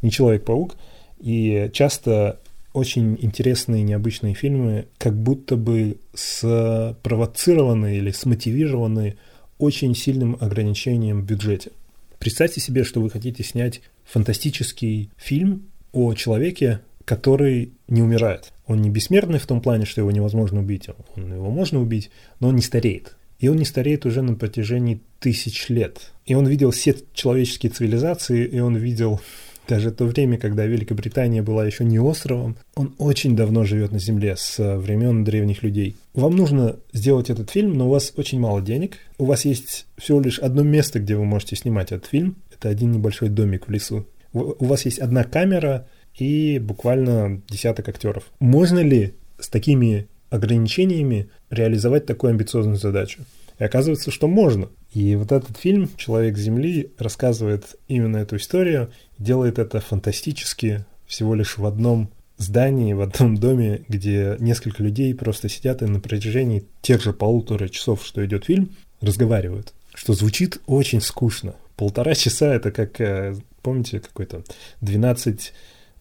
не 0.02 0.10
Человек-паук. 0.10 0.76
И 1.20 1.70
часто 1.72 2.40
очень 2.72 3.16
интересные, 3.20 3.84
необычные 3.84 4.34
фильмы, 4.34 4.88
как 4.98 5.16
будто 5.16 5.54
бы 5.54 5.98
спровоцированы 6.14 7.96
или 7.96 8.10
смотивированы 8.10 9.18
очень 9.58 9.94
сильным 9.94 10.36
ограничением 10.40 11.22
в 11.22 11.26
бюджете. 11.26 11.70
Представьте 12.18 12.60
себе, 12.60 12.82
что 12.82 13.00
вы 13.00 13.08
хотите 13.08 13.44
снять 13.44 13.82
фантастический 14.04 15.10
фильм 15.16 15.70
о 15.92 16.14
человеке, 16.14 16.80
который 17.04 17.72
не 17.86 18.02
умирает. 18.02 18.52
Он 18.70 18.80
не 18.80 18.88
бессмертный 18.88 19.40
в 19.40 19.48
том 19.48 19.60
плане, 19.60 19.84
что 19.84 20.00
его 20.00 20.12
невозможно 20.12 20.60
убить. 20.60 20.88
Он, 21.16 21.34
его 21.34 21.50
можно 21.50 21.80
убить, 21.80 22.12
но 22.38 22.48
он 22.48 22.54
не 22.54 22.62
стареет. 22.62 23.16
И 23.40 23.48
он 23.48 23.56
не 23.56 23.64
стареет 23.64 24.06
уже 24.06 24.22
на 24.22 24.36
протяжении 24.36 25.00
тысяч 25.18 25.68
лет. 25.70 26.12
И 26.24 26.34
он 26.34 26.46
видел 26.46 26.70
все 26.70 26.94
человеческие 27.12 27.72
цивилизации, 27.72 28.46
и 28.46 28.60
он 28.60 28.76
видел 28.76 29.20
даже 29.66 29.90
то 29.90 30.04
время, 30.04 30.38
когда 30.38 30.66
Великобритания 30.66 31.42
была 31.42 31.66
еще 31.66 31.82
не 31.82 31.98
островом, 31.98 32.58
он 32.76 32.94
очень 32.98 33.34
давно 33.34 33.64
живет 33.64 33.90
на 33.90 33.98
Земле, 33.98 34.36
с 34.36 34.78
времен 34.78 35.24
древних 35.24 35.64
людей. 35.64 35.96
Вам 36.14 36.36
нужно 36.36 36.76
сделать 36.92 37.28
этот 37.28 37.50
фильм, 37.50 37.74
но 37.76 37.88
у 37.88 37.90
вас 37.90 38.12
очень 38.16 38.38
мало 38.38 38.62
денег. 38.62 38.98
У 39.18 39.24
вас 39.24 39.46
есть 39.46 39.86
всего 39.98 40.20
лишь 40.20 40.38
одно 40.38 40.62
место, 40.62 41.00
где 41.00 41.16
вы 41.16 41.24
можете 41.24 41.56
снимать 41.56 41.90
этот 41.90 42.06
фильм. 42.06 42.36
Это 42.52 42.68
один 42.68 42.92
небольшой 42.92 43.30
домик 43.30 43.66
в 43.66 43.70
лесу. 43.72 44.06
У 44.32 44.64
вас 44.64 44.84
есть 44.84 45.00
одна 45.00 45.24
камера 45.24 45.88
и 46.20 46.58
буквально 46.58 47.40
десяток 47.48 47.88
актеров. 47.88 48.24
Можно 48.38 48.80
ли 48.80 49.14
с 49.38 49.48
такими 49.48 50.06
ограничениями 50.28 51.30
реализовать 51.48 52.06
такую 52.06 52.30
амбициозную 52.30 52.76
задачу? 52.76 53.22
И 53.58 53.64
оказывается, 53.64 54.10
что 54.10 54.28
можно. 54.28 54.68
И 54.92 55.16
вот 55.16 55.32
этот 55.32 55.56
фильм 55.56 55.88
«Человек 55.96 56.36
Земли» 56.36 56.92
рассказывает 56.98 57.76
именно 57.88 58.18
эту 58.18 58.36
историю, 58.36 58.90
делает 59.18 59.58
это 59.58 59.80
фантастически, 59.80 60.84
всего 61.06 61.34
лишь 61.34 61.58
в 61.58 61.64
одном 61.64 62.10
здании, 62.36 62.92
в 62.92 63.00
одном 63.00 63.36
доме, 63.36 63.84
где 63.88 64.36
несколько 64.40 64.82
людей 64.82 65.14
просто 65.14 65.48
сидят 65.48 65.82
и 65.82 65.86
на 65.86 66.00
протяжении 66.00 66.64
тех 66.82 67.02
же 67.02 67.12
полутора 67.12 67.68
часов, 67.68 68.04
что 68.04 68.24
идет 68.24 68.44
фильм, 68.44 68.70
разговаривают. 69.00 69.72
Что 69.94 70.12
звучит 70.12 70.60
очень 70.66 71.00
скучно. 71.00 71.54
Полтора 71.76 72.14
часа 72.14 72.54
это 72.54 72.70
как, 72.70 73.00
э, 73.00 73.34
помните, 73.62 74.00
какой-то 74.00 74.44
12, 74.80 75.52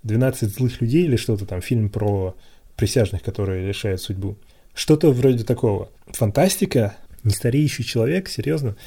12 0.04 0.54
злых 0.54 0.82
людей 0.82 1.06
или 1.06 1.16
что-то 1.16 1.46
там, 1.46 1.62
фильм 1.62 1.90
про 1.90 2.36
присяжных, 2.76 3.22
которые 3.22 3.68
решают 3.68 4.02
судьбу. 4.02 4.38
Что-то 4.74 5.12
вроде 5.12 5.44
такого. 5.44 5.90
Фантастика, 6.08 6.96
Нестареющий 7.24 7.84
человек, 7.84 8.30
серьезно, 8.30 8.78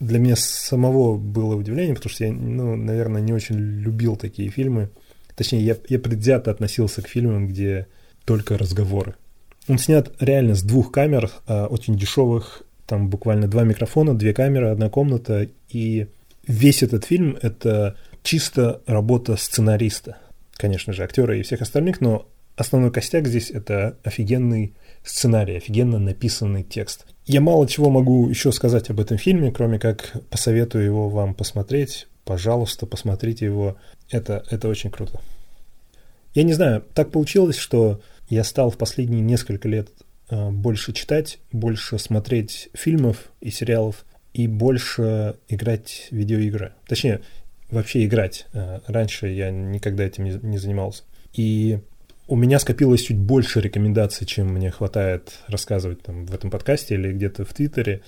для 0.00 0.18
меня 0.18 0.36
самого 0.36 1.16
было 1.16 1.54
удивление, 1.54 1.94
потому 1.94 2.10
что 2.10 2.24
я, 2.24 2.32
ну, 2.32 2.76
наверное, 2.76 3.20
не 3.20 3.32
очень 3.32 3.56
любил 3.56 4.16
такие 4.16 4.50
фильмы. 4.50 4.90
Точнее, 5.36 5.60
я, 5.60 5.76
я 5.88 5.98
предвзято 5.98 6.50
относился 6.50 7.02
к 7.02 7.08
фильмам, 7.08 7.46
где 7.46 7.86
только 8.24 8.58
разговоры. 8.58 9.14
Он 9.68 9.78
снят 9.78 10.12
реально 10.18 10.54
с 10.54 10.62
двух 10.62 10.90
камер, 10.90 11.30
а, 11.46 11.66
очень 11.66 11.96
дешевых, 11.96 12.62
там 12.86 13.08
буквально 13.08 13.48
два 13.48 13.64
микрофона, 13.64 14.14
две 14.14 14.34
камеры, 14.34 14.68
одна 14.68 14.88
комната, 14.88 15.48
и 15.68 16.08
весь 16.46 16.82
этот 16.82 17.04
фильм— 17.04 17.38
это 17.42 17.96
чисто 18.22 18.82
работа 18.86 19.36
сценариста. 19.36 20.18
Конечно 20.54 20.92
же, 20.92 21.02
актера 21.02 21.36
и 21.36 21.42
всех 21.42 21.60
остальных, 21.60 22.00
но 22.00 22.28
основной 22.56 22.90
костяк 22.90 23.26
здесь— 23.26 23.50
это 23.52 23.96
офигенный 24.04 24.74
сценарий, 25.04 25.56
офигенно 25.56 25.98
написанный 25.98 26.62
текст. 26.62 27.06
Я 27.26 27.40
мало 27.40 27.68
чего 27.68 27.90
могу 27.90 28.28
еще 28.28 28.52
сказать 28.52 28.90
об 28.90 29.00
этом 29.00 29.16
фильме, 29.16 29.52
кроме 29.52 29.78
как 29.78 30.12
посоветую 30.30 30.84
его 30.84 31.08
вам 31.08 31.34
посмотреть. 31.34 32.08
Пожалуйста, 32.24 32.86
посмотрите 32.86 33.44
его. 33.44 33.76
Это, 34.10 34.44
это 34.50 34.68
очень 34.68 34.90
круто. 34.90 35.20
Я 36.34 36.44
не 36.44 36.52
знаю, 36.52 36.84
так 36.94 37.10
получилось, 37.10 37.56
что 37.56 38.00
я 38.28 38.44
стал 38.44 38.70
в 38.70 38.78
последние 38.78 39.20
несколько 39.20 39.68
лет 39.68 39.88
э, 40.30 40.50
больше 40.50 40.92
читать, 40.92 41.38
больше 41.52 41.98
смотреть 41.98 42.70
фильмов 42.74 43.30
и 43.40 43.50
сериалов 43.50 44.04
и 44.32 44.46
больше 44.46 45.36
играть 45.48 46.08
в 46.10 46.16
видеоигры. 46.16 46.72
Точнее, 46.86 47.20
вообще 47.72 48.04
играть. 48.04 48.46
Э, 48.52 48.80
раньше 48.86 49.28
я 49.28 49.50
никогда 49.50 50.04
этим 50.04 50.24
не, 50.24 50.58
занимался. 50.58 51.02
И 51.34 51.80
у 52.28 52.36
меня 52.36 52.58
скопилось 52.60 53.02
чуть 53.02 53.18
больше 53.18 53.60
рекомендаций, 53.60 54.26
чем 54.26 54.48
мне 54.48 54.70
хватает 54.70 55.38
рассказывать 55.48 56.02
там 56.02 56.26
в 56.26 56.34
этом 56.34 56.50
подкасте 56.50 56.94
или 56.94 57.12
где-то 57.12 57.44
в 57.44 57.52
Твиттере. 57.52 58.02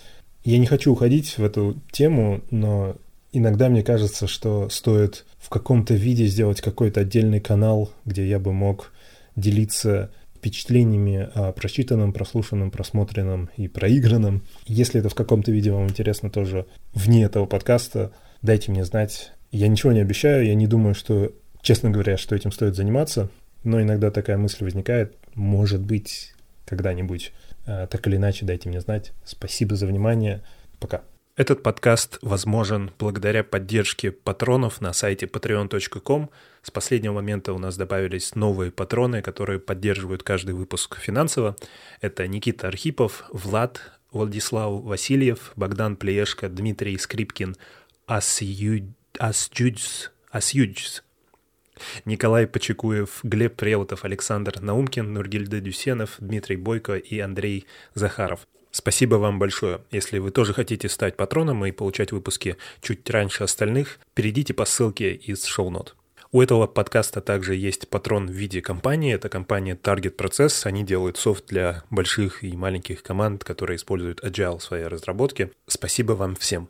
Я 0.45 0.59
не 0.59 0.67
хочу 0.67 0.93
уходить 0.93 1.39
в 1.39 1.45
эту 1.45 1.81
тему, 1.91 2.43
но 2.51 2.97
иногда 3.33 3.69
мне 3.69 3.83
кажется, 3.83 4.27
что 4.27 4.69
стоит 4.69 5.25
в 5.39 5.49
каком-то 5.49 5.95
виде 5.95 6.27
сделать 6.27 6.61
какой-то 6.61 7.01
отдельный 7.01 7.41
канал, 7.41 7.91
где 8.05 8.27
я 8.29 8.39
бы 8.39 8.53
мог 8.53 8.93
делиться 9.37 10.11
впечатлениями 10.37 11.31
о 11.35 11.53
прочитанном, 11.53 12.12
прослушанном, 12.12 12.71
просмотренном 12.71 13.49
и 13.57 13.67
проигранном. 13.67 14.43
Если 14.67 15.01
это 15.01 15.09
в 15.09 15.15
каком-то 15.15 15.51
виде 15.51 15.73
вам 15.73 15.89
интересно 15.89 16.29
тоже 16.29 16.67
вне 16.93 17.25
этого 17.25 17.47
подкаста, 17.47 18.12
дайте 18.43 18.71
мне 18.71 18.85
знать. 18.85 19.33
Я 19.55 19.68
ничего 19.68 19.92
не 19.92 20.00
обещаю, 20.00 20.46
я 20.46 20.55
не 20.55 20.66
думаю, 20.66 20.94
что, 20.94 21.32
честно 21.62 21.90
говоря, 21.90 22.16
что 22.16 22.34
этим 22.34 22.52
стоит 22.52 22.74
заниматься 22.74 23.30
но 23.64 23.80
иногда 23.80 24.11
такая 24.11 24.36
мысль 24.36 24.62
возникает, 24.62 25.16
может 25.34 25.80
быть, 25.80 26.34
когда-нибудь. 26.66 27.32
А, 27.66 27.86
так 27.86 28.07
или 28.07 28.16
иначе, 28.16 28.44
дайте 28.44 28.68
мне 28.68 28.80
знать. 28.80 29.12
Спасибо 29.24 29.74
за 29.74 29.86
внимание. 29.86 30.42
Пока. 30.78 31.02
Этот 31.36 31.64
подкаст 31.64 32.18
возможен 32.22 32.92
благодаря 32.96 33.42
поддержке 33.42 34.12
патронов 34.12 34.80
на 34.80 34.92
сайте 34.92 35.26
patreon.com. 35.26 36.30
С 36.62 36.70
последнего 36.70 37.14
момента 37.14 37.52
у 37.52 37.59
нас 37.59 37.76
добавились 37.76 38.36
новые 38.36 38.70
патроны, 38.70 39.20
которые 39.20 39.59
поддерживают 39.59 40.22
каждый 40.22 40.55
выпуск 40.55 40.96
финансово. 41.00 41.57
Это 42.00 42.28
Никита 42.28 42.68
Архипов, 42.68 43.24
Влад, 43.32 43.80
Владислав 44.12 44.84
Васильев, 44.84 45.52
Богдан 45.57 45.96
Плеешко, 45.96 46.48
Дмитрий 46.48 46.96
Скрипкин, 46.98 47.57
Асюдьс, 49.19 50.11
Асюдьс, 50.31 51.03
Николай 52.05 52.47
Почекуев, 52.47 53.21
Глеб 53.23 53.57
Преутов, 53.57 54.05
Александр 54.05 54.61
Наумкин, 54.61 55.12
Нургильда 55.12 55.61
Дюсенов, 55.61 56.17
Дмитрий 56.19 56.57
Бойко 56.57 56.97
и 56.97 57.19
Андрей 57.19 57.67
Захаров. 57.95 58.47
Спасибо 58.71 59.17
вам 59.17 59.39
большое. 59.39 59.83
Если 59.93 60.19
вы 60.19 60.33
тоже 60.33 60.53
хотите 60.53 60.89
стать 60.89 61.17
патроном 61.17 61.65
и 61.65 61.71
получать 61.71 62.11
выпуски 62.11 62.57
чуть 62.81 63.09
раньше 63.09 63.45
остальных, 63.45 64.01
перейдите 64.15 64.53
по 64.53 64.65
ссылке 64.65 65.15
из 65.15 65.45
шоу-нот. 65.45 65.95
У 66.33 66.43
этого 66.43 66.67
подкаста 66.67 67.21
также 67.21 67.55
есть 67.55 67.89
патрон 67.89 68.27
в 68.27 68.33
виде 68.33 68.61
компании. 68.61 69.15
Это 69.15 69.29
компания 69.29 69.79
Target 69.81 70.17
Process. 70.17 70.67
Они 70.67 70.83
делают 70.83 71.17
софт 71.17 71.47
для 71.47 71.85
больших 71.91 72.43
и 72.43 72.57
маленьких 72.57 73.05
команд, 73.05 73.45
которые 73.45 73.77
используют 73.77 74.25
Agile 74.25 74.59
в 74.59 74.62
своей 74.65 74.87
разработке. 74.87 75.53
Спасибо 75.69 76.15
вам 76.15 76.35
всем. 76.35 76.69